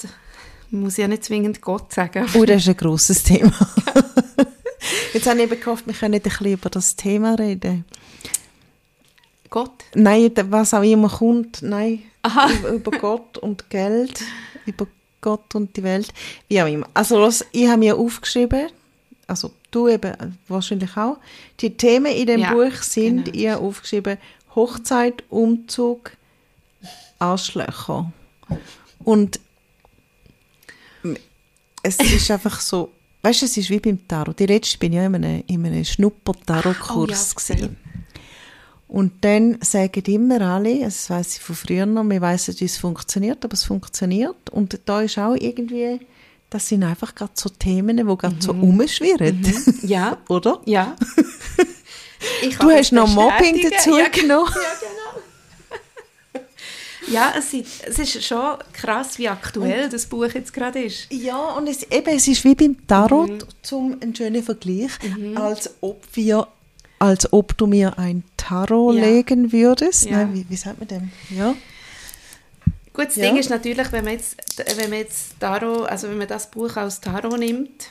man 0.69 0.81
muss 0.83 0.97
ja 0.97 1.07
nicht 1.07 1.23
zwingend 1.23 1.61
Gott 1.61 1.93
sagen. 1.93 2.25
Oh, 2.35 2.45
das 2.45 2.61
ist 2.61 2.69
ein 2.69 2.77
grosses 2.77 3.23
Thema. 3.23 3.53
Jetzt 5.13 5.27
habe 5.27 5.37
ich 5.41 5.51
eben 5.51 5.59
gehofft, 5.59 5.85
wir 5.85 5.93
können 5.93 6.15
ein 6.15 6.21
bisschen 6.21 6.47
über 6.47 6.69
das 6.69 6.95
Thema 6.95 7.35
reden. 7.35 7.85
Gott? 9.49 9.83
Nein, 9.93 10.31
was 10.49 10.73
auch 10.73 10.81
immer 10.81 11.09
kommt, 11.09 11.61
nein, 11.61 12.01
Aha. 12.23 12.51
über, 12.51 12.69
über 12.69 12.91
Gott 12.91 13.37
und 13.37 13.69
Geld, 13.69 14.23
über 14.65 14.87
Gott 15.21 15.53
und 15.53 15.77
die 15.77 15.83
Welt, 15.83 16.11
wie 16.47 16.59
auch 16.59 16.67
immer. 16.67 16.87
Also 16.95 17.19
los, 17.19 17.45
ich 17.51 17.67
habe 17.67 17.77
mir 17.77 17.95
aufgeschrieben, 17.95 18.69
also 19.33 19.51
du 19.71 19.87
eben 19.87 20.13
wahrscheinlich 20.47 20.95
auch, 20.95 21.17
die 21.59 21.75
Themen 21.75 22.11
in 22.13 22.27
dem 22.27 22.39
Ja, 22.41 22.53
Buch 22.53 22.81
sind, 22.81 23.25
genau. 23.33 23.51
habe 23.51 23.61
aufgeschrieben, 23.61 24.17
Hochzeit, 24.55 25.23
Umzug, 25.29 26.11
Arschlöcher. 27.19 28.11
Und 29.03 29.39
es 31.81 31.97
ist 31.97 32.31
einfach 32.31 32.59
so, 32.61 32.91
weißt 33.23 33.41
du, 33.41 33.45
es 33.45 33.57
ist 33.57 33.69
wie 33.69 33.79
beim 33.79 34.07
Tarot. 34.07 34.39
Die 34.39 34.45
letzte 34.45 34.77
bin 34.77 34.93
ich 34.93 34.97
ja 34.97 35.05
in 35.05 35.15
einem, 35.15 35.43
in 35.47 35.65
einem 35.65 35.83
Schnupper-Tarot-Kurs. 35.83 37.35
Oh 37.49 37.53
ja. 37.53 37.69
Und 38.87 39.25
dann 39.25 39.57
sagen 39.61 40.03
immer 40.05 40.39
alle, 40.41 40.81
das 40.81 41.09
weiss 41.09 41.37
ich 41.37 41.41
von 41.41 41.55
früher 41.55 41.87
noch, 41.87 42.03
wir 42.03 42.21
wissen, 42.21 42.55
wie 42.59 42.65
es 42.65 42.77
funktioniert, 42.77 43.43
aber 43.43 43.55
es 43.55 43.63
funktioniert. 43.63 44.51
Und 44.51 44.79
da 44.85 45.01
ist 45.01 45.17
auch 45.17 45.35
irgendwie, 45.35 45.99
das 46.53 46.67
sind 46.67 46.83
einfach 46.83 47.15
gerade 47.15 47.31
so 47.35 47.49
Themen, 47.49 47.97
die 47.97 48.03
gerade 48.03 48.35
so 48.39 48.51
rumschwirren. 48.51 49.45
Ja. 49.81 50.17
Oder? 50.29 50.61
Ja. 50.65 50.95
Ich 52.41 52.57
Du 52.57 52.69
hast 52.71 52.93
noch 52.93 53.09
Mobbing 53.13 53.69
dazu 53.69 53.97
Ja, 53.97 54.07
genommen. 54.11 54.49
Ja, 57.11 57.33
es, 57.37 57.51
sind, 57.51 57.65
es 57.85 57.99
ist 57.99 58.23
schon 58.23 58.57
krass, 58.71 59.17
wie 59.19 59.27
aktuell 59.27 59.89
das 59.89 60.05
Buch 60.05 60.29
jetzt 60.33 60.53
gerade 60.53 60.83
ist. 60.83 61.07
Ja, 61.11 61.49
und 61.49 61.67
es, 61.67 61.83
eben, 61.91 62.15
es 62.15 62.25
ist 62.29 62.45
wie 62.45 62.55
beim 62.55 62.87
Tarot, 62.87 63.45
zum 63.61 63.97
einen 64.01 64.15
schönen 64.15 64.41
Vergleich, 64.41 64.91
als 65.35 65.69
ob 65.81 66.01
wir, 66.13 66.47
als 66.97 67.31
ob 67.33 67.57
du 67.57 67.67
mir 67.67 67.99
ein 67.99 68.23
Tarot 68.37 68.95
Ja. 68.95 69.01
legen 69.03 69.51
würdest. 69.51 70.05
Ja. 70.05 70.19
Nein, 70.19 70.33
wie, 70.33 70.45
wie 70.47 70.55
sagt 70.55 70.79
man 70.79 70.87
denn? 70.87 71.11
Ja. 71.29 71.55
Gut, 72.93 73.07
das 73.07 73.15
Ja. 73.15 73.25
Ding 73.25 73.37
ist 73.37 73.49
natürlich, 73.49 73.91
wenn 73.91 74.03
man 74.05 74.13
jetzt, 74.13 74.35
wenn 74.77 74.89
man 74.89 74.99
jetzt 74.99 75.39
Tarot, 75.39 75.87
also 75.89 76.07
wenn 76.09 76.17
man 76.17 76.27
das 76.27 76.49
Buch 76.51 76.75
als 76.77 77.01
Tarot 77.01 77.39
nimmt, 77.39 77.89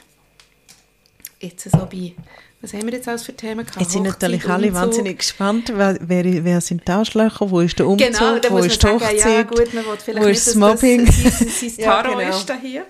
jetzt 1.41 1.69
so 1.69 1.79
bei, 1.91 2.15
was 2.61 2.73
haben 2.73 2.85
wir 2.87 2.93
jetzt 2.93 3.09
alles 3.09 3.25
für 3.25 3.35
Themen 3.35 3.67
gehabt? 3.67 3.81
Jetzt 3.81 3.93
sind 3.93 4.03
Hochzeit, 4.07 4.23
natürlich 4.23 4.49
alle 4.49 4.69
Umzug. 4.69 4.81
wahnsinnig 4.83 5.19
gespannt, 5.19 5.73
wer, 5.75 5.99
wer, 6.01 6.45
wer 6.45 6.61
sind 6.61 6.87
die 6.87 6.93
Arschlöcher, 6.93 7.51
wo 7.51 7.61
ist 7.61 7.77
der 7.79 7.89
Umzug, 7.89 8.07
Genau, 8.13 8.39
da 8.39 8.51
wo 8.51 8.55
man 8.59 8.65
ist 8.67 8.81
die 8.81 8.87
sagen, 8.87 9.01
Hochzeit. 9.01 9.19
ja 9.19 9.43
gut, 9.43 9.75
man 9.75 9.85
vielleicht 9.99 10.23
wo 10.25 10.29
ist 10.29 10.47
das 10.47 10.55
Mobbing? 10.55 11.11
sein, 11.11 11.49
sein 11.49 11.73
Ja, 11.79 12.03
Tarot 12.03 12.19
genau. 12.19 12.37
ist 12.39 12.49
da 12.49 12.55
hier. 12.61 12.87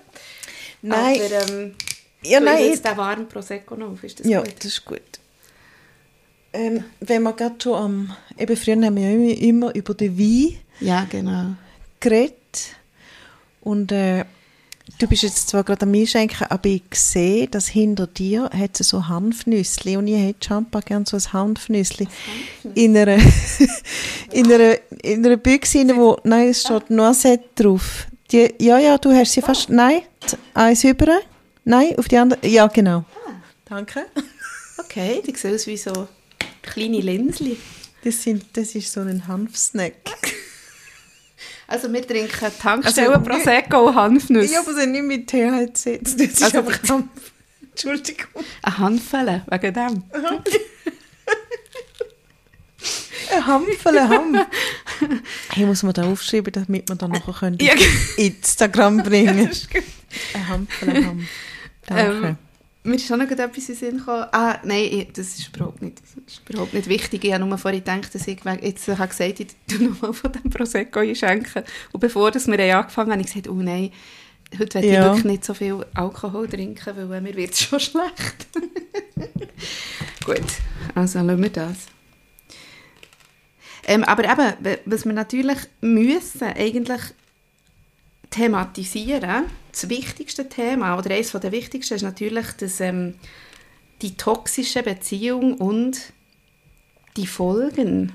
Nein, 0.83 1.21
Aber 1.25 1.51
ähm, 1.53 1.75
ja, 2.25 2.41
nein, 2.41 2.65
jetzt 2.65 2.85
den 2.85 2.97
warmen 2.97 3.27
Prosecco 3.29 3.75
noch 3.77 3.93
auf, 3.93 4.05
ist 4.05 4.21
das 4.21 4.27
ja, 4.27 4.41
gut? 4.43 4.55
das 4.59 4.65
ist 4.67 4.85
gut. 4.85 5.01
Ähm, 6.53 6.85
wenn 7.01 7.23
wir 7.23 7.33
gerade 7.33 7.55
schon 7.63 7.75
am, 7.75 8.17
eben 8.37 8.57
früher 8.59 8.75
haben 8.75 8.97
wir 8.97 9.03
ja 9.09 9.15
immer, 9.15 9.41
immer 9.41 9.75
über 9.75 9.95
den 9.95 10.19
Wein 10.19 10.59
Ja, 10.81 11.07
genau. 11.09 11.55
Geredet 12.03 12.77
und 13.63 13.93
äh, 13.93 14.25
du 14.99 15.07
bist 15.07 15.23
jetzt 15.23 15.49
zwar 15.49 15.65
gerade 15.65 15.87
am 15.87 15.95
Einschenken, 15.95 16.47
aber 16.49 16.69
ich 16.69 16.83
sehe, 16.93 17.47
dass 17.49 17.69
hinter 17.69 18.07
dir 18.07 18.51
hat 18.53 18.79
es 18.81 18.89
so 18.89 19.09
Hanfnüssli 19.09 19.97
und 19.97 20.09
ich 20.09 20.19
hätte 20.19 20.49
Champa 20.49 20.81
gerne 20.81 21.07
so 21.07 21.17
ein 21.17 21.33
Hanfnüssli 21.33 22.09
in 22.75 22.97
einer, 22.97 23.19
in 24.33 24.53
einer, 24.53 24.77
in 25.03 25.25
einer 25.25 25.37
Büchse, 25.37 25.87
wo, 25.97 26.19
nein, 26.25 26.49
es 26.49 26.63
steht 26.63 26.91
Noisette 26.91 27.49
drauf. 27.55 28.07
Die, 28.31 28.53
ja, 28.61 28.79
ja, 28.79 28.99
du 28.99 29.13
hast 29.13 29.33
sie 29.33 29.43
fast, 29.43 29.71
nein, 29.71 30.03
eins 30.55 30.85
über, 30.85 31.21
nein, 31.65 31.97
auf 31.99 32.09
die 32.09 32.19
andere, 32.19 32.47
ja, 32.47 32.67
genau. 32.67 33.05
Danke. 33.65 34.07
Okay, 34.79 35.23
die 35.25 35.35
sehen 35.35 35.55
aus 35.55 35.67
wie 35.67 35.77
so 35.77 36.09
kleine 36.61 37.01
Linsli. 37.01 37.57
Das, 38.05 38.23
sind, 38.23 38.45
das 38.55 38.75
ist 38.75 38.93
so 38.93 39.01
ein 39.01 39.27
Hanfsnack. 39.27 39.95
Also 41.73 41.93
wir 41.93 42.07
trinken 42.07 42.45
Also, 42.45 42.59
Tankstellen 42.61 43.23
Prosecco 43.23 43.89
und 43.89 43.95
Hanfnüsse. 43.95 44.53
Ja, 44.53 44.61
aber 44.61 44.75
sie 44.75 44.87
nicht 44.87 45.05
mit 45.05 45.27
THC. 45.27 46.01
Das 46.03 46.13
ist 46.15 46.43
Also- 46.43 46.59
einfach 46.59 46.89
Hanf. 46.89 47.05
Entschuldigung. 47.71 48.27
Ein 48.63 48.79
Hanfele, 48.79 49.43
wegen 49.51 49.73
dem. 49.75 50.03
Ein 53.35 53.47
Hampfel, 53.47 53.99
ein 53.99 54.09
Hanf. 54.11 54.47
Hey, 55.51 55.65
muss 55.65 55.83
man 55.83 55.95
da 55.95 56.03
aufschreiben, 56.05 56.53
damit 56.53 56.89
wir 56.89 56.97
dann 56.97 57.13
nachher 57.13 57.33
können 57.33 57.59
Ja, 57.61 57.73
Instagram 58.17 58.99
bringen 59.03 59.49
gut. 59.73 59.83
Ein 60.35 60.49
Hampfel, 60.49 60.89
ein 60.91 61.07
Hanf. 61.07 61.23
Danke. 61.87 62.27
Ähm, 62.29 62.37
mir 62.85 62.97
ist 62.97 63.07
schon 63.07 63.19
noch 63.21 63.31
etwas 63.31 63.57
in 63.59 63.67
den 63.67 63.77
Sinn 63.77 63.99
gekommen. 63.99 64.27
Ah, 64.33 64.59
nein, 64.65 64.85
ich- 64.91 65.13
das 65.13 65.39
ist 65.39 65.49
überhaupt 65.55 65.83
nicht, 65.83 66.01
das 66.01 66.11
ist 66.27 66.43
überhaupt 66.49 66.75
nicht 66.75 66.89
wichtig. 66.89 67.25
Ich 67.25 67.33
habe 67.33 67.45
nur 67.45 67.57
vorhin 67.59 67.81
gedacht, 67.85 68.15
dass 68.15 68.27
ich 68.27 68.39
jetzt 68.63 68.89
habe 68.89 69.09
gesagt, 69.09 69.41
ich 69.41 69.47
tue 69.69 69.89
nochmal 69.89 70.13
von 70.13 70.33
dem 70.33 70.51
Prosecco 70.51 71.01
einschenken. 71.01 71.63
Und 71.93 72.01
bevor 72.01 72.31
das 72.31 72.47
wir 72.49 72.59
angefangen 72.77 73.11
haben, 73.13 73.19
habe 73.19 73.21
ich 73.21 73.27
gesagt, 73.35 73.49
oh 73.49 73.55
nein, 73.63 73.91
heute 74.59 74.75
werde 74.75 74.87
Ja. 74.89 75.01
ich 75.01 75.07
wirklich 75.07 75.25
nicht 75.33 75.45
so 75.45 75.55
viel 75.55 75.87
Alkohol 75.95 76.49
trinken, 76.49 76.97
weil 76.97 77.19
äh, 77.19 77.21
mir 77.21 77.37
wird 77.37 77.53
es 77.53 77.63
schon 77.63 77.79
schlecht. 77.81 78.49
Gut, 80.25 80.41
also 80.95 81.21
lassen 81.21 81.43
wir 81.43 81.51
das. 81.51 81.77
Ähm, 83.85 84.05
aber 84.05 84.25
eben, 84.25 84.79
was 84.85 85.05
wir 85.05 85.13
natürlich 85.13 85.59
müssen, 85.81 86.43
eigentlich 86.45 87.01
thematisieren, 88.33 89.45
das 89.71 89.89
wichtigste 89.89 90.49
Thema, 90.49 90.99
oder 90.99 91.15
eines 91.15 91.31
der 91.31 91.53
wichtigsten, 91.53 91.95
ist 91.95 92.03
natürlich 92.03 92.47
dass, 92.59 92.81
ähm, 92.81 93.15
die 94.03 94.17
toxische 94.17 94.83
Beziehung 94.83 95.55
und 95.55 96.13
die 97.17 97.27
Folgen. 97.27 98.13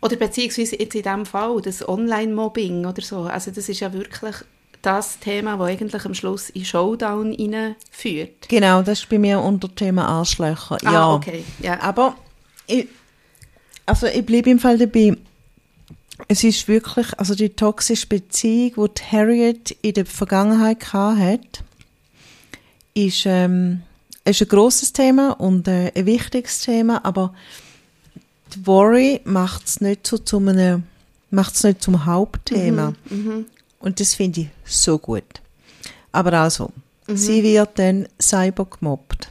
Oder 0.00 0.16
beziehungsweise 0.16 0.80
jetzt 0.80 0.94
in 0.94 1.02
diesem 1.02 1.26
Fall 1.26 1.60
das 1.62 1.86
Online-Mobbing 1.86 2.86
oder 2.86 3.02
so. 3.02 3.22
Also 3.22 3.50
das 3.50 3.68
ist 3.68 3.80
ja 3.80 3.92
wirklich 3.92 4.36
das 4.80 5.20
Thema, 5.20 5.56
das 5.58 5.68
eigentlich 5.68 6.04
am 6.04 6.14
Schluss 6.14 6.50
in 6.50 6.64
Showdown 6.64 7.36
führt. 7.90 8.48
Genau, 8.48 8.82
das 8.82 9.00
ist 9.00 9.08
bei 9.08 9.18
mir 9.18 9.40
unter 9.40 9.72
Thema 9.72 10.08
Arschlöcher. 10.08 10.78
Ah, 10.84 10.92
ja. 10.92 11.14
okay. 11.14 11.44
Ja. 11.60 11.80
Aber 11.80 12.16
ich, 12.66 12.88
also 13.86 14.06
ich 14.06 14.26
bleibe 14.26 14.50
im 14.50 14.58
Fall 14.58 14.78
dabei. 14.78 15.16
Es 16.28 16.44
ist 16.44 16.68
wirklich, 16.68 17.18
also 17.18 17.34
die 17.34 17.50
toxische 17.50 18.06
Beziehung, 18.06 18.88
die, 18.94 19.02
Harriet 19.10 19.76
in 19.82 19.94
der 19.94 20.06
Vergangenheit 20.06 20.92
hat, 20.92 21.64
ist, 22.94 23.24
ähm, 23.26 23.82
ist 24.24 24.42
ein 24.42 24.48
grosses 24.48 24.92
Thema 24.92 25.32
und 25.32 25.68
äh, 25.68 25.92
ein 25.94 26.06
wichtiges 26.06 26.60
Thema, 26.60 27.04
aber 27.04 27.34
die 28.54 28.66
Worry 28.66 29.20
macht 29.24 29.66
es 29.66 29.80
nicht 29.80 30.06
so 30.06 30.18
zu 30.18 30.38
einem, 30.38 30.84
macht's 31.30 31.64
nicht 31.64 31.82
zum 31.82 32.04
Hauptthema. 32.04 32.94
Mhm. 33.08 33.46
Und 33.78 34.00
das 34.00 34.14
finde 34.14 34.42
ich 34.42 34.48
so 34.64 34.98
gut. 34.98 35.42
Aber 36.12 36.32
also, 36.34 36.70
sie 37.08 37.42
wird 37.42 37.78
dann 37.78 38.08
cyber 38.20 38.66
gemobbt. 38.66 39.30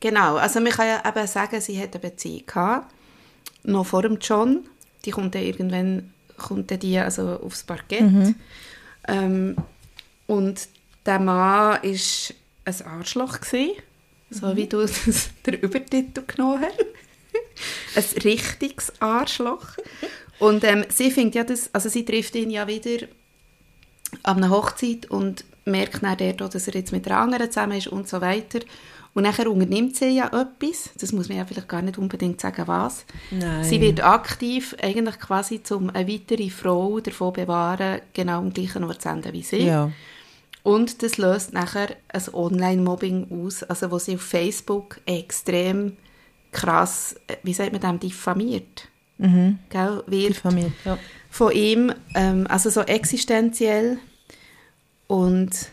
Genau, 0.00 0.36
also 0.36 0.60
man 0.60 0.72
kann 0.72 0.86
ja 0.86 1.02
eben 1.08 1.26
sagen, 1.26 1.60
sie 1.60 1.80
hat 1.80 1.94
eine 1.94 2.00
Beziehung 2.00 2.44
gehabt, 2.46 2.92
noch 3.62 3.86
vor 3.86 4.02
dem 4.02 4.18
John. 4.20 4.64
Die 5.04 5.10
kommt 5.10 5.34
dann 5.34 5.42
irgendwann 5.42 6.12
kommt 6.36 6.70
dann 6.70 6.80
die 6.80 6.98
also 6.98 7.40
aufs 7.40 7.62
Parkett. 7.62 8.34
Ähm, 9.08 9.56
und 10.26 10.68
der 11.04 11.18
Mann 11.18 11.26
war 11.36 11.82
ein 11.82 11.98
Arschloch, 12.84 13.40
gewesen, 13.40 13.76
so 14.30 14.56
wie 14.56 14.66
du 14.66 14.80
das, 14.80 15.30
den 15.46 15.54
Übertitel 15.54 16.22
genommen 16.26 16.64
hast. 16.64 16.84
ein 18.16 18.22
richtiges 18.22 18.92
Arschloch. 19.00 19.68
Und 20.38 20.64
ähm, 20.64 20.84
sie 20.88 21.10
findet 21.10 21.34
ja 21.34 21.44
das, 21.44 21.70
also 21.72 21.88
sie 21.88 22.04
trifft 22.04 22.34
ihn 22.34 22.50
ja 22.50 22.66
wieder 22.66 23.06
an 24.22 24.38
einer 24.38 24.50
Hochzeit 24.50 25.06
und 25.10 25.44
merkt 25.64 26.02
dann 26.02 26.36
dort 26.36 26.54
dass 26.54 26.68
er 26.68 26.74
jetzt 26.74 26.92
mit 26.92 27.06
einer 27.06 27.18
anderen 27.18 27.50
zusammen 27.50 27.78
ist 27.78 27.88
und 27.88 28.08
so 28.08 28.20
weiter. 28.20 28.60
Und 29.16 29.22
nachher 29.22 29.50
unternimmt 29.50 29.96
sie 29.96 30.08
ja 30.08 30.26
etwas, 30.26 30.90
das 31.00 31.10
muss 31.12 31.30
man 31.30 31.38
ja 31.38 31.46
vielleicht 31.46 31.70
gar 31.70 31.80
nicht 31.80 31.96
unbedingt 31.96 32.38
sagen, 32.38 32.68
was. 32.68 33.06
Nein. 33.30 33.64
Sie 33.64 33.80
wird 33.80 34.04
aktiv, 34.04 34.76
eigentlich 34.78 35.18
quasi, 35.18 35.58
um 35.70 35.88
eine 35.88 36.06
weitere 36.06 36.50
Frau 36.50 37.00
davon 37.00 37.32
bewahren, 37.32 38.02
genau 38.12 38.40
am 38.40 38.52
gleichen 38.52 38.84
Ort 38.84 39.00
zu 39.00 39.08
enden 39.08 39.32
wie 39.32 39.42
sie. 39.42 39.62
Ja. 39.62 39.90
Und 40.62 41.02
das 41.02 41.16
löst 41.16 41.54
nachher 41.54 41.96
ein 42.08 42.22
Online-Mobbing 42.30 43.28
aus, 43.30 43.62
also 43.62 43.90
wo 43.90 43.98
sie 43.98 44.16
auf 44.16 44.20
Facebook 44.20 45.00
extrem 45.06 45.96
krass, 46.52 47.16
äh, 47.28 47.36
wie 47.42 47.54
sagt 47.54 47.72
man 47.72 47.80
dem, 47.80 47.98
diffamiert. 47.98 48.88
Mhm. 49.16 49.60
Gell? 49.70 50.02
Wird 50.08 50.36
Familie. 50.36 50.74
Ja. 50.84 50.98
von 51.30 51.52
ihm, 51.52 51.90
ähm, 52.14 52.46
also 52.50 52.68
so 52.68 52.82
existenziell. 52.82 53.96
Und 55.06 55.70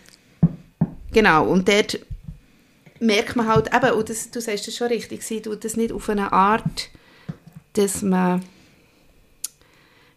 genau, 1.12 1.45
und 1.45 1.67
dort 1.67 1.99
merkt 3.03 3.35
man 3.35 3.47
halt, 3.47 3.69
eben, 3.73 3.91
und 3.93 4.09
das, 4.09 4.31
du 4.31 4.39
sagst 4.41 4.67
das 4.67 4.75
schon 4.75 4.87
richtig, 4.87 5.23
sie 5.23 5.41
tut 5.41 5.63
das 5.63 5.75
nicht 5.77 5.91
auf 5.91 6.09
eine 6.09 6.31
Art, 6.31 6.89
dass 7.73 8.01
man, 8.01 8.43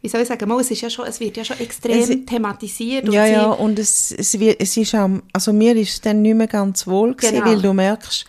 wie 0.03 0.09
soll 0.09 0.21
ich 0.21 0.29
sagen, 0.29 0.49
mal, 0.49 0.61
es, 0.61 0.71
ist 0.71 0.83
ja 0.83 0.91
schon, 0.91 1.07
es 1.07 1.19
wird 1.21 1.37
ja 1.37 1.45
schon 1.45 1.59
extrem 1.59 1.99
Es- 1.99 2.27
thematisiert. 2.27 3.07
Und 3.09 3.13
Ja, 3.15 3.27
ja, 3.27 3.47
und 3.47 3.79
es, 3.79 4.13
es, 4.13 4.39
wird, 4.39 4.61
es 4.61 4.77
ist 4.77 4.95
auch, 4.95 5.09
also 5.33 5.53
mir 5.53 5.75
ist 5.77 5.91
es 5.95 6.01
dann 6.01 6.23
nicht 6.23 6.35
mehr 6.37 6.47
ganz 6.47 6.87
wohl 6.87 7.15
gewesen, 7.15 7.35
Genau. 7.37 7.47
weil 7.47 7.61
du 7.63 7.73
merkst, 7.73 8.25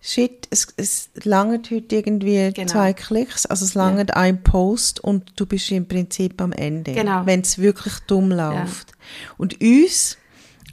shit, 0.00 0.46
es, 0.50 0.68
es 0.76 1.08
langt 1.24 1.70
heute 1.70 1.96
irgendwie 1.96 2.52
Genau. 2.52 2.70
zwei 2.70 2.92
Klicks, 2.92 3.46
also 3.46 3.64
es 3.64 3.74
langt 3.74 4.14
ein 4.14 4.42
Post 4.42 5.02
und 5.02 5.32
du 5.36 5.46
bist 5.46 5.70
im 5.72 5.88
Prinzip 5.88 6.40
am 6.40 6.52
Ende, 6.52 6.92
Genau. 6.92 7.26
wenn 7.26 7.40
es 7.40 7.58
wirklich 7.58 7.94
dumm 8.06 8.30
läuft. 8.30 8.92
Und 9.36 9.60
uns, 9.60 10.16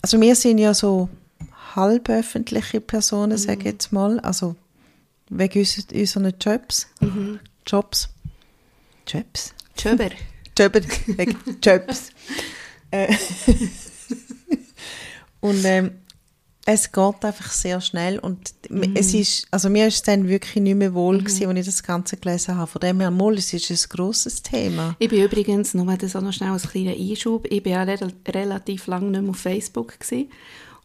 also 0.03 0.19
wir 0.21 0.35
sind 0.35 0.59
ja 0.59 0.73
so 0.75 1.09
halböffentliche 1.75 2.81
Personen, 2.81 3.37
sage 3.37 3.59
ich 3.59 3.65
jetzt 3.65 3.91
mal, 3.91 4.19
also 4.19 4.55
wegen 5.29 5.59
uns- 5.59 5.87
unseren 5.93 6.33
Jobs, 6.39 6.87
Jobs, 7.65 8.09
Jobs, 9.07 9.53
Schöber. 9.79 10.09
Jobber, 10.57 10.81
wegen 11.07 11.37
Jobs. 11.61 12.11
Äh, 12.91 13.11
und 15.41 15.63
ähm, 15.65 15.91
es 16.65 16.93
geht 16.93 17.25
einfach 17.25 17.51
sehr 17.51 17.81
schnell 17.81 18.19
und 18.19 18.53
es 18.95 19.13
ist, 19.13 19.47
also 19.51 19.69
mir 19.69 19.87
ist 19.87 19.95
es 19.95 20.01
dann 20.03 20.29
wirklich 20.29 20.63
nicht 20.63 20.75
mehr 20.77 20.93
wohl 20.93 21.17
gewesen, 21.17 21.49
als 21.49 21.59
ich 21.59 21.65
das 21.65 21.83
Ganze 21.83 22.15
gelesen 22.15 22.55
habe. 22.55 22.71
Von 22.71 22.79
dem 22.79 23.01
her, 23.01 23.11
mal, 23.11 23.33
es 23.37 23.51
ist 23.51 23.69
ein 23.69 23.89
grosses 23.89 24.41
Thema. 24.43 24.95
Ich 24.99 25.09
bin 25.09 25.21
übrigens, 25.25 25.73
nur 25.73 25.97
das 25.97 26.15
auch 26.15 26.21
noch 26.21 26.31
schnell 26.31 26.51
als 26.51 26.69
kleiner 26.69 26.91
Einschub, 26.93 27.45
ich 27.49 27.61
bin 27.63 27.73
ja 27.73 27.83
re 27.83 27.97
relativ 28.29 28.87
lange 28.87 29.09
nicht 29.11 29.21
mehr 29.21 29.31
auf 29.31 29.37
Facebook 29.39 29.99
gewesen. 29.99 30.31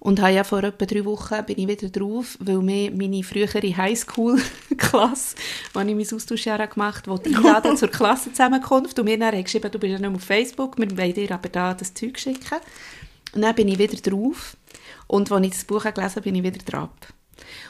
Und 0.01 0.21
habe 0.21 0.33
ja 0.33 0.45
vor 0.45 0.63
etwa 0.63 0.87
drei 0.87 1.05
Wochen 1.05 1.45
bin 1.45 1.59
ich 1.59 1.67
wieder 1.67 1.89
drauf, 1.89 2.39
weil 2.41 2.59
mir 2.59 2.93
meine 2.93 3.25
frühere 3.25 3.77
Highschool-Klasse, 3.77 5.35
wo 5.75 5.81
ich 5.81 5.87
mein 5.87 6.07
Austauschjahr 6.19 6.65
gemacht 6.69 7.09
habe, 7.09 7.21
die 7.29 7.35
einladen 7.37 7.77
zur 7.77 7.89
Klassenzusammenkunft 7.89 8.97
und 8.99 9.05
mir 9.07 9.19
dann 9.19 9.35
haben 9.35 9.43
geschrieben, 9.43 9.71
du 9.73 9.79
bist 9.79 9.93
ja 9.93 9.99
nicht 9.99 10.09
mehr 10.09 10.17
auf 10.17 10.23
Facebook, 10.23 10.79
wir 10.79 10.97
wollen 10.97 11.15
dir 11.15 11.33
aber 11.33 11.49
da 11.49 11.75
das 11.75 11.95
Zeug 11.95 12.19
schicken. 12.19 12.59
Und 13.35 13.43
dann 13.43 13.55
bin 13.57 13.69
ich 13.69 13.79
wieder 13.79 13.97
drauf 13.97 14.57
und 15.09 15.33
als 15.33 15.47
ich 15.47 15.53
das 15.53 15.65
Buch 15.65 15.83
gelesen 15.83 16.11
habe, 16.11 16.23
bin 16.23 16.35
ich 16.37 16.43
wieder 16.45 16.65
dran. 16.65 16.89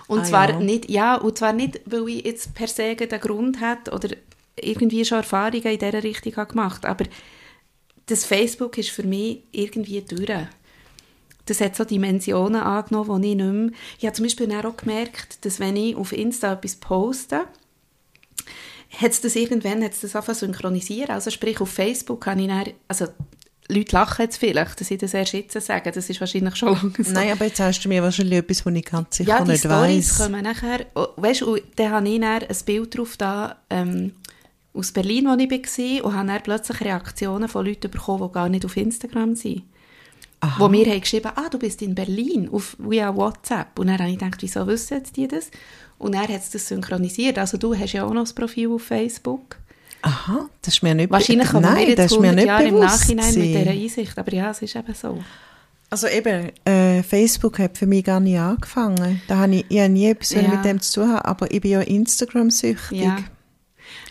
Und 0.06 0.20
Ah, 0.20 0.24
zwar 0.24 0.50
ja. 0.50 0.60
nicht, 0.60 0.90
ja, 0.90 1.16
und 1.16 1.38
zwar 1.38 1.52
nicht, 1.52 1.80
weil 1.86 2.08
ich 2.08 2.24
jetzt 2.26 2.54
per 2.54 2.68
se 2.68 2.94
den 2.94 3.20
Grund 3.20 3.60
hat 3.60 3.92
oder 3.92 4.08
irgendwie 4.56 5.04
schon 5.04 5.18
Erfahrungen 5.18 5.62
in 5.62 5.78
dieser 5.78 6.02
Richtung 6.02 6.36
habe 6.36 6.50
gemacht, 6.50 6.84
aber 6.84 7.04
das 8.06 8.24
Facebook 8.24 8.76
ist 8.78 8.90
für 8.90 9.02
mich 9.02 9.42
irgendwie 9.52 10.00
durch. 10.02 10.30
Das 11.48 11.60
hat 11.60 11.76
so 11.76 11.84
Dimensionen 11.84 12.60
angenommen, 12.60 13.22
die 13.22 13.30
ich 13.30 13.36
nicht 13.36 13.52
mehr... 13.52 13.70
Ich 13.98 14.04
habe 14.04 14.14
zum 14.14 14.24
Beispiel 14.24 14.52
auch 14.54 14.76
gemerkt, 14.76 15.44
dass 15.44 15.60
wenn 15.60 15.76
ich 15.76 15.96
auf 15.96 16.12
Insta 16.12 16.52
etwas 16.52 16.76
poste, 16.76 17.44
hat 19.00 19.10
es 19.10 19.20
das 19.20 19.36
irgendwann 19.36 19.82
hat's 19.82 20.00
das 20.00 20.14
angefangen 20.14 20.38
synchronisieren. 20.38 21.10
Also 21.10 21.30
sprich, 21.30 21.60
auf 21.60 21.70
Facebook 21.70 22.22
kann 22.22 22.38
ich 22.38 22.48
dann... 22.48 22.64
Also 22.86 23.06
Leute 23.70 23.92
lachen 23.92 24.22
jetzt 24.22 24.38
vielleicht, 24.38 24.80
dass 24.80 24.90
ich 24.90 24.98
das 24.98 25.12
erst 25.12 25.34
jetzt 25.34 25.60
sage. 25.60 25.92
Das 25.92 26.08
ist 26.08 26.20
wahrscheinlich 26.20 26.56
schon 26.56 26.74
lange 26.74 26.92
so. 26.98 27.12
Nein, 27.12 27.32
aber 27.32 27.44
jetzt 27.46 27.60
hast 27.60 27.82
du 27.82 27.88
mir 27.88 28.02
wahrscheinlich 28.02 28.38
etwas, 28.38 28.64
was 28.64 28.74
ich 28.74 28.84
ganz 28.84 29.16
sicher 29.16 29.30
ja, 29.30 29.44
die 29.44 29.50
nicht 29.52 29.68
weiss. 29.68 30.18
kommen 30.18 30.42
nachher... 30.42 30.86
oh, 30.94 31.08
Weißt 31.16 31.42
du, 31.42 31.58
dann 31.76 31.90
habe 31.90 32.08
ich 32.08 32.20
dann 32.20 32.42
ein 32.42 32.56
Bild 32.64 32.96
drauf 32.96 33.16
da, 33.16 33.56
ähm, 33.70 34.12
aus 34.74 34.92
Berlin, 34.92 35.26
wo 35.26 35.36
ich 35.36 35.50
war, 35.50 36.04
und 36.04 36.16
habe 36.16 36.28
dann 36.28 36.42
plötzlich 36.42 36.80
Reaktionen 36.80 37.48
von 37.48 37.66
Leuten 37.66 37.90
bekommen, 37.90 38.28
die 38.28 38.32
gar 38.32 38.48
nicht 38.48 38.64
auf 38.64 38.76
Instagram 38.76 39.34
sind. 39.34 39.64
Wo 40.58 40.68
mir 40.68 40.86
haben 40.86 41.00
geschrieben, 41.00 41.30
ah, 41.34 41.48
du 41.50 41.58
bist 41.58 41.82
in 41.82 41.94
Berlin, 41.94 42.48
auf, 42.52 42.76
via 42.78 43.14
WhatsApp. 43.14 43.78
Und 43.78 43.88
dann 43.88 43.98
habe 43.98 44.10
ich 44.10 44.18
gedacht, 44.18 44.40
wieso 44.40 44.66
wissen 44.66 44.98
jetzt 44.98 45.16
die 45.16 45.26
das? 45.26 45.50
Und 45.98 46.14
dann 46.14 46.22
hat 46.28 46.54
das 46.54 46.68
synchronisiert. 46.68 47.38
Also 47.38 47.58
du 47.58 47.74
hast 47.74 47.92
ja 47.92 48.04
auch 48.04 48.12
noch 48.12 48.22
das 48.22 48.32
Profil 48.32 48.70
auf 48.70 48.82
Facebook. 48.82 49.56
Aha, 50.02 50.48
das 50.62 50.74
ist 50.74 50.82
mir 50.84 50.94
nicht 50.94 51.10
Wahrscheinlich 51.10 51.48
kommen 51.48 51.64
wir 51.64 51.70
Nein, 51.72 51.88
jetzt 51.88 51.98
das 51.98 52.12
ist 52.12 52.20
mir 52.20 52.28
100 52.28 52.36
nicht 52.36 52.46
Jahre 52.46 52.64
im 52.68 52.78
Nachhinein 52.78 53.26
mit 53.26 53.34
gewesen. 53.34 53.58
dieser 53.58 53.70
Einsicht. 53.72 54.18
Aber 54.18 54.32
ja, 54.32 54.50
es 54.52 54.62
ist 54.62 54.76
eben 54.76 54.94
so. 54.94 55.18
Also 55.90 56.06
eben, 56.06 56.50
äh, 56.66 57.02
Facebook 57.02 57.58
hat 57.58 57.76
für 57.76 57.86
mich 57.86 58.04
gar 58.04 58.20
nicht 58.20 58.38
angefangen. 58.38 59.20
Da 59.26 59.38
habe 59.38 59.56
ich, 59.56 59.64
ich 59.68 59.78
habe 59.80 59.88
nie 59.88 60.06
etwas 60.08 60.30
Ja. 60.30 60.42
mit 60.42 60.64
dem 60.64 60.80
zu 60.80 61.00
tun, 61.00 61.16
aber 61.16 61.50
ich 61.50 61.60
bin 61.62 61.70
ja 61.72 61.80
Instagram-süchtig. 61.80 63.00
Ja. 63.02 63.16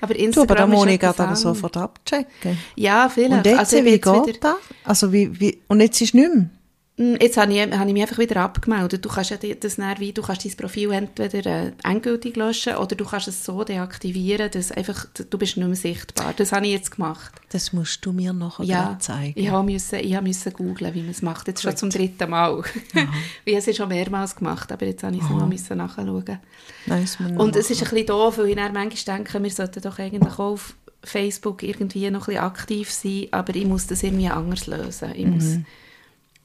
Aber 0.01 0.13
Du, 0.13 0.19
Instagram 0.19 0.49
aber 0.49 0.55
da 0.55 0.67
muss 0.67 0.85
ist 0.85 0.93
ich 0.93 0.99
gerade 0.99 1.23
aber 1.23 1.35
sofort 1.35 1.77
abchecken. 1.77 2.57
Ja, 2.75 3.09
vielleicht. 3.09 3.31
Und 3.31 3.45
jetzt, 3.45 3.59
also 3.59 3.77
wie 3.77 3.91
geht 3.91 4.03
wieder- 4.27 4.39
das? 4.39 4.55
Also 4.83 5.11
wie, 5.11 5.39
wie, 5.39 5.59
und 5.67 5.79
jetzt 5.81 5.99
ist 6.01 6.13
nicht 6.13 6.33
mehr? 6.33 6.49
Mm, 6.97 7.15
Jetzt 7.21 7.37
habe 7.37 7.53
ich, 7.53 7.61
habe 7.61 7.87
ich 7.87 7.93
mich 7.93 8.01
einfach 8.01 8.17
wieder 8.17 8.41
abgemeldet. 8.41 9.05
Du 9.05 9.09
kannst 9.09 9.29
ja 9.29 9.37
das 9.37 9.75
dann 9.75 9.99
wie, 9.99 10.11
du 10.13 10.21
kannst 10.23 10.45
dein 10.45 10.55
Profil 10.57 10.91
entweder 10.91 11.45
äh, 11.45 11.71
endgültig 11.83 12.35
löschen 12.35 12.75
oder 12.75 12.95
du 12.95 13.05
kannst 13.05 13.27
es 13.27 13.45
so 13.45 13.63
deaktivieren, 13.63 14.49
dass 14.49 14.71
einfach, 14.71 15.05
du 15.13 15.37
bist 15.37 15.57
nicht 15.57 15.67
mehr 15.67 15.75
sichtbar. 15.75 16.33
Das 16.35 16.51
habe 16.51 16.65
ich 16.65 16.71
jetzt 16.73 16.91
gemacht. 16.91 17.33
Das 17.49 17.71
musst 17.71 18.03
du 18.05 18.11
mir 18.11 18.33
nachher 18.33 18.65
Ja, 18.65 18.97
zeigen. 18.99 19.39
ich 19.39 19.49
habe 19.49 19.71
müssen, 19.71 19.99
ich 19.99 20.15
habe 20.15 20.27
müssen 20.27 20.51
googlen, 20.53 20.93
wie 20.95 21.01
man 21.01 21.11
es 21.11 21.21
macht. 21.21 21.47
Jetzt 21.47 21.61
schon 21.61 21.77
zum 21.77 21.91
dritten 21.91 22.29
Mal. 22.31 22.63
ich 23.45 23.55
habe 23.55 23.69
es 23.71 23.75
schon 23.77 23.89
mehrmals 23.89 24.35
gemacht, 24.35 24.71
aber 24.71 24.85
jetzt 24.87 25.03
habe 25.03 25.15
ich 25.15 25.21
es 25.21 25.29
noch 25.29 25.47
müssen 25.47 25.77
nachschauen. 25.77 26.39
Nein, 26.87 27.07
Und 27.37 27.55
es 27.55 27.69
ist 27.69 27.83
ein 27.83 27.89
bisschen 27.89 28.07
doof, 28.07 28.39
weil 28.39 28.49
ich 28.49 28.55
dann 28.55 28.73
manchmal 28.73 29.17
denke, 29.17 29.43
wir 29.43 29.51
sollten 29.51 29.81
doch 29.81 29.99
eigentlich 29.99 30.33
auch 30.33 30.39
auf 30.39 30.75
Facebook 31.03 31.61
irgendwie 31.61 32.09
noch 32.09 32.21
ein 32.27 32.33
bisschen 32.33 32.43
aktiv 32.43 32.91
sein, 32.91 33.27
aber 33.31 33.55
ich 33.55 33.65
muss 33.65 33.85
das 33.85 34.01
irgendwie 34.01 34.27
anders 34.29 34.65
lösen. 34.65 35.11
Ich 35.15 35.25
muss 35.27 35.57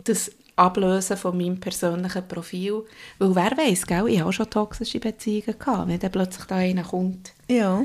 das 0.05 0.31
ablösen 0.57 1.17
von 1.17 1.37
meinem 1.37 1.59
persönlichen 1.61 2.27
Profil. 2.29 2.83
Weil 3.19 3.35
wer 3.35 3.51
weiß, 3.57 3.87
gell, 3.87 4.09
ich 4.09 4.21
habe 4.21 4.29
auch 4.29 4.33
schon 4.33 4.51
toxische 4.51 5.01
Beziehungen 5.01 5.59
gehabt, 5.59 5.89
wenn 5.89 5.99
dann 5.99 6.11
plötzlich 6.13 6.45
da 6.47 6.57
einer 6.57 6.83
kommt 6.85 7.33
Ja, 7.51 7.85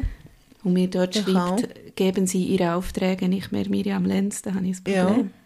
und 0.63 0.73
mir 0.73 0.89
dort 0.89 1.15
Ich 1.15 1.23
schreibt, 1.23 1.95
geben 1.95 2.27
Sie 2.27 2.43
Ihre 2.43 2.75
Aufträge 2.75 3.27
nicht 3.29 3.51
mehr 3.51 3.69
Miriam 3.69 4.05
Lenz, 4.05 4.41
dann 4.41 4.55
habe 4.55 4.67
ich 4.67 4.77
ein 4.85 4.91
ja. 4.93 5.05
Problem. 5.05 5.31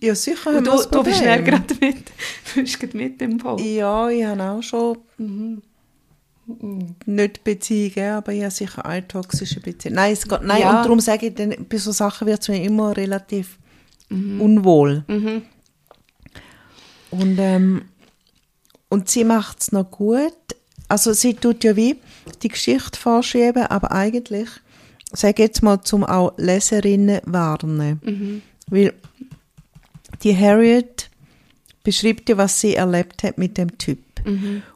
Ja, 0.00 0.16
sicher 0.16 0.56
Und 0.58 0.66
du, 0.66 0.82
du 0.90 1.02
bist 1.04 1.20
ja 1.22 1.36
gerade 1.36 1.74
mit, 1.80 1.96
du 2.54 2.60
bist 2.62 2.80
gerade 2.80 2.96
mit 2.96 3.22
im 3.22 3.38
Boot. 3.38 3.60
Ja, 3.60 4.08
ich 4.10 4.24
habe 4.24 4.42
auch 4.42 4.60
schon 4.62 4.98
Mhm. 5.16 5.62
nicht 7.06 7.44
Beziehungen, 7.44 8.10
aber 8.14 8.32
ich 8.32 8.42
habe 8.42 8.50
sicher 8.50 8.84
eine 8.84 9.06
toxische 9.06 9.60
Beziehung. 9.60 9.94
Nein, 9.94 10.12
es 10.12 10.26
geht, 10.26 10.42
nein 10.42 10.62
Ja. 10.62 10.70
und 10.70 10.84
darum 10.84 10.98
sage 10.98 11.28
ich, 11.28 11.34
dann, 11.34 11.54
bei 11.68 11.76
so 11.76 11.92
Sachen 11.92 12.26
wird 12.26 12.42
es 12.42 12.48
mir 12.48 12.64
immer 12.64 12.96
relativ 12.96 13.58
Mhm. 14.08 14.40
unwohl. 14.40 15.04
Und, 17.12 17.38
ähm, 17.38 17.82
und 18.88 19.08
sie 19.08 19.24
macht 19.24 19.60
es 19.60 19.72
noch 19.72 19.90
gut. 19.90 20.32
Also 20.88 21.12
sie 21.12 21.34
tut 21.34 21.62
ja 21.64 21.76
wie 21.76 21.96
die 22.42 22.48
Geschichte 22.48 22.98
vorschieben, 22.98 23.62
aber 23.66 23.92
eigentlich, 23.92 24.48
sage 25.12 25.42
jetzt 25.44 25.62
mal, 25.62 25.80
zum 25.82 26.04
auch 26.04 26.32
Leserinnen 26.36 27.20
warnen. 27.24 28.42
Weil 28.66 28.92
die 30.22 30.36
Harriet 30.36 31.08
beschreibt 31.84 32.28
ja, 32.28 32.36
was 32.36 32.60
sie 32.60 32.74
erlebt 32.74 33.22
hat 33.22 33.38
mit 33.38 33.56
dem 33.58 33.78
Typ. 33.78 33.98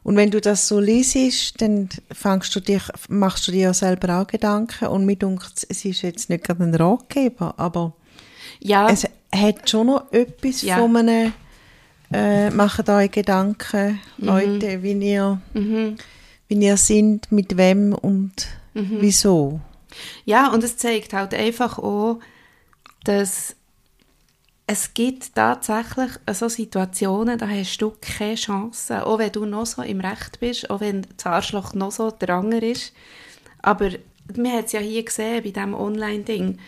Und 0.03 0.16
wenn 0.16 0.30
du 0.32 0.41
das 0.41 0.66
so 0.66 0.80
liest, 0.80 1.61
dann 1.62 1.89
fangst 2.12 2.55
du 2.57 2.61
dich, 2.61 2.82
machst 3.09 3.47
du 3.47 3.53
dir 3.53 3.61
ja 3.61 3.74
selber 3.74 4.20
auch 4.20 4.26
Gedanken 4.26 4.87
und 4.89 5.07
mir 5.07 5.14
dunkt 5.16 5.53
es 5.68 5.84
ist 5.84 6.03
jetzt 6.03 6.28
nicht 6.30 6.43
gerade 6.45 6.64
ein 6.64 6.74
Ratgeber, 6.74 7.55
aber 7.57 7.95
Ja, 8.59 8.89
es 8.91 9.05
hat 9.32 9.70
schon 9.70 9.87
noch 9.89 10.11
etwas 10.12 10.62
Ja. 10.62 10.78
von 10.78 10.97
einem 10.97 11.32
äh, 12.12 12.50
«Macht 12.50 12.88
euch 12.88 13.11
Gedanken, 13.11 14.00
Mhm. 14.18 14.26
Leute, 14.26 14.82
wie 14.82 14.92
ihr, 14.92 15.40
wie 15.54 16.54
ihr 16.54 16.76
sind, 16.76 17.30
mit 17.32 17.57
wem 17.57 17.92
und 17.94 18.48
Mhm. 18.74 18.98
wieso.» 19.00 19.61
Ja, 20.24 20.52
und 20.52 20.62
es 20.62 20.76
zeigt 20.76 21.12
halt 21.12 21.32
einfach 21.34 21.78
auch, 21.78 22.20
dass 23.04 23.57
es 24.66 24.94
gibt 24.94 25.34
tatsächlich 25.34 26.11
so 26.32 26.48
Situationen, 26.48 27.38
da 27.38 27.48
hast 27.48 27.78
du 27.78 27.92
keine 28.00 28.34
Chance, 28.34 29.07
auch 29.07 29.18
wenn 29.18 29.30
du 29.30 29.46
noch 29.46 29.64
so 29.64 29.82
im 29.82 30.00
Recht 30.00 30.40
bist, 30.40 30.68
auch 30.70 30.80
wenn 30.80 31.07
das 31.16 31.26
Arschloch 31.26 31.72
noch 31.74 31.92
so 31.92 32.12
dranger 32.16 32.62
ist. 32.62 32.92
Aber 33.62 33.90
man 34.36 34.52
hat 34.52 34.66
es 34.66 34.72
ja 34.72 34.80
hier 34.80 35.04
gesehen, 35.04 35.42
bei 35.44 35.50
diesem 35.50 35.72
Online-Ding. 35.72 36.59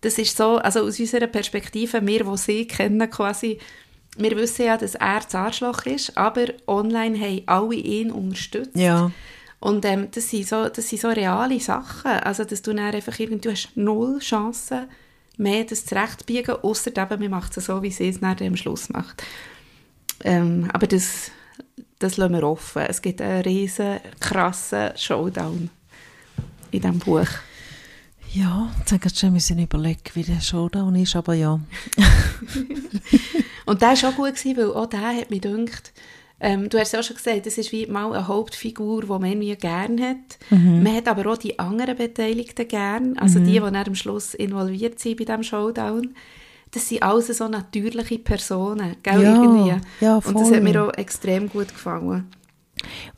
Das 0.00 0.16
ist 0.18 0.34
so, 0.36 0.56
also 0.56 0.80
aus 0.80 0.98
unserer 0.98 1.26
Perspektive, 1.26 2.04
wir, 2.06 2.24
die 2.24 2.36
sie 2.38 2.66
kennen 2.66 3.10
quasi, 3.10 3.58
wir 4.16 4.36
wissen 4.36 4.66
ja, 4.66 4.76
dass 4.76 4.94
er 4.94 5.20
das 5.20 5.34
Arschloch 5.34 5.86
ist, 5.86 6.16
aber 6.16 6.46
online 6.66 7.18
haben 7.18 7.42
alle 7.46 7.74
ihn 7.74 8.10
unterstützt. 8.10 8.76
Ja. 8.76 9.10
Und 9.60 9.84
ähm, 9.84 10.08
das, 10.10 10.30
sind 10.30 10.48
so, 10.48 10.68
das 10.68 10.88
sind 10.88 11.02
so 11.02 11.08
reale 11.08 11.60
Sachen. 11.60 12.10
Also, 12.10 12.44
dass 12.44 12.62
du 12.62 12.72
dann 12.72 12.94
einfach 12.94 13.18
irgendwie, 13.18 13.40
du 13.40 13.50
hast 13.50 13.76
null 13.76 14.18
Chancen 14.18 14.86
mehr, 15.36 15.64
das 15.64 15.84
zurechtbiegen, 15.84 16.56
außer 16.56 16.90
eben, 16.96 17.20
man 17.20 17.30
macht 17.30 17.56
es 17.56 17.66
so, 17.66 17.82
wie 17.82 17.90
sie 17.90 18.08
es 18.08 18.20
dann 18.20 18.36
am 18.40 18.56
Schluss 18.56 18.88
macht. 18.88 19.22
Ähm, 20.24 20.68
aber 20.72 20.86
das, 20.86 21.30
das 21.98 22.16
lassen 22.16 22.34
wir 22.34 22.42
offen. 22.42 22.82
Es 22.82 23.02
gibt 23.02 23.20
einen 23.20 23.42
riesen, 23.42 24.00
krassen 24.18 24.90
Showdown 24.96 25.70
in 26.70 26.80
diesem 26.80 26.98
Buch. 26.98 27.28
Ja, 28.32 28.70
jetzt 28.78 28.92
haben 28.92 29.02
wir 29.02 29.10
schon 29.10 29.32
müssen 29.32 29.58
überlegen, 29.58 30.02
wie 30.14 30.22
der 30.22 30.40
Showdown 30.40 30.94
ist, 30.94 31.16
aber 31.16 31.34
ja. 31.34 31.58
Und 33.70 33.82
der 33.82 33.90
war 33.90 34.10
auch 34.10 34.16
gut, 34.16 34.34
gewesen, 34.34 34.56
weil 34.56 34.72
auch 34.72 34.86
der 34.86 35.00
hat 35.16 35.30
mich 35.30 35.42
gedacht, 35.42 35.92
ähm, 36.40 36.68
du 36.68 36.78
hast 36.78 36.92
ja 36.92 36.98
auch 37.00 37.04
schon 37.04 37.16
gesagt, 37.16 37.46
das 37.46 37.56
ist 37.56 37.70
wie 37.70 37.86
mal 37.86 38.12
eine 38.12 38.26
Hauptfigur, 38.26 39.02
die 39.02 39.06
man 39.08 39.24
irgendwie 39.24 39.54
gerne 39.54 40.08
hat. 40.08 40.38
Man 40.50 40.96
hat 40.96 41.06
aber 41.06 41.30
auch 41.30 41.36
die 41.36 41.56
anderen 41.58 41.96
Beteiligten 41.96 42.66
gern, 42.66 43.16
also 43.18 43.38
die, 43.38 43.52
die 43.52 43.58
dann 43.60 43.76
am 43.76 43.94
Schluss 43.94 44.34
involviert 44.34 44.98
sind 44.98 45.18
bei 45.18 45.24
diesem 45.24 45.42
Showdown. 45.44 46.14
Das 46.72 46.88
sind 46.88 47.02
alles 47.02 47.26
so 47.28 47.46
natürliche 47.46 48.18
Personen, 48.18 48.96
gell, 49.02 49.22
Ja, 49.22 49.34
irgendwie. 49.42 49.74
ja, 50.00 50.16
Und 50.16 50.34
das 50.34 50.48
voll. 50.48 50.56
hat 50.56 50.62
mir 50.64 50.84
auch 50.84 50.94
extrem 50.94 51.48
gut 51.48 51.68
gefallen. 51.68 52.26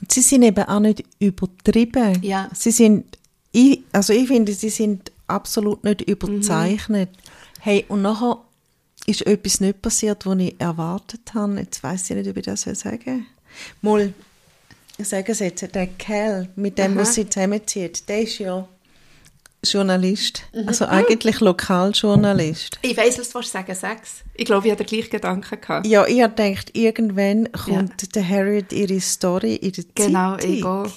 Und 0.01 0.13
sie 0.13 0.21
sind 0.21 0.43
eben 0.43 0.65
auch 0.65 0.81
nicht 0.81 1.05
übertrieben. 1.19 2.19
Ja. 2.23 2.49
Sie 2.53 2.73
sind, 2.73 3.19
ich, 3.53 3.83
also 3.93 4.13
ich 4.13 4.27
finde, 4.29 4.53
sie 4.53 4.71
sind 4.71 5.13
absolut 5.29 5.85
nicht 5.85 6.03
überzeichnet. 6.03 7.09
Hey, 7.61 7.85
und 7.89 8.03
nachher 8.03 8.39
ist 9.07 9.27
etwas 9.27 9.61
nicht 9.61 9.83
passiert, 9.83 10.27
was 10.27 10.39
ich 10.39 10.61
erwartet 10.61 11.35
habe. 11.35 11.59
Jetzt 11.59 11.83
weiß 11.83 12.11
ich 12.11 12.17
nicht, 12.17 12.29
ob 12.29 12.37
ich 12.37 12.45
das 12.45 12.63
soll 12.63 12.75
sagen 12.75 13.27
Mal, 13.81 14.13
ich 14.99 15.09
sage 15.09 15.33
es 15.33 15.41
jetzt, 15.41 15.75
der 15.75 15.87
Kerl, 15.87 16.49
mit 16.57 16.79
dem, 16.79 16.93
Aha. 16.93 17.01
was 17.01 17.15
sie 17.15 17.29
zusammenzieht, 17.29 18.09
der 18.09 18.23
ist 18.23 18.39
ja 18.39 18.67
Journalist. 19.65 20.43
Also 20.67 20.87
eigentlich 20.87 21.39
Lokaljournalist. 21.41 22.79
Ich 22.83 22.97
weiss, 22.97 23.19
was 23.19 23.31
du 23.31 23.43
sagen, 23.43 23.75
Sex. 23.75 24.23
Ich 24.35 24.45
glaube, 24.45 24.67
ich 24.67 24.73
hatte 24.73 24.85
den 24.85 24.89
gleichen 24.89 25.11
Gedanken 25.11 25.61
gehabt. 25.61 25.87
Ja, 25.87 26.05
ich 26.07 26.21
habe 26.21 26.35
gedacht, 26.35 26.71
irgendwann 26.77 27.51
kommt 27.53 28.15
der 28.15 28.29
Harriet 28.29 28.73
ihre 28.73 29.01
Story 29.01 29.55
in 29.57 29.73
der 29.73 29.85
Genau, 29.95 30.37
Zeitung. 30.37 30.53
ich 30.53 30.65
auch. 30.65 30.91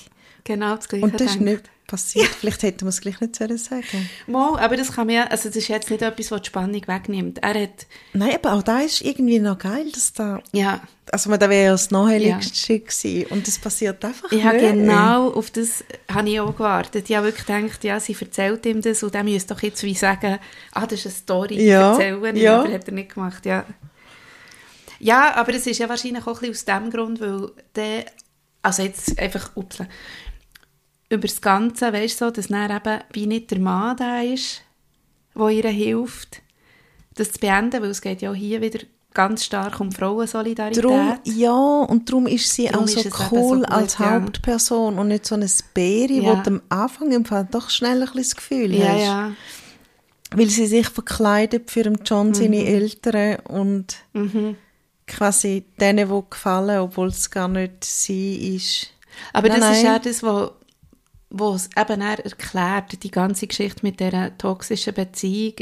Genau 0.44 0.76
das 0.76 0.88
Gleiche 0.88 1.06
Und 1.06 1.20
das 1.20 1.32
ist 1.32 1.42
nicht 1.42 1.64
passiert. 1.88 2.28
Vielleicht 2.40 2.64
hätten 2.64 2.82
wir 2.82 2.90
es 2.90 3.02
gleich 3.02 3.20
nicht 3.22 3.36
sollen 3.36 3.58
sagen 3.58 4.10
Mal, 4.28 4.60
aber 4.60 4.78
das 4.78 4.92
kann 4.92 5.08
man 5.08 5.16
ja, 5.16 5.24
also 5.28 5.50
das 5.50 5.58
ist 5.58 5.68
jetzt 5.68 5.90
nicht 5.90 6.02
etwas, 6.02 6.32
was 6.32 6.42
die 6.42 6.48
Spannung 6.48 6.82
wegnimmt. 6.88 7.40
Er 7.40 7.62
hat, 7.64 7.86
Nein, 8.14 8.36
aber 8.36 8.54
auch 8.54 8.64
da 8.64 8.80
ist 8.80 9.02
irgendwie 9.02 9.40
noch 9.40 9.58
geil, 9.58 9.86
dass 9.94 10.14
da... 10.14 10.42
ja, 10.52 10.82
Also 11.12 11.36
da 11.36 11.50
wäre 11.50 11.66
ja 11.66 11.72
das 11.72 11.92
Naheliegendste 11.92 12.80
gewesen. 12.80 13.26
Und 13.30 13.48
das 13.48 13.60
passiert 13.60 14.04
einfach 14.04 14.32
nicht. 14.32 14.44
genau 14.44 15.32
auf 15.32 15.52
das 15.52 15.84
habe 16.12 16.30
ich 16.30 16.40
auch 16.40 16.56
gewartet. 16.56 17.10
Ich 17.10 17.16
habe 17.16 17.28
wirklich 17.28 17.46
gedacht, 17.46 17.84
ja, 17.84 18.00
sie 18.00 18.16
erzählt 18.20 18.66
ihm 18.66 18.82
das 18.82 19.04
und 19.04 19.14
er 19.16 19.24
müsste 19.24 19.54
doch 19.54 19.62
jetzt 19.62 19.84
wie 19.84 19.96
sagen, 19.96 20.40
ah, 20.72 20.86
das 20.86 21.00
ist 21.00 21.06
eine 21.06 21.16
Story, 21.16 21.64
Ja, 21.64 21.92
erzählen 21.92 22.36
ja. 22.36 22.62
aber 22.62 22.74
hat 22.74 22.88
er 22.88 22.94
nicht 22.94 23.14
gemacht, 23.14 23.46
ja. 23.46 23.66
Ja, 25.00 25.36
aber 25.36 25.54
es 25.54 25.68
ist 25.68 25.80
ja 25.80 25.90
wahrscheinlich 25.90 26.26
auch 26.26 26.42
ein 26.42 26.52
bisschen 26.52 26.76
aus 26.78 26.84
dem 26.84 26.90
Grund, 26.90 27.20
weil 27.20 27.52
der, 27.76 28.06
also 28.62 28.82
jetzt 28.82 29.20
einfach, 29.20 29.52
ups, 29.56 29.78
über 31.10 31.28
das 31.28 31.42
Ganze, 31.42 31.94
weißt 31.94 32.22
du, 32.22 32.26
so, 32.26 32.32
dass 32.32 32.48
dann 32.48 32.72
eben 32.72 33.00
wie 33.14 33.28
nicht 33.28 33.52
der 33.52 33.60
Mann 33.60 33.96
da 33.98 34.22
ist, 34.22 34.62
der 35.36 35.50
ihr 35.50 35.70
hilft, 35.70 36.42
das 37.16 37.32
zu 37.34 37.40
beenden, 37.40 37.82
weil 37.82 37.90
es 37.92 38.02
geht 38.02 38.22
ja 38.22 38.32
auch 38.32 38.36
hier 38.36 38.62
wieder 38.62 38.80
ganz 39.14 39.46
stark 39.46 39.80
um 39.80 39.92
Frauensolidarität. 39.92 40.84
Drum, 40.84 41.18
ja, 41.24 41.54
und 41.54 42.10
darum 42.10 42.28
ist 42.28 42.52
sie 42.54 42.66
Drum 42.68 42.84
auch 42.84 42.88
so 42.88 43.00
ist 43.00 43.32
cool 43.32 43.50
so 43.50 43.56
gut, 43.60 43.72
als 43.72 43.98
ja. 43.98 44.12
Hauptperson 44.12 45.00
und 45.00 45.08
nicht 45.08 45.26
so 45.26 45.36
eine 45.36 45.48
Bäri, 45.74 46.20
Ja. 46.22 46.36
du 46.36 46.50
am 46.50 46.62
Anfang 46.68 47.12
im 47.14 47.24
Fall 47.24 47.48
doch 47.50 47.70
schnell 47.70 48.00
ein 48.02 48.06
bisschen 48.08 48.22
das 48.24 48.36
Gefühl 48.36 48.74
ja, 48.76 48.88
hast. 48.90 49.02
ja. 49.02 49.32
Weil 50.36 50.50
sie 50.50 50.66
sich 50.66 50.90
verkleidet 50.90 51.72
für 51.72 51.84
John 52.04 52.34
seine 52.34 52.58
Mhm. 52.58 52.66
Eltern 52.68 53.38
und 53.48 53.96
quasi 55.08 55.64
denen, 55.80 56.10
die 56.10 56.24
gefallen, 56.30 56.80
obwohl 56.80 57.08
es 57.08 57.30
gar 57.30 57.48
nicht 57.48 57.86
sie 57.86 58.56
ist. 58.56 58.88
Aber 59.32 59.48
Nein, 59.48 59.62
das 59.62 59.70
ist 59.78 59.84
nein. 59.84 59.94
ja 59.94 60.00
das, 60.00 60.24
was 60.24 60.52
wo 61.30 61.54
es 61.54 61.70
eben 61.78 62.02
er 62.02 62.24
erklärt, 62.24 63.04
die 63.04 63.12
ganze 63.12 63.48
Geschichte 63.48 63.80
mit 63.84 64.00
dieser 64.00 64.38
toxischen 64.38 64.94
Beziehung. 64.94 65.56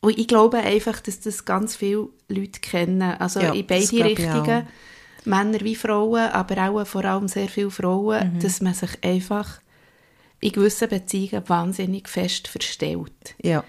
Und 0.00 0.18
ich 0.18 0.28
glaube 0.28 0.58
einfach, 0.58 1.00
dass 1.00 1.20
das 1.20 1.44
ganz 1.44 1.76
viele 1.76 2.08
Leute 2.28 2.60
kennen. 2.60 3.02
Also 3.02 3.40
Ja, 3.40 3.52
in 3.52 3.66
beide 3.66 4.04
Richtungen. 4.04 4.66
Männer 5.26 5.60
wie 5.60 5.74
Frauen, 5.76 6.30
aber 6.30 6.70
auch 6.70 6.86
vor 6.86 7.04
allem 7.04 7.28
sehr 7.28 7.48
viele 7.48 7.70
Frauen, 7.70 8.34
Mhm. 8.34 8.40
dass 8.40 8.60
man 8.62 8.72
sich 8.72 8.90
einfach 9.04 9.60
in 10.40 10.52
gewissen 10.52 10.88
Beziehungen 10.88 11.46
wahnsinnig 11.48 12.08
fest 12.08 12.48
verstellt. 12.48 13.34
Ja. 13.42 13.62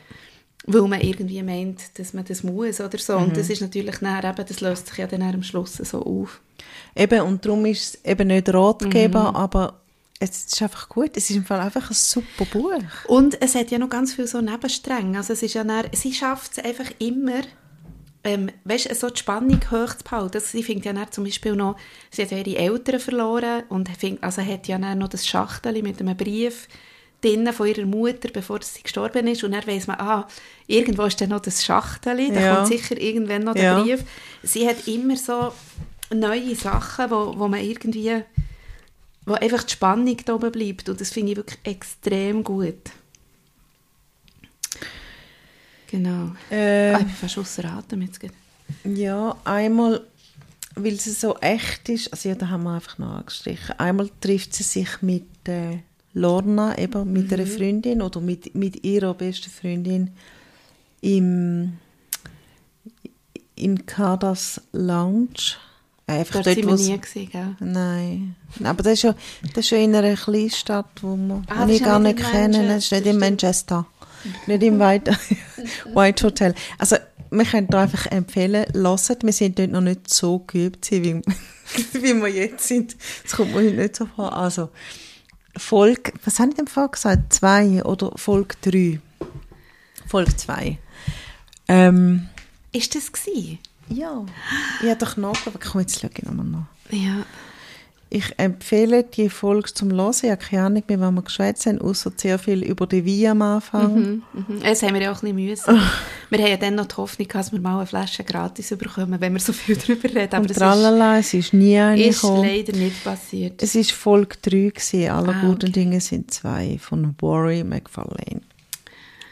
Weil 0.65 0.84
man 0.84 1.01
irgendwie 1.01 1.43
meint, 1.43 1.99
dass 1.99 2.13
man 2.13 2.24
das 2.24 2.43
muss 2.43 2.80
oder 2.80 2.97
so. 2.97 3.17
Mhm. 3.19 3.26
Und 3.26 3.38
das 3.38 3.49
ist 3.49 3.61
natürlich 3.61 3.97
dann 3.97 4.24
eben, 4.24 4.45
das 4.47 4.61
löst 4.61 4.88
sich 4.88 4.97
ja 4.99 5.07
dann 5.07 5.22
am 5.24 5.43
Schluss 5.43 5.74
so 5.76 6.01
auf. 6.05 6.39
Eben, 6.95 7.22
und 7.22 7.45
darum 7.45 7.65
ist 7.65 7.95
es 7.95 8.05
eben 8.05 8.30
nicht 8.30 8.47
Ratgeber, 8.53 9.32
Mhm. 9.32 9.36
aber 9.36 9.82
es 10.22 10.45
ist 10.45 10.61
einfach 10.61 10.88
gut. 10.88 11.11
Es 11.15 11.30
ist 11.30 11.36
im 11.36 11.45
Fall 11.45 11.59
einfach 11.59 11.89
ein 11.89 11.95
super 11.95 12.45
Buch. 12.45 12.72
Und 13.07 13.41
es 13.41 13.55
hat 13.55 13.72
ja 13.72 13.80
noch 13.80 13.89
ganz 13.89 14.13
viel 14.13 14.28
so 14.28 14.39
Nebenstränge. 14.39 15.17
Also 15.17 15.34
es 15.34 15.41
ist 15.41 15.55
ja 15.55 15.63
dann, 15.63 15.88
sie 15.93 16.13
schafft 16.13 16.51
es 16.57 16.63
einfach 16.63 16.91
immer, 16.99 17.41
ähm, 18.24 18.49
weißt, 18.63 18.93
so 18.95 19.09
die 19.09 19.17
Spannung 19.19 19.59
hoch 19.72 19.95
zu 19.95 20.03
behalten. 20.03 20.36
Also 20.38 20.47
sie 20.51 20.61
findet 20.63 20.86
ja 20.86 20.93
dann 20.93 21.11
zum 21.11 21.24
Beispiel 21.24 21.55
noch, 21.55 21.76
sie 22.11 22.22
hat 22.22 22.32
ja 22.32 22.38
ihre 22.38 22.55
Eltern 22.55 22.99
verloren 22.99 23.63
und 23.69 23.89
find, 23.97 24.24
also 24.24 24.43
hat 24.43 24.67
ja 24.67 24.78
dann 24.78 24.99
noch 24.99 25.09
das 25.09 25.28
Schachtel 25.28 25.82
mit 25.82 25.99
einem 25.99 26.15
Brief 26.15 26.67
drinnen 27.22 27.53
von 27.53 27.67
ihrer 27.67 27.86
Mutter, 27.86 28.30
bevor 28.32 28.61
sie 28.61 28.84
gestorben 28.84 29.26
ist. 29.28 29.43
Und 29.43 29.51
dann 29.53 29.65
weiss 29.65 29.88
man, 29.88 29.99
ah, 29.99 30.28
irgendwo 30.67 31.03
ist 31.03 31.19
dann 31.19 31.30
noch 31.30 31.41
das 31.41 31.65
Schachtel, 31.65 32.32
da 32.32 32.39
Ja. 32.39 32.55
kommt 32.55 32.67
sicher 32.67 32.99
irgendwann 32.99 33.43
noch 33.43 33.53
der 33.55 33.63
Ja. 33.63 33.82
Brief. 33.82 34.03
Sie 34.43 34.67
hat 34.67 34.88
immer 34.88 35.17
so 35.17 35.51
neue 36.13 36.55
Sachen, 36.55 37.09
wo, 37.09 37.34
wo 37.38 37.47
man 37.47 37.59
irgendwie 37.63 38.24
wo 39.26 39.34
einfach 39.34 39.63
die 39.63 39.74
Spannung 39.74 40.17
da 40.26 40.36
oben 40.36 40.51
bleibt. 40.51 40.89
Und 40.89 40.99
das 40.99 41.11
finde 41.11 41.32
ich 41.32 41.38
wirklich 41.38 41.59
extrem 41.63 42.43
gut. 42.43 42.91
Genau. 45.88 46.32
Äh, 46.49 46.93
Ah, 46.93 46.99
ich 46.99 47.05
bin 47.05 47.15
fast 47.15 47.38
ausser 47.38 47.65
Atem 47.65 48.01
jetzt. 48.01 48.19
Ja, 48.86 49.36
einmal, 49.43 50.01
weil 50.76 50.97
sie 50.99 51.11
so 51.11 51.36
echt 51.38 51.89
ist, 51.89 52.11
also 52.13 52.30
ja, 52.30 52.36
da 52.36 52.47
haben 52.49 52.63
wir 52.63 52.76
einfach 52.76 52.97
noch 52.97 53.17
angestrichen. 53.17 53.78
Einmal 53.78 54.09
trifft 54.22 54.53
sie 54.53 54.63
sich 54.63 55.01
mit 55.01 55.26
äh, 55.47 55.80
Lorna, 56.13 56.78
eben 56.78 57.11
mit 57.11 57.32
einer 57.34 57.45
Freundin 57.45 58.01
oder 58.01 58.22
mit, 58.22 58.55
mit 58.55 58.84
ihrer 58.86 59.13
besten 59.13 59.49
Freundin 59.49 60.11
im 61.01 61.74
in 63.55 63.86
Kadas 63.86 64.59
Lounge. 64.72 65.55
Einfach 66.08 66.41
Dort 66.41 66.47
dort, 66.47 66.80
sind 66.80 67.16
nie 67.16 67.26
gell? 67.28 67.56
Nein. 67.60 68.36
Aber 68.64 68.84
das 68.84 68.93
ist 68.93 69.04
ja, 69.04 69.16
das 69.54 69.66
ist 69.66 69.70
ja 69.70 69.78
in 69.78 69.95
einer 69.95 70.16
Kleinstadt, 70.16 70.89
wo, 71.02 71.16
wir, 71.16 71.41
Ah, 71.47 71.66
gar 71.66 71.66
nicht 71.68 71.82
nicht 71.82 72.20
in 72.20 72.32
kenne. 72.32 72.68
Das 72.68 72.86
ist 72.86 72.91
nicht 72.91 73.06
in 73.06 73.18
Manchester, 73.18 73.86
nicht 74.47 74.64
im 74.64 74.80
White, 74.80 75.18
White 75.93 76.26
Hotel. 76.26 76.54
Also, 76.78 76.97
wir 77.30 77.45
können 77.45 77.68
da 77.68 77.84
einfach 77.84 78.08
empfehlen, 78.08 78.66
hört. 78.74 79.24
Wir 79.24 79.34
sind 79.34 79.58
dort 79.58 79.72
noch 79.72 79.82
nicht 79.82 80.14
so 80.14 80.39
geübt, 80.39 80.91
wie, 80.91 81.22
wie 81.93 82.14
wir 82.14 82.28
jetzt 82.28 82.68
sind. 82.68 82.97
Das 83.24 83.34
kommt 83.34 83.56
mir 83.56 83.72
nicht 83.72 83.95
so 83.95 84.06
vor. 84.06 84.36
Also, 84.36 84.70
Folge, 85.56 86.14
was 86.26 86.39
habe 86.39 86.49
ich 86.49 86.56
denn 86.56 86.68
vorher 86.68 86.89
gesagt? 86.91 87.34
Zwei 87.34 87.84
oder 87.84 88.12
Folge 88.16 88.56
drei? 88.62 88.99
Folge 90.08 90.36
zwei. 90.36 90.78
Ähm, 91.68 92.28
Ist 92.74 92.95
das 92.95 93.12
gewesen? 93.12 93.60
Ja. 93.91 94.25
Ich 94.81 94.89
habe 94.89 94.97
doch 94.99 95.17
nachgeschaut, 95.17 95.59
komm, 95.61 95.81
jetzt 95.81 95.99
schaue 95.99 96.09
ich 96.15 96.23
nochmal 96.23 96.45
nach. 96.45 96.65
Ja. 96.91 97.25
Ich 98.13 98.33
empfehle 98.37 99.05
die 99.05 99.29
Folge 99.29 99.73
zum 99.73 99.89
Hören. 99.93 100.11
Ich 100.21 100.29
habe 100.29 100.35
keine 100.35 100.63
Ahnung 100.65 100.83
mehr, 100.85 100.99
was 100.99 101.11
wir 101.13 101.21
geschwätzt 101.21 101.65
haben, 101.65 101.79
außer 101.79 102.11
sehr 102.17 102.37
viel 102.39 102.61
über 102.61 102.85
die 102.85 103.05
Wein 103.05 103.31
am 103.31 103.41
Anfang. 103.41 103.95
Mhm, 103.95 104.23
mhm. 104.33 104.59
Das 104.61 104.83
haben 104.83 104.95
wir 104.95 105.01
ja 105.01 105.11
auch 105.13 105.23
ein 105.23 105.33
bisschen 105.33 105.45
müssen. 105.47 105.79
wir 106.29 106.39
haben 106.39 106.49
ja 106.51 106.57
dann 106.57 106.75
noch 106.75 106.87
die 106.87 106.95
Hoffnung, 106.97 107.25
gehabt, 107.29 107.45
dass 107.45 107.51
wir 107.53 107.61
mal 107.61 107.77
eine 107.77 107.85
Flasche 107.87 108.25
gratis 108.25 108.67
bekommen, 108.77 109.15
wenn 109.21 109.31
wir 109.31 109.39
so 109.39 109.53
viel 109.53 109.77
darüber 109.77 110.09
reden. 110.09 110.35
Aber 110.35 110.41
Und 110.41 110.53
tralala, 110.53 111.19
es 111.19 111.33
ist 111.33 111.53
nie 111.53 111.77
eine 111.79 112.03
ist, 112.03 112.15
ist 112.17 112.21
gekommen. 112.23 112.43
leider 112.43 112.73
nicht 112.77 113.01
passiert. 113.01 113.63
Es 113.63 113.75
ist 113.75 113.93
Folge 113.93 114.35
3 114.41 114.49
gewesen. 114.49 115.09
Alle 115.09 115.29
Ah, 115.33 115.41
guten 115.45 115.67
okay. 115.69 115.71
Dinge 115.71 116.01
sind 116.01 116.31
zwei 116.33 116.77
von 116.81 117.15
Warry 117.21 117.63
McFarlane. 117.63 118.41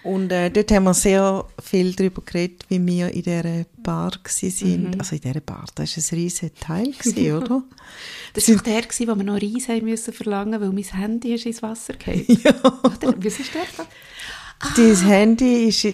Und 0.04 0.32
äh, 0.32 0.50
dort 0.50 0.72
haben 0.72 0.86
wir 0.86 0.94
sehr 0.94 1.46
viel 1.62 1.94
darüber 1.94 2.22
geredet, 2.22 2.66
wie 2.70 2.86
wir 2.86 3.10
in 3.10 3.22
dieser 3.22 3.66
Bar 3.84 4.14
sind. 4.26 4.94
Mhm. 4.94 5.00
Also 5.00 5.16
in 5.16 5.22
dieser 5.22 5.42
Bar, 5.42 5.66
das 5.76 5.98
war 5.98 6.04
ein 6.04 6.22
riesiger 6.22 6.54
Teil, 6.56 6.92
gewesen, 6.98 7.36
oder? 7.36 7.64
Das 8.34 8.48
war 8.50 8.56
der, 8.58 8.82
gewesen, 8.84 9.08
wo 9.08 9.16
wir 9.16 9.24
noch 9.24 9.42
Reis 9.42 9.82
müssen 9.82 10.14
verlangen 10.14 10.62
weil 10.62 10.72
mein 10.72 10.84
Handy 10.84 11.34
ist 11.34 11.46
ins 11.46 11.62
Wasser 11.62 11.94
gefallen. 11.94 12.26
ja. 12.44 12.54
Oder? 12.84 13.14
Was 13.18 13.40
ist 13.40 13.54
der 13.54 13.66
da? 13.76 13.86
Dein 14.76 14.96
Handy 14.96 15.68
ist... 15.68 15.88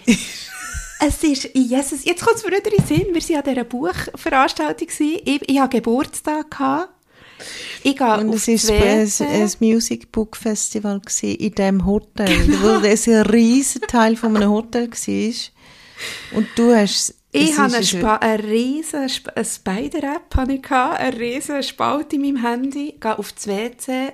Es 0.98 1.22
ist, 1.22 1.50
Jesus, 1.52 2.06
jetzt 2.06 2.24
kommt 2.24 2.38
es 2.38 2.42
mir 2.42 2.56
wieder 2.56 2.72
in 2.72 2.78
den 2.78 2.86
Sinn, 2.86 3.12
wir 3.12 3.20
waren 3.20 3.36
an 3.36 3.50
dieser 3.50 3.64
Buchveranstaltung, 3.64 4.88
ich, 4.88 5.46
ich 5.46 5.60
hatte 5.60 5.76
Geburtstag, 5.76 6.50
gehabt. 6.50 6.88
Ich 7.90 7.96
gehe 7.96 8.18
Und 8.18 8.34
es 8.34 8.68
war 8.68 8.76
ein, 8.82 9.50
Music 9.60 10.10
Book 10.12 10.36
Festival 10.36 11.00
in 11.22 11.52
diesem 11.54 11.86
Hotel, 11.86 12.26
Genau. 12.46 12.58
wo 12.62 12.80
das 12.80 13.06
ein 13.06 13.22
riesiger 13.22 13.86
Teil 13.86 14.16
von 14.16 14.36
einem 14.36 14.50
Hotel 14.50 14.90
war. 14.90 16.38
Und 16.38 16.46
du 16.56 16.74
hast... 16.74 17.14
Ich 17.32 17.50
ist 17.50 17.58
eine, 17.58 17.76
ein- 17.76 17.84
Spa 17.84 18.16
eine 18.16 18.42
riesen 18.42 19.04
Sp 19.12 19.28
Spider-App, 19.42 20.36
eine 20.38 21.18
riesen 21.18 21.62
Spalt 21.62 22.12
in 22.14 22.22
meinem 22.22 22.42
Handy, 22.42 22.94
gehe 22.98 23.18
auf 23.18 23.32
das 23.32 23.46
WC, 23.46 24.12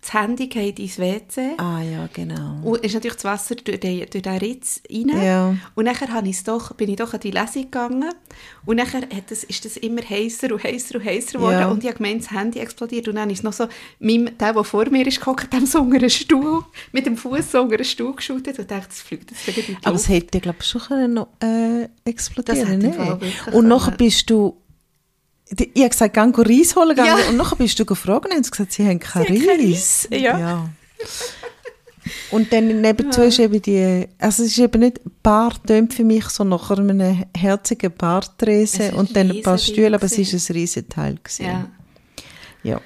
das 0.00 0.12
Handy 0.14 0.46
geht 0.46 0.78
ins 0.78 0.98
WC 0.98 1.54
Ah 1.58 1.82
ja, 1.82 2.08
genau. 2.12 2.56
und 2.62 2.84
ist 2.84 2.94
natürlich 2.94 3.16
das 3.16 3.24
Wasser 3.24 3.56
durch 3.56 3.80
den, 3.80 4.06
durch 4.10 4.22
den 4.22 4.36
Ritz 4.38 4.80
rein. 4.90 5.08
Ja. 5.22 5.56
Und 5.74 5.84
nachher 5.86 6.08
habe 6.12 6.28
ich's 6.28 6.44
doch, 6.44 6.72
bin 6.74 6.88
ich 6.88 6.96
doch 6.96 7.14
an 7.14 7.20
die 7.20 7.32
Lesung 7.32 7.62
gegangen 7.64 8.10
und 8.64 8.76
nachher 8.76 9.02
hat 9.02 9.30
das, 9.30 9.42
ist 9.44 9.64
das 9.64 9.76
immer 9.76 10.00
heißer 10.02 10.52
und 10.52 10.62
heißer 10.62 10.94
und 10.96 11.04
heißer 11.04 11.32
geworden 11.38 11.52
Ja. 11.60 11.68
und 11.68 11.82
ich 11.82 11.88
habe 11.90 11.98
gemeint, 12.02 12.22
das 12.22 12.30
Handy 12.30 12.60
explodiert 12.60 13.08
und 13.08 13.16
dann 13.16 13.28
ist 13.30 13.42
noch 13.42 13.52
so, 13.52 13.66
meinem, 13.98 14.30
der, 14.38 14.52
der 14.52 14.64
vor 14.64 14.88
mir 14.88 15.06
ist 15.06 15.18
gehockt, 15.20 15.52
dem 15.52 15.66
so 15.66 15.80
unter 15.80 15.96
einen 15.96 16.10
Stuhl, 16.10 16.62
mit 16.92 17.04
dem 17.06 17.16
Fuß 17.16 17.50
so 17.52 17.62
unter 17.62 17.74
einen 17.74 17.84
Stuhl 17.84 18.14
geschüttet 18.14 18.58
und 18.58 18.70
dachte, 18.70 18.88
das 18.88 19.00
fliegt 19.00 19.30
jetzt 19.32 19.46
gegen 19.46 19.76
die 19.80 19.84
Aber 19.86 19.96
es 19.96 20.08
hätte, 20.08 20.38
glaube 20.40 20.58
ich, 20.60 20.66
schon 20.66 20.80
können, 20.82 21.14
noch, 21.14 21.28
äh, 21.42 21.88
explodieren 22.04 22.82
wirklich 22.82 23.54
Und 23.54 23.66
nachher 23.66 23.86
können. 23.86 23.96
bist 23.98 24.30
du... 24.30 24.56
die- 25.50 25.70
Ich 25.74 25.80
habe 25.82 25.90
gesagt, 25.90 26.14
geh 26.14 26.20
Reis 26.58 26.76
holen. 26.76 26.94
gehen. 26.96 27.04
Ja. 27.06 27.16
Und 27.28 27.36
nachher 27.36 27.56
bist 27.56 27.78
du 27.78 27.84
gefragt 27.84 28.26
und 28.26 28.32
haben 28.34 28.44
sie 28.44 28.50
gesagt, 28.50 28.72
sie 28.72 28.86
haben 28.86 28.98
kein 28.98 29.24
Sie 29.26 29.40
haben 29.40 29.46
kein 29.46 29.60
Reis. 29.60 30.08
Reis, 30.10 30.22
ja. 30.22 30.68
Und 32.30 32.52
dann 32.52 32.80
nebenzu 32.80 33.20
ist 33.22 33.38
eben 33.38 33.60
die... 33.60 34.06
Also 34.18 34.42
es 34.42 34.50
ist 34.52 34.58
eben 34.58 34.80
nicht 34.80 35.00
Bar 35.22 35.52
tönt 35.66 35.92
für 35.92 36.04
mich 36.04 36.24
so 36.30 36.42
nach 36.44 36.70
einem 36.70 37.24
herzigen 37.36 37.92
Es 37.92 37.96
Bartresen 37.96 38.94
und 38.94 39.14
dann 39.14 39.30
ein 39.30 39.42
paar 39.42 39.58
Stühle, 39.58 39.94
aber 39.94 40.04
es 40.04 40.16
ist 40.16 40.32
ein 40.50 40.54
riesen 40.54 40.88
Teil. 40.88 41.16
Gewesen. 41.22 41.44
Ja, 41.44 41.68
ja. 42.62 42.80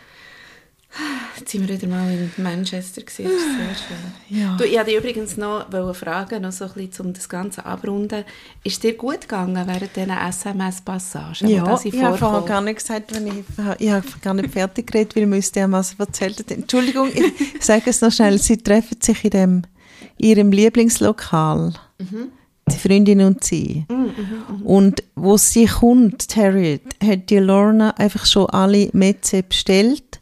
jetzt 1.39 1.51
sind 1.51 1.69
wir 1.69 1.75
wieder 1.75 1.89
mal 1.89 2.11
in 2.11 2.31
Manchester 2.43 3.03
gewesen, 3.03 3.25
das 3.25 3.33
ist 3.33 3.57
sehr 3.57 3.87
schön. 3.87 4.13
Ja. 4.43 4.57
Du, 4.57 4.65
ich 4.65 4.75
wollte 4.75 4.91
dich 4.91 4.99
übrigens 4.99 5.37
noch 5.37 5.67
fragen, 5.95 6.43
noch 6.43 6.53
so 6.53 6.65
ein 6.65 6.73
bisschen, 6.73 7.07
um 7.07 7.13
das 7.13 7.29
Ganze 7.29 7.67
abrunden. 7.67 8.25
Ist 8.65 8.75
es 8.75 8.81
dir 8.81 8.95
gut 8.95 9.23
gegangen 9.23 9.67
während 9.67 9.95
diesen 9.95 10.11
SMS-Passagen? 10.11 11.49
wo 11.49 11.53
Ja, 11.55 11.81
ich 11.83 12.03
habe 12.03 12.17
vorher 12.17 12.43
gar 12.43 12.61
nicht 12.63 12.79
gesagt, 12.79 13.15
wenn 13.15 13.27
ich, 13.27 13.45
ich 13.79 13.91
habe 13.91 14.07
gar 14.23 14.35
nicht 14.35 14.51
fertig 14.51 14.87
geredet, 14.91 15.17
weil 15.17 15.29
wir 15.29 15.37
uns 15.37 15.53
dermaßen 15.53 15.99
erzählt 15.99 16.39
haben. 16.41 16.63
Entschuldigung, 16.63 17.11
ich 17.15 17.61
sage 17.63 17.91
es 17.91 18.01
noch 18.01 18.13
schnell, 18.13 18.39
sie 18.39 18.57
treffen 18.57 18.97
sich 19.01 19.25
in 19.25 19.31
dem, 19.31 19.63
ihrem 20.17 20.51
Lieblingslokal, 20.51 21.75
die 21.99 22.79
Freundin 22.79 23.21
und 23.21 23.45
sie. 23.45 23.85
Und 24.65 25.03
wo 25.15 25.37
sie 25.37 25.67
kommt, 25.67 26.27
Harriet, 26.37 26.83
hat 27.03 27.29
die 27.29 27.39
Lorna 27.39 27.91
einfach 27.91 28.25
schon 28.25 28.49
alle 28.49 28.89
Metze 28.93 29.43
bestellt 29.43 30.22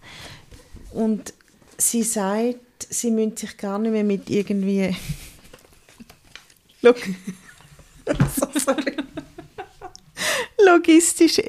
und 0.92 1.32
sie 1.78 2.02
sagt, 2.02 2.86
sie 2.88 3.10
müssen 3.10 3.36
sich 3.36 3.56
gar 3.56 3.78
nicht 3.78 3.92
mehr 3.92 4.04
mit 4.04 4.28
irgendwie... 4.30 4.94
Look. 6.82 6.96
so 8.36 8.74
logistisch. 10.64 11.40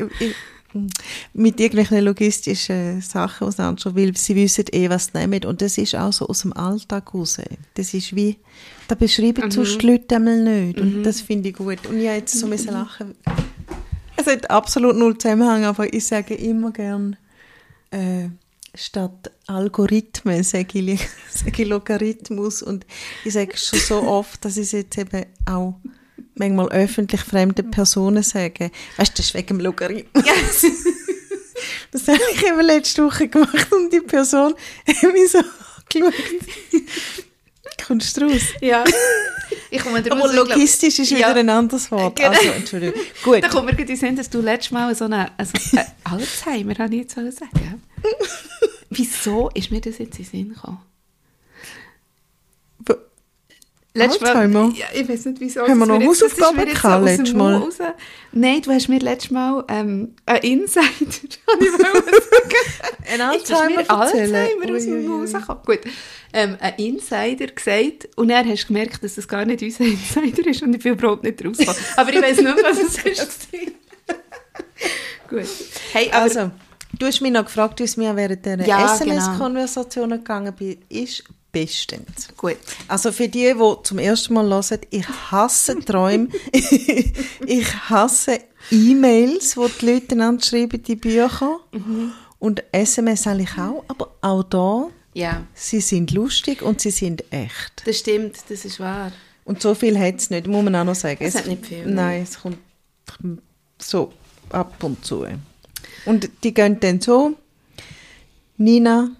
Mit 1.33 1.59
irgendwelchen 1.59 2.05
logistischen 2.05 3.01
Sachen 3.01 3.47
auseinander, 3.47 3.93
weil 3.93 4.15
sie 4.15 4.35
wissen 4.35 4.65
eh, 4.71 4.89
was 4.89 5.07
sie 5.07 5.17
nehmen. 5.17 5.43
Und 5.43 5.61
das 5.61 5.77
ist 5.77 5.95
auch 5.95 6.13
so 6.13 6.27
aus 6.27 6.43
dem 6.43 6.53
Alltag 6.53 7.13
raus. 7.13 7.39
Das 7.73 7.93
ist 7.93 8.15
wie, 8.15 8.37
da 8.87 8.95
beschreiben 8.95 9.45
mhm. 9.45 9.51
sonst 9.51 9.81
die 9.81 9.87
Leute 9.87 10.15
einmal 10.15 10.41
nicht. 10.41 10.79
Und 10.79 10.99
mhm. 10.99 11.03
das 11.03 11.21
finde 11.21 11.49
ich 11.49 11.55
gut. 11.55 11.85
Und 11.87 11.99
ich 11.99 12.07
habe 12.07 12.19
jetzt 12.19 12.39
so 12.39 12.47
mhm. 12.47 12.57
lachen. 12.67 13.15
Es 14.15 14.27
hat 14.27 14.49
absolut 14.49 14.95
null 14.95 15.17
Zusammenhang, 15.17 15.65
aber 15.65 15.93
ich 15.93 16.05
sage 16.05 16.35
immer 16.35 16.71
gern, 16.71 17.17
äh, 17.91 18.29
statt 18.73 19.31
Algorithmen 19.47 20.43
sage 20.43 20.79
ich, 20.79 21.01
sage 21.29 21.63
ich 21.63 21.67
Logarithmus. 21.67 22.61
Und 22.61 22.85
ich 23.25 23.33
sage 23.33 23.57
schon 23.57 23.79
so 23.79 24.03
oft, 24.03 24.43
dass 24.45 24.57
ich 24.57 24.63
es 24.63 24.71
jetzt 24.71 24.97
eben 24.97 25.25
auch 25.45 25.75
manchmal 26.35 26.69
öffentlich 26.69 27.21
fremde 27.21 27.63
Personen 27.63 28.23
sage. 28.23 28.71
Weißt 28.97 29.11
du, 29.11 29.17
das 29.17 29.27
ist 29.27 29.33
wegen 29.33 29.47
dem 29.47 29.59
Logarithmus. 29.59 30.25
Yes. 30.25 30.65
das 31.91 32.07
habe 32.07 32.19
ich 32.33 32.45
eben 32.45 32.61
letzte 32.61 33.05
Woche 33.05 33.27
gemacht 33.27 33.71
und 33.71 33.91
die 33.91 34.01
Person 34.01 34.55
hat 34.87 35.13
mich 35.13 35.31
so 35.31 35.39
angeschaut. 35.39 36.13
Kommst 37.85 38.17
du 38.17 38.25
raus? 38.25 38.41
Ja. 38.61 38.83
Ich 39.69 39.81
komme 39.81 40.03
Aber 40.09 40.33
logistisch 40.33 40.99
ist 40.99 41.11
wieder 41.11 41.19
ja. 41.19 41.33
ein 41.33 41.49
anderes 41.49 41.91
Wort. 41.91 42.15
Genau. 42.15 42.29
Also, 42.29 42.49
Entschuldigung. 42.49 43.01
Gut. 43.23 43.43
Da 43.43 43.49
kommt 43.49 43.65
mir 43.65 43.75
gerade 43.75 43.91
in 43.91 43.97
Sinn, 43.97 44.15
dass 44.15 44.29
du 44.29 44.39
letztes 44.41 44.71
Mal 44.71 44.93
so 44.95 45.05
eine, 45.05 45.31
also, 45.37 45.53
äh, 45.75 45.83
Alzheimer, 46.03 46.77
habe 46.77 46.95
ich 46.95 47.01
jetzt 47.01 47.15
sagen. 47.15 47.81
Wieso 48.89 49.49
ist 49.53 49.71
mir 49.71 49.81
das 49.81 49.97
jetzt 49.97 50.19
in 50.19 50.23
den 50.23 50.25
Sinn 50.25 50.53
gekommen? 50.53 50.81
Letztes 53.93 54.21
Mal, 54.21 54.49
ja, 54.73 54.85
ich 54.93 55.09
weiß 55.09 55.25
nicht, 55.25 55.41
wieso. 55.41 55.67
Haben 55.67 55.79
wir 55.79 55.85
noch 55.85 56.01
Hausaufgaben 56.01 56.63
gehabt 56.65 57.03
letztes 57.03 57.33
Mal? 57.33 57.57
Raus. 57.57 57.77
Nein, 58.31 58.61
du 58.61 58.71
hast 58.71 58.87
mir 58.87 58.99
letztes 58.99 59.31
Mal 59.31 59.65
ähm, 59.67 60.15
einen 60.25 60.43
Insider, 60.43 60.87
ein 63.11 63.19
Alzheimer 63.19 63.83
Alzheimer 63.89 64.75
aus 64.75 64.85
dem 64.85 65.09
Haus. 65.09 65.33
Gut, 65.65 65.79
ähm, 66.31 66.55
ein 66.61 66.75
Insider 66.77 67.47
gesagt 67.47 68.07
und 68.15 68.29
dann 68.29 68.47
hast 68.47 68.63
du 68.63 68.67
gemerkt, 68.67 69.03
dass 69.03 69.15
das 69.15 69.27
gar 69.27 69.43
nicht 69.43 69.61
unser 69.61 69.83
Insider 69.83 70.47
ist 70.49 70.63
und 70.63 70.73
ich 70.73 70.83
bin 70.83 70.93
überhaupt 70.93 71.23
nicht 71.23 71.45
rausgekommen. 71.45 71.81
Aber 71.97 72.13
ich 72.13 72.21
weiß 72.21 72.37
nicht, 72.37 72.63
was 72.63 72.79
es 72.79 72.97
ist. 73.05 73.49
Gut. 75.27 75.47
Hey, 75.91 76.07
aber, 76.11 76.21
also, 76.21 76.51
du 76.97 77.05
hast 77.05 77.21
mich 77.21 77.31
noch 77.31 77.45
gefragt, 77.45 77.79
wie 77.79 77.83
es 77.83 77.97
mir 77.97 78.15
während 78.15 78.45
dieser 78.45 78.65
ja, 78.65 78.95
SMS-Konversationen 78.95 80.23
genau. 80.23 80.43
gegangen 80.43 80.77
ist 80.89 81.23
bestens. 81.51 82.29
Gut. 82.37 82.57
Also 82.87 83.11
für 83.11 83.27
die, 83.27 83.53
die 83.53 83.83
zum 83.83 83.99
ersten 83.99 84.33
Mal 84.33 84.47
hören, 84.47 84.79
ich 84.89 85.07
hasse 85.31 85.79
Träume. 85.79 86.29
ich 86.51 87.89
hasse 87.89 88.39
E-Mails, 88.69 89.57
wo 89.57 89.67
die 89.67 89.85
Leute 89.85 90.15
einander 90.15 90.43
schreiben, 90.43 90.81
die 90.81 90.95
Bücher. 90.95 91.59
Mhm. 91.71 92.13
Und 92.39 92.63
SMS 92.71 93.27
eigentlich 93.27 93.57
auch, 93.57 93.83
aber 93.87 94.15
auch 94.21 94.43
da, 94.43 94.87
ja. 95.13 95.43
sie 95.53 95.79
sind 95.79 96.11
lustig 96.11 96.63
und 96.63 96.81
sie 96.81 96.89
sind 96.89 97.23
echt. 97.31 97.83
Das 97.85 97.99
stimmt, 97.99 98.37
das 98.49 98.65
ist 98.65 98.79
wahr. 98.79 99.11
Und 99.45 99.61
so 99.61 99.75
viel 99.75 99.99
hat 99.99 100.15
es 100.15 100.31
nicht, 100.31 100.47
muss 100.47 100.63
man 100.63 100.75
auch 100.75 100.83
noch 100.83 100.95
sagen. 100.95 101.23
Es, 101.23 101.35
es 101.35 101.41
hat 101.41 101.47
nicht 101.47 101.65
viel. 101.65 101.85
Nein, 101.85 102.23
es 102.23 102.39
kommt 102.39 102.57
so 103.77 104.11
ab 104.49 104.83
und 104.83 105.05
zu. 105.05 105.27
Und 106.05 106.29
die 106.43 106.53
gehen 106.53 106.79
dann 106.79 107.01
so, 107.01 107.35
Nina, 108.57 109.11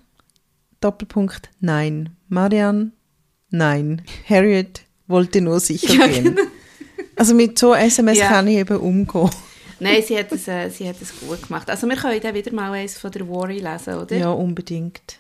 Doppelpunkt, 0.79 1.49
nein. 1.59 2.15
Marianne, 2.27 2.91
nein. 3.49 4.01
Harriet 4.27 4.81
wollte 5.07 5.41
nur 5.41 5.59
sicher 5.59 5.93
ja, 5.93 6.07
gehen. 6.07 6.35
Genau. 6.35 6.41
Also 7.15 7.35
mit 7.35 7.59
so 7.59 7.73
SMS 7.73 8.17
ja. 8.17 8.29
kann 8.29 8.47
ich 8.47 8.57
eben 8.57 8.77
umgehen. 8.77 9.29
Nein, 9.79 10.03
sie 10.03 10.17
hat, 10.17 10.31
es, 10.31 10.47
äh, 10.47 10.69
sie 10.69 10.87
hat 10.87 10.95
es 11.01 11.19
gut 11.19 11.41
gemacht. 11.47 11.69
Also 11.69 11.87
wir 11.87 11.95
können 11.95 12.21
dann 12.21 12.35
wieder 12.35 12.53
mal 12.53 12.71
eins 12.71 12.97
von 12.97 13.11
der 13.11 13.27
Worry 13.27 13.59
lesen, 13.59 13.95
oder? 13.95 14.15
Ja, 14.15 14.31
unbedingt. 14.31 15.17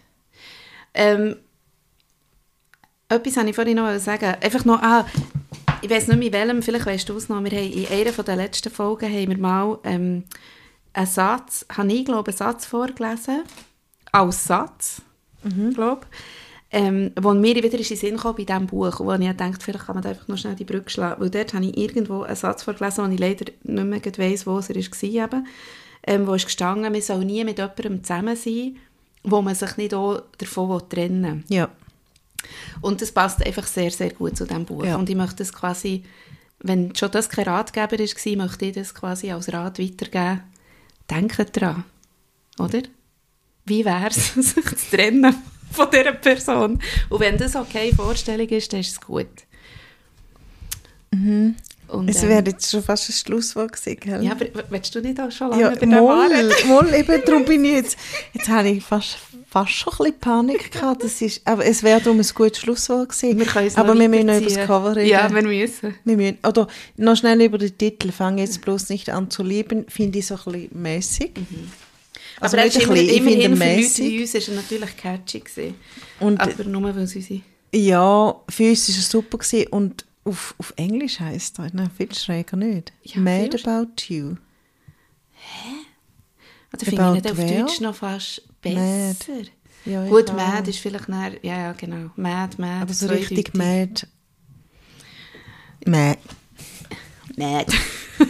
Ähm, 0.93 1.35
etwas 3.09 3.35
wollte 3.35 3.49
ich 3.49 3.55
vorhin 3.55 3.77
noch 3.77 3.99
sagen. 3.99 4.35
Einfach 4.39 4.63
noch, 4.65 4.81
ah, 4.81 5.05
ich 5.81 5.89
weiß 5.89 6.07
nicht 6.07 6.19
mit 6.19 6.33
welchem, 6.33 6.61
vielleicht 6.61 6.85
weißt 6.85 7.09
du 7.09 7.17
es 7.17 7.27
noch, 7.27 7.43
wir 7.43 7.51
haben 7.51 7.71
in 7.71 7.87
einer 7.87 8.11
der 8.11 8.35
letzten 8.35 8.71
Folgen 8.71 9.11
haben 9.11 9.29
wir 9.29 9.37
mal 9.37 9.79
ähm, 9.83 10.23
einen 10.93 11.05
Satz, 11.05 11.65
habe 11.75 11.91
ich 11.91 12.05
glaube 12.05 12.31
einen 12.31 12.37
Satz 12.37 12.65
vorgelesen, 12.65 13.43
als 14.11 14.45
Satz, 14.45 15.01
mhm. 15.43 15.73
glaube 15.73 16.05
ähm, 16.73 17.11
wo 17.19 17.33
mir 17.33 17.55
wieder 17.55 17.77
in 17.77 17.83
den 17.83 17.97
Sinn 17.97 18.17
kam 18.17 18.35
bei 18.35 18.45
diesem 18.45 18.65
Buch, 18.65 18.99
wo 19.01 19.11
ich 19.11 19.19
gedacht 19.19 19.61
vielleicht 19.61 19.85
kann 19.85 19.95
man 19.95 20.05
einfach 20.05 20.27
noch 20.29 20.37
schnell 20.37 20.55
die 20.55 20.63
Brücke 20.63 20.89
schlagen, 20.89 21.21
weil 21.21 21.29
dort 21.29 21.53
habe 21.53 21.65
ich 21.65 21.77
irgendwo 21.77 22.23
einen 22.23 22.35
Satz 22.35 22.63
vorgelesen, 22.63 23.05
wo 23.05 23.11
ich 23.11 23.19
leider 23.19 23.45
nicht 23.63 23.85
mehr 23.85 24.29
weiss, 24.29 24.47
wo 24.47 24.57
es 24.57 24.69
war, 24.69 25.03
eben, 25.03 25.47
ähm, 26.07 26.27
wo 26.27 26.33
ist 26.33 26.45
gestanden, 26.45 26.91
man 26.91 27.01
soll 27.01 27.25
nie 27.25 27.43
mit 27.43 27.57
jemandem 27.57 28.03
zusammen 28.03 28.35
sein, 28.37 28.77
wo 29.23 29.41
man 29.41 29.53
sich 29.53 29.75
nicht 29.75 29.93
auch 29.93 30.23
davon 30.37 30.81
trennen 30.89 31.43
will. 31.49 31.57
Ja. 31.57 31.69
Und 32.79 33.01
das 33.01 33.11
passt 33.11 33.45
einfach 33.45 33.67
sehr, 33.67 33.91
sehr 33.91 34.11
gut 34.11 34.37
zu 34.37 34.45
diesem 34.45 34.65
Buch. 34.65 34.85
Ja. 34.85 34.95
Und 34.95 35.09
ich 35.09 35.15
möchte 35.15 35.37
das 35.37 35.53
quasi, 35.53 36.05
wenn 36.59 36.95
schon 36.95 37.11
das 37.11 37.29
kein 37.29 37.45
Ratgeber 37.45 37.99
war, 37.99 38.35
möchte 38.37 38.65
ich 38.65 38.73
das 38.73 38.95
quasi 38.95 39.29
als 39.31 39.51
Rat 39.51 39.77
weitergeben. 39.77 40.41
Denkt 41.09 41.57
daran, 41.57 41.83
oder? 42.59 42.81
Wie 43.65 43.85
wäre 43.85 44.07
es, 44.07 44.33
sich 44.33 44.65
zu 44.65 44.95
trennen 44.95 45.35
von 45.71 45.87
dieser 45.91 46.13
Person. 46.13 46.79
Und 47.09 47.19
wenn 47.19 47.37
das 47.37 47.55
okay 47.55 47.93
Vorstellung 47.95 48.47
ist, 48.47 48.71
dann 48.71 48.81
ist 48.81 48.91
es 48.91 49.01
gut. 49.01 49.27
Mhm. 51.11 51.55
Und, 51.87 52.07
es 52.07 52.21
wäre 52.21 52.43
jetzt 52.45 52.71
schon 52.71 52.81
fast 52.81 53.09
ein 53.09 53.13
Schlusswort 53.13 53.73
gewesen, 53.73 53.99
gell? 53.99 54.23
Ja, 54.23 54.31
aber 54.31 54.45
willst 54.69 54.95
du 54.95 55.01
nicht 55.01 55.19
auch 55.19 55.29
schon 55.29 55.49
lange 55.49 55.61
ja, 55.61 55.69
bei 55.71 55.85
moll, 55.85 56.53
moll, 56.65 56.93
eben, 56.93 57.21
darum 57.25 57.43
bin 57.43 57.65
ich 57.65 57.73
jetzt, 57.73 57.97
jetzt 58.31 58.47
habe 58.47 58.69
ich 58.69 58.81
fast, 58.81 59.17
fast 59.51 59.71
schon 59.71 59.91
ein 59.91 59.97
bisschen 59.97 60.19
Panik 60.19 60.71
gehabt, 60.71 61.03
das 61.03 61.21
ist, 61.21 61.45
aber 61.45 61.65
es 61.65 61.83
wäre 61.83 61.99
darum 61.99 62.19
ein 62.19 62.27
gutes 62.33 62.59
Schlusswort 62.59 63.09
gewesen. 63.09 63.37
Wir 63.37 63.77
aber 63.77 63.99
wir 63.99 64.07
müssen 64.07 64.27
noch 64.27 64.37
über 64.37 64.45
das 64.45 64.65
Cover 64.65 64.95
reden. 64.95 65.09
Ja, 65.09 65.29
wir 65.29 65.41
müssen. 65.41 65.93
wir 66.05 66.15
müssen. 66.15 66.37
Oder 66.47 66.67
noch 66.95 67.17
schnell 67.17 67.41
über 67.41 67.57
den 67.57 67.77
Titel, 67.77 68.13
fang 68.13 68.37
jetzt 68.37 68.61
bloß 68.61 68.87
nicht 68.89 69.09
an 69.09 69.29
zu 69.29 69.43
lieben, 69.43 69.85
finde 69.89 70.19
ich 70.19 70.27
so 70.27 70.35
ein 70.35 70.43
bisschen 70.53 70.81
mäßig. 70.81 71.31
Mhm. 71.35 71.71
Also 72.39 72.55
aber 72.55 72.65
er 72.65 72.67
ist 72.69 72.81
immer, 72.81 72.95
immerhin 72.95 73.57
für 73.57 73.75
Leute 73.75 73.97
wie 73.97 74.21
uns 74.21 74.33
ist 74.33 74.47
er 74.47 74.55
natürlich 74.55 74.95
catchy 74.95 75.41
gewesen. 75.41 75.75
Und, 76.21 76.39
aber 76.39 76.63
nur, 76.63 76.95
weil 76.95 77.05
sie 77.05 77.21
sind. 77.21 77.43
Ja, 77.73 78.41
für 78.47 78.69
uns 78.69 78.87
war 78.87 78.97
es 78.97 79.09
super 79.09 79.37
gewesen. 79.37 79.67
und 79.67 80.05
auf, 80.23 80.55
auf 80.59 80.73
Englisch 80.77 81.19
heisst 81.19 81.59
es 81.59 81.73
ne, 81.73 81.91
viel 81.95 82.13
schräger 82.13 82.55
nicht. 82.55 82.93
Ja, 83.03 83.19
Mad 83.19 83.57
about 83.65 83.91
you. 84.07 84.35
Hä? 85.33 85.80
Also 86.71 86.85
finde 86.85 87.07
ich 87.07 87.23
nicht 87.23 87.31
auf 87.31 87.37
Deutsch 87.37 87.81
noch 87.81 87.95
fast 87.95 88.41
besser. 88.61 89.43
Ja, 89.85 90.07
Gut, 90.07 90.31
Mad 90.33 90.69
ist 90.69 90.79
vielleicht 90.79 91.09
näher, 91.09 91.33
ja, 91.41 91.57
ja, 91.57 91.71
genau. 91.73 92.11
Mad, 92.15 92.55
Mad. 92.59 92.83
Aber 92.83 92.93
so 92.93 93.07
richtig 93.07 93.53
Mad. 93.55 94.07
Mad. 95.85 96.19
Mad. 97.35 97.67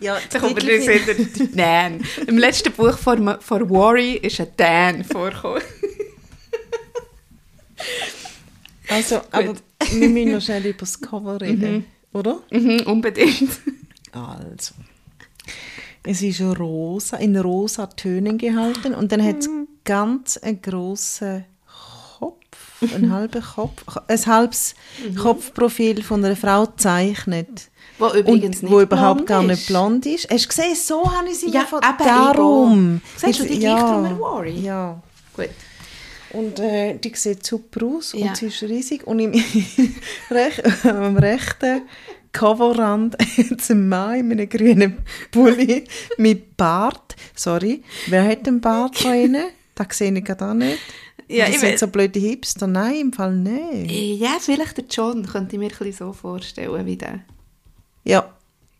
Ja, 0.00 0.18
da 0.28 0.38
kommt 0.38 0.62
mir 0.62 0.82
wieder 0.82 1.46
Dan. 1.56 2.04
Im 2.26 2.36
letzten 2.36 2.70
Buch 2.72 2.98
von, 2.98 3.40
von 3.40 3.70
Worry 3.70 4.16
ist 4.16 4.38
ein 4.38 4.48
Dan 4.54 5.02
vorgekommen. 5.02 5.62
also, 8.90 9.22
aber 9.30 9.54
wir 9.92 10.08
müssen 10.10 10.32
noch 10.32 10.42
schnell 10.42 10.66
über 10.66 10.80
das 10.80 11.00
Cover 11.00 11.40
reden, 11.40 11.72
mhm. 11.72 11.84
oder? 12.12 12.42
Mhm, 12.50 12.82
unbedingt. 12.84 13.48
Also. 14.12 14.74
Es 16.06 16.20
ist 16.20 16.40
rosa, 16.42 17.16
in 17.16 17.36
rosa 17.36 17.86
Tönen 17.86 18.36
gehalten 18.36 18.94
und 18.94 19.10
dann 19.10 19.24
hat 19.24 19.38
es 19.38 19.48
mhm. 19.48 19.68
ganz 19.84 20.36
einen 20.36 20.60
grossen 20.60 21.46
Kopf, 22.18 22.94
einen 22.94 23.10
halben 23.10 23.42
Kopf, 23.42 23.82
ein 24.06 24.26
halbes 24.26 24.74
mhm. 25.02 25.14
Kopfprofil 25.14 26.02
von 26.02 26.22
einer 26.22 26.36
Frau 26.36 26.66
zeichnet. 26.66 27.70
Wo 27.98 28.08
übrigens 28.08 28.62
und, 28.62 28.70
wo 28.70 28.80
überhaupt 28.80 29.26
gar 29.26 29.42
nicht 29.42 29.66
blond 29.66 30.04
ist. 30.04 30.28
Hast 30.30 30.44
du 30.44 30.48
gesehen, 30.48 30.74
so 30.74 31.10
habe 31.10 31.28
ich 31.28 31.38
sie 31.38 31.50
ja, 31.50 31.64
von 31.64 31.80
darum. 31.80 33.00
Siehst 33.16 33.40
du, 33.40 33.44
die 33.46 33.60
ja, 33.60 33.76
gleicht 33.76 34.12
um 34.12 34.18
Worry. 34.18 34.60
Ja. 34.60 35.00
Gut. 35.34 35.50
Und 36.32 36.58
äh, 36.58 36.98
die 36.98 37.14
sieht 37.14 37.46
super 37.46 37.86
aus 37.86 38.12
ja. 38.12 38.26
und 38.26 38.36
sie 38.36 38.46
ist 38.46 38.62
riesig. 38.62 39.06
Und 39.06 39.20
im, 39.20 39.32
rech, 40.30 40.62
am 40.84 41.16
rechten 41.16 41.82
Coverrand 42.34 43.16
ein 43.70 43.88
Mann 43.88 44.18
in 44.18 44.32
einem 44.32 44.48
grünen 44.48 44.98
Pulli 45.30 45.84
mit 46.18 46.56
Bart. 46.58 47.16
Sorry, 47.34 47.82
wer 48.08 48.28
hat 48.28 48.46
einen 48.46 48.60
Bart 48.60 48.98
von 48.98 49.14
ihnen? 49.14 49.46
Das 49.74 49.96
sehe 49.96 50.12
ich 50.12 50.24
gerade 50.24 50.46
auch 50.46 50.54
nicht. 50.54 50.78
Ja, 51.28 51.46
das 51.46 51.60
sind 51.60 51.78
so 51.78 51.86
blöde 51.86 52.20
Hipster. 52.20 52.66
Nein, 52.66 52.96
im 52.96 53.12
Fall 53.12 53.34
nicht. 53.34 54.20
Ja, 54.20 54.36
vielleicht 54.40 54.76
der 54.76 54.84
John 54.90 55.24
könnte 55.24 55.56
ich 55.56 55.60
mir 55.60 55.70
ein 55.80 55.92
so 55.92 56.12
vorstellen 56.12 56.84
wie 56.84 56.96
der. 56.96 57.20
Ja. 58.04 58.30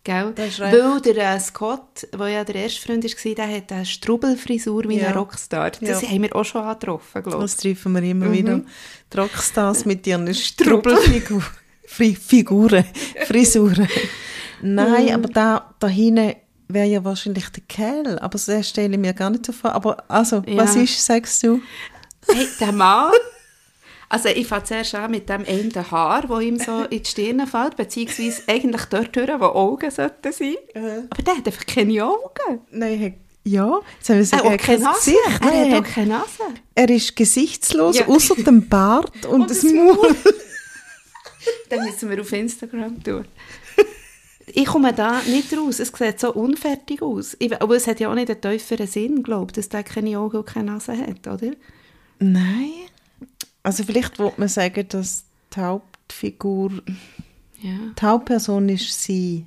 Gell? 0.05 0.34
Weil 0.36 1.00
der 1.00 1.34
äh, 1.34 1.40
Scott, 1.40 2.07
der 2.12 2.28
ja 2.28 2.44
der 2.44 2.57
erste 2.57 2.82
Freund 2.82 3.02
war, 3.02 3.34
der 3.34 3.57
hat 3.57 3.72
eine 3.72 3.86
Strubelfrisur 3.86 4.86
wie 4.86 4.98
ja. 4.98 5.09
ein 5.09 5.14
Rockstar. 5.14 5.70
Das 5.70 6.02
ja. 6.02 6.09
haben 6.09 6.22
wir 6.22 6.36
auch 6.36 6.44
schon 6.44 6.68
getroffen, 6.68 7.22
glaube 7.22 7.38
ich. 7.38 7.50
Das 7.50 7.57
treffen 7.57 7.94
wir 7.94 8.02
immer 8.02 8.26
mhm. 8.26 8.32
wieder. 8.34 8.61
Die 9.11 9.16
Rockstars 9.16 9.86
mit 9.86 10.07
ihren 10.07 10.32
Strubelfiguren. 10.34 11.63
Figuren, 11.87 12.85
Frisuren. 13.26 13.89
Nein, 14.62 15.12
aber 15.14 15.28
da, 15.28 15.74
da 15.78 15.87
hinten 15.89 16.35
wäre 16.68 16.87
ja 16.87 17.05
wahrscheinlich 17.05 17.49
der 17.51 17.62
Kerl, 17.68 18.18
aber 18.18 18.39
das 18.45 18.68
stelle 18.68 18.95
ich 18.95 18.99
mir 18.99 19.12
gar 19.12 19.30
nicht 19.30 19.45
so 19.47 19.53
vor. 19.53 19.72
Aber 19.72 20.03
also, 20.09 20.43
Ja. 20.47 20.57
was 20.57 20.76
ist, 20.76 21.05
sagst 21.05 21.43
du? 21.43 21.61
Hey, 22.26 22.47
der 22.59 22.72
Mann, 22.72 23.12
also 24.09 24.28
ich 24.30 24.47
fange 24.47 24.64
zuerst 24.64 24.95
an 24.95 25.11
mit 25.11 25.28
dem 25.28 25.45
einen 25.47 25.72
Haar, 25.91 26.24
wo 26.28 26.39
ihm 26.41 26.59
so 26.59 26.85
in 26.85 27.03
die 27.03 27.09
Stirn 27.09 27.47
fällt, 27.47 27.76
beziehungsweise 27.76 28.43
eigentlich 28.47 28.85
dort 28.87 29.14
hören, 29.16 29.41
wo 29.41 29.47
Augen 29.47 29.91
sollten 29.91 30.32
sein. 30.32 30.55
Aber 31.11 31.22
der 31.22 31.37
hat 31.37 31.47
einfach 31.47 31.66
keine 31.66 32.05
Augen. 32.05 32.61
Nein, 32.70 32.99
he- 32.99 33.14
ja, 33.47 33.80
jetzt 33.99 34.09
haben 34.09 34.18
wir 34.20 34.32
Er 34.32 34.39
hat 34.39 34.61
auch 34.61 34.64
keine 34.66 34.85
Nase. 34.85 35.11
Gesicht. 35.11 35.41
Er 35.43 35.70
hat 35.76 35.82
auch 35.87 35.91
keine 35.95 36.07
Nase. 36.09 36.43
er 36.74 36.89
ist 36.91 37.14
gesichtslos, 37.14 37.99
Ja. 37.99 38.07
außer 38.07 38.37
dem 38.37 38.66
Bart 38.70 39.26
und, 39.26 39.43
Und 39.43 39.51
das 39.51 39.62
Maul. 39.64 40.16
Dann 41.70 41.84
müssen 41.84 42.11
wir 42.11 42.20
auf 42.20 42.32
Instagram 42.32 43.03
tun. 43.03 43.24
Ich 44.47 44.66
komme 44.66 44.92
da 44.92 45.22
nicht 45.22 45.57
raus. 45.57 45.80
Es 45.80 45.88
sieht 45.97 46.20
so 46.20 46.30
unfertig 46.34 47.01
aus. 47.01 47.34
Aber 47.61 47.76
es 47.76 47.86
hat 47.86 47.99
ja 47.99 48.11
auch 48.11 48.14
nicht 48.14 48.28
einen 48.30 48.42
tieferen 48.42 48.86
Sinn, 48.86 49.22
glaube 49.22 49.47
ich, 49.49 49.53
dass 49.55 49.70
der 49.70 49.82
keine 49.82 50.18
Augen 50.18 50.36
und 50.36 50.47
keine 50.47 50.70
Nase 50.72 50.92
hat, 50.99 51.26
oder? 51.26 51.53
Nein. 52.18 52.70
Also 53.62 53.84
vielleicht 53.84 54.18
wollte 54.18 54.38
man 54.40 54.51
sagen, 54.51 54.86
dass 54.90 55.24
die 55.57 55.61
Hauptfigur, 55.61 56.72
Ja. 57.62 57.70
die 57.99 58.03
Hauptperson 58.05 58.68
ist 58.68 59.03
sie. 59.03 59.47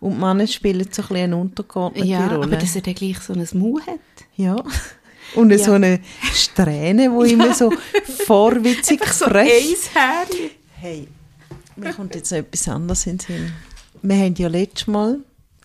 Und 0.00 0.14
die 0.14 0.20
Männer 0.20 0.46
spielen 0.46 0.88
so 0.90 1.02
ein 1.02 1.08
bisschen 1.08 1.16
eine 1.24 1.36
untergeordnete 1.36 2.06
Ja, 2.08 2.26
Rolle. 2.26 2.46
aber 2.46 2.56
dass 2.56 2.74
er 2.76 2.80
dann 2.82 2.94
gleich 2.94 3.18
so 3.18 3.34
ein 3.34 3.46
Mau 3.52 3.78
hat. 3.86 3.98
Ja. 4.36 4.56
Und 5.34 5.50
Ja. 5.50 5.58
so 5.58 5.72
eine 5.72 6.00
Strähne, 6.32 7.12
wo 7.12 7.24
immer 7.24 7.52
so 7.52 7.70
vorwitzig 8.26 9.04
so 9.12 9.26
ein 9.26 9.46
Härchen. 9.46 10.50
Hey, 10.86 11.08
mir 11.76 11.94
kommt 11.94 12.14
jetzt 12.14 12.30
noch 12.30 12.36
etwas 12.40 12.68
anderes 12.68 13.06
in 13.06 13.16
den 13.16 13.20
Sinn. 13.26 13.52
Wir 14.02 14.16
haben 14.16 14.34
ja 14.34 14.48
letztes 14.48 14.86
Mal 14.86 15.20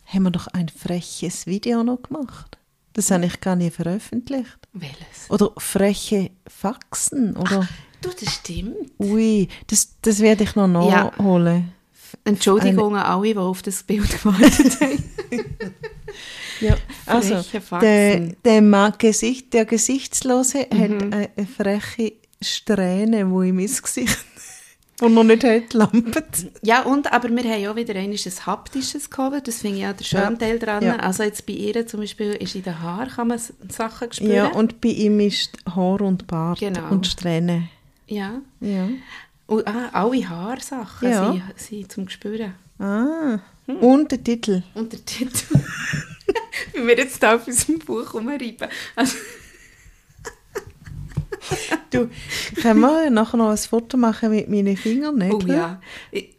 haben 0.05 0.23
wir 0.23 0.31
doch 0.31 0.47
ein 0.47 0.69
freches 0.69 1.45
Video 1.45 1.83
noch 1.83 2.03
gemacht. 2.03 2.57
Das 2.93 3.11
habe 3.11 3.25
ich 3.25 3.41
gar 3.41 3.57
nicht 3.57 3.75
veröffentlicht. 3.75 4.57
Welches? 4.71 5.29
Oder 5.29 5.51
freche 5.57 6.31
Faxen. 6.47 7.35
Oder, 7.35 7.67
Du, 7.99 8.11
das 8.17 8.33
stimmt. 8.33 8.75
ui, 8.97 9.49
das, 9.67 9.89
das 10.03 10.19
werde 10.21 10.45
ich 10.45 10.55
noch 10.55 10.89
Ja. 10.89 11.03
nachholen. 11.03 11.73
Entschuldigung 12.23 12.95
an 12.95 13.03
alle, 13.03 13.33
die 13.33 13.37
auf 13.37 13.61
das 13.61 13.83
Bild 13.83 14.09
gewartet 14.23 14.79
haben. 14.79 15.03
Ja, 16.61 16.77
also, 17.05 17.43
der, 17.81 18.19
der, 18.45 18.93
Gesicht, 18.97 19.53
der 19.53 19.65
Gesichtslose 19.65 20.65
Mhm. 20.71 20.79
hat 20.79 21.13
eine, 21.13 21.29
freche 21.45 22.13
Strähne, 22.41 23.29
wo 23.29 23.41
ihm 23.43 23.59
ins 23.59 23.81
Gesicht, 23.83 24.17
wo 24.99 25.09
noch 25.09 25.23
nicht 25.23 25.43
hat, 25.43 25.73
lampet. 25.73 26.25
Ja, 26.61 26.83
und, 26.83 27.11
aber 27.11 27.29
wir 27.29 27.43
haben 27.43 27.61
ja 27.61 27.75
wieder 27.75 27.95
ein 27.95 28.13
haptisches 28.13 29.09
Cover, 29.09 29.41
das 29.41 29.61
finde 29.61 29.77
ich 29.77 29.83
ja 29.83 29.93
der 29.93 30.03
schöne 30.03 30.23
Ja. 30.23 30.31
Teil 30.35 30.59
dran. 30.59 30.83
Ja. 30.83 30.95
Also 30.97 31.23
jetzt 31.23 31.45
bei 31.45 31.53
ihr 31.53 31.87
zum 31.87 32.01
Beispiel 32.01 32.33
ist 32.33 32.55
in 32.55 32.63
den 32.63 32.79
Haaren, 32.81 33.09
kann 33.09 33.27
man 33.29 33.39
Sachen 33.69 34.11
spüren. 34.11 34.31
Ja, 34.31 34.47
und 34.47 34.81
bei 34.81 34.89
ihm 34.89 35.19
ist 35.19 35.57
Haar 35.75 36.01
und 36.01 36.27
Bart 36.27 36.59
Genau. 36.59 36.89
und 36.89 37.07
Strähne. 37.07 37.69
ja. 38.07 38.41
Ja. 38.59 38.89
Und, 39.47 39.67
ah, 39.67 39.89
alle 39.93 40.29
Haarsachen 40.29 41.09
Ja. 41.09 41.31
sind, 41.31 41.43
sind 41.55 41.91
zum 41.91 42.09
Spüren. 42.09 42.53
Ah. 42.77 43.39
Hm. 43.65 43.77
Und 43.77 44.11
der 44.11 44.23
Titel. 44.23 44.61
Und 44.75 44.93
der 44.93 45.03
Titel. 45.03 45.45
Wie 46.73 46.85
wir 46.85 46.97
jetzt 46.97 47.21
da 47.23 47.35
auf 47.35 47.47
unserem 47.47 47.79
Buch 47.79 48.13
rumreiben. 48.13 48.67
Also, 48.95 49.15
Du, 51.91 52.09
können 52.61 52.79
wir 52.81 53.09
nachher 53.09 53.37
noch 53.37 53.49
ein 53.49 53.57
Foto 53.57 53.97
machen 53.97 54.29
mit 54.31 54.49
meinen 54.49 54.75
Fingernägeln? 54.77 55.41
oh 55.43 55.47
ja. 55.51 55.81
Ich- 56.11 56.35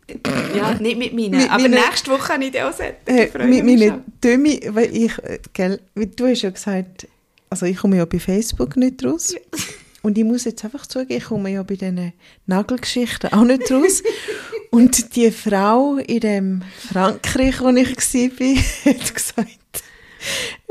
Ja, 0.57 0.74
nicht 0.74 0.98
mit 0.98 1.12
meinen. 1.14 1.30
Mit 1.42 1.51
aber 1.51 1.62
meinen- 1.62 1.74
nächste 1.74 2.11
Woche 2.11 2.32
habe 2.34 2.44
ich 2.44 2.51
die 2.53 2.61
auch. 2.62 2.72
Äh, 3.07 3.28
mit 3.46 3.64
meinen. 3.64 4.05
Dömi, 4.22 4.61
weil 4.70 4.94
ich, 4.96 5.16
äh, 5.18 5.38
gell, 5.53 5.80
du 5.94 6.26
hast 6.26 6.42
ja 6.42 6.51
gesagt, 6.51 7.07
also 7.48 7.66
ich 7.66 7.76
komme 7.76 7.96
ja 7.96 8.05
bei 8.05 8.18
Facebook 8.18 8.76
nicht 8.76 9.05
raus. 9.05 9.34
Und 10.03 10.16
ich 10.16 10.24
muss 10.24 10.44
jetzt 10.46 10.64
einfach 10.64 10.86
zugeben, 10.86 11.18
ich 11.18 11.24
komme 11.24 11.51
ja 11.51 11.62
bei 11.62 11.76
diesen 11.76 12.12
Nagelgeschichten 12.46 13.32
auch 13.34 13.44
nicht 13.44 13.70
raus. 13.70 14.03
Und 14.70 15.14
die 15.14 15.30
Frau 15.30 15.96
in 15.96 16.20
dem 16.20 16.62
Frankreich, 16.90 17.61
wo 17.61 17.68
ich 17.68 17.86
war, 17.98 18.92
hat 18.94 19.14
gesagt, 19.14 19.82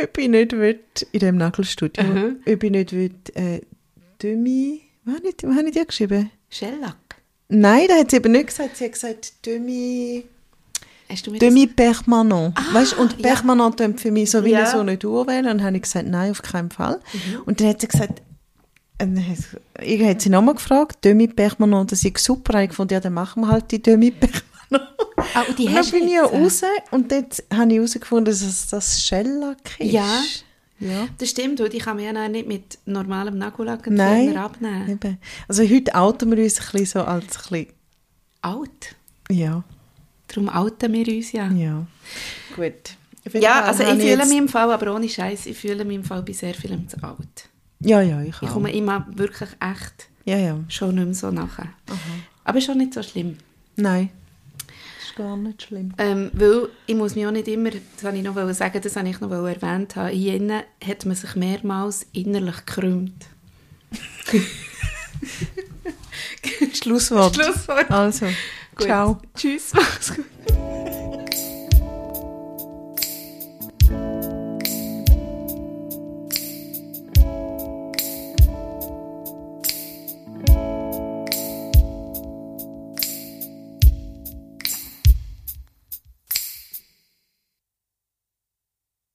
ob 0.02 0.18
ich 0.18 0.28
nicht 0.30 0.52
will, 0.54 0.80
in 1.12 1.20
dem 1.20 1.38
Nagelstudio, 1.38 2.04
Mhm. 2.04 2.38
ob 2.48 2.64
ich 2.64 2.72
nicht 2.72 2.92
will, 2.92 3.12
äh, 3.36 3.62
Demi, 4.22 4.82
was 5.06 5.16
habe 5.16 5.30
ich, 5.30 5.36
was 5.44 5.56
habe 5.56 5.68
ich 5.68 5.74
dir 5.74 5.86
geschrieben? 5.86 6.32
Shellac. 6.50 6.96
Nein, 7.48 7.88
da 7.88 7.96
hat 7.96 8.12
sie 8.12 8.18
eben 8.18 8.32
nicht 8.32 8.48
gesagt, 8.48 8.78
sie 8.78 8.86
hat 8.86 8.94
gesagt, 8.94 9.46
Demi... 9.46 10.26
Hast 11.10 11.26
du 11.26 11.32
mir 11.32 11.40
Demi 11.40 11.66
permanent. 11.66 12.56
Ah, 12.56 12.74
weißt, 12.74 12.98
und 12.98 13.14
ja. 13.14 13.34
permanent 13.34 13.78
tönt 13.78 14.00
für 14.00 14.12
mich 14.12 14.30
so 14.30 14.46
wie 14.46 14.52
Ja. 14.52 14.62
Mhm. 14.62 14.72
so 14.72 14.80
eine 14.80 14.98
Durchwählen. 14.98 15.48
Und 15.48 15.58
dann 15.58 15.64
habe 15.64 15.78
ich 15.78 15.84
gesagt, 15.84 16.08
nein, 16.08 16.32
auf 16.32 16.42
keinen 16.44 16.70
Fall. 16.70 17.00
Und 17.46 17.60
dann 17.60 17.68
hat 17.70 17.82
sie 17.82 17.88
gesagt, 17.88 18.22
ich 19.82 20.04
hat 20.04 20.22
sie 20.22 20.30
nochmal 20.30 20.56
gefragt, 20.56 21.04
Demi 21.04 21.28
permanent, 21.28 21.92
das 21.92 22.04
ist 22.04 22.18
super. 22.20 22.62
Ich 22.62 22.70
gefunden, 22.70 22.94
ja, 22.94 23.00
dann 23.00 23.14
machen 23.14 23.42
wir 23.42 23.48
halt 23.48 23.72
die 23.72 23.82
Demi 23.82 24.12
permanent. 24.70 24.90
Ah, 25.34 25.42
und 25.48 25.58
die 25.58 25.66
und 25.66 25.76
dann 25.76 25.90
bin 25.90 26.08
ich 26.08 26.14
äh? 26.14 26.20
raus 26.20 26.62
und 26.92 27.12
dort 27.12 27.44
habe 27.52 27.72
ich 27.72 27.78
herausgefunden, 27.78 28.26
dass 28.26 28.68
das 28.68 29.02
Shellac 29.02 29.80
ist. 29.80 29.92
Ja. 29.92 30.22
Ja. 30.80 31.08
Das 31.18 31.30
stimmt, 31.30 31.60
und 31.62 31.74
ich 31.74 31.84
kann 31.84 31.98
mir 31.98 32.14
ja 32.14 32.28
nicht 32.30 32.48
mit 32.48 32.78
normalem 32.86 33.38
Nagellack 33.38 33.86
Nein. 33.88 34.38
abnehmen. 34.38 34.90
Eben. 34.90 35.18
Also 35.48 35.64
heute 35.64 35.94
outen 35.96 36.32
wir 36.36 36.42
uns 36.44 36.60
ein 36.60 36.66
bisschen 36.72 36.86
so 36.86 37.02
als 37.02 37.24
ein 37.24 37.42
bisschen, 37.50 37.68
Alt. 38.42 38.96
ja, 39.30 39.64
Darum 40.28 40.48
outen 40.50 40.94
wir 40.94 41.08
uns 41.08 41.32
ja. 41.32 41.50
ja. 41.50 41.86
Gut. 42.56 42.74
Ja, 43.34 43.64
also 43.64 43.84
ich 43.84 43.90
fühle 44.02 44.26
mich 44.26 44.38
im 44.38 44.48
Fall, 44.48 44.72
aber 44.72 44.94
ohne 44.96 45.10
Scheiß, 45.10 45.48
ich 45.48 45.58
fühle 45.58 45.84
mich 45.86 45.96
im 45.98 46.04
Fall 46.04 46.22
bei 46.24 46.34
sehr 46.34 46.54
vielem 46.54 46.88
zu 46.88 46.98
alt. 47.04 47.50
Ja, 47.82 48.02
ja, 48.02 48.22
ich 48.22 48.36
Ich 48.42 48.48
auch. 48.50 48.54
komme 48.54 48.72
immer 48.72 49.06
wirklich 49.12 49.50
echt 49.60 50.08
Ja, 50.26 50.38
ja. 50.38 50.60
schon 50.70 50.96
nicht 50.96 51.06
mehr 51.06 51.14
so 51.14 51.32
nachher. 51.32 51.70
Aber 52.44 52.58
ist 52.58 52.66
schon 52.66 52.78
nicht 52.78 52.94
so 52.94 53.04
schlimm. 53.04 53.38
Nein. 53.76 54.10
Gar 55.20 55.36
nicht 55.36 55.64
schlimm. 55.64 55.94
Ähm, 55.98 56.32
weil 56.32 56.70
ich 56.88 56.96
muss 56.96 57.14
mich 57.14 57.28
auch 57.28 57.32
nicht 57.32 57.50
immer, 57.50 57.72
das 57.72 57.82
wollte 58.04 58.20
ich 58.20 58.24
noch 58.24 58.54
sagen, 58.54 58.80
das 58.82 58.96
habe 58.96 59.10
ich 59.10 59.20
noch 59.20 59.30
erwähnt 59.30 59.98
haben, 59.98 60.16
hier 60.16 60.36
innen 60.36 60.64
hat 60.82 61.06
man 61.06 61.14
sich 61.14 61.36
mehrmals 61.36 62.08
innerlich 62.14 62.66
gekrümmt. 62.66 63.26
Schlusswort. 66.74 67.36
Schlusswort. 67.36 67.92
Also, 67.92 68.28
Gut. 68.76 68.86
ciao. 68.86 69.22
Tschüss, 69.36 69.74
mach's 69.74 70.16
gut. 70.16 70.26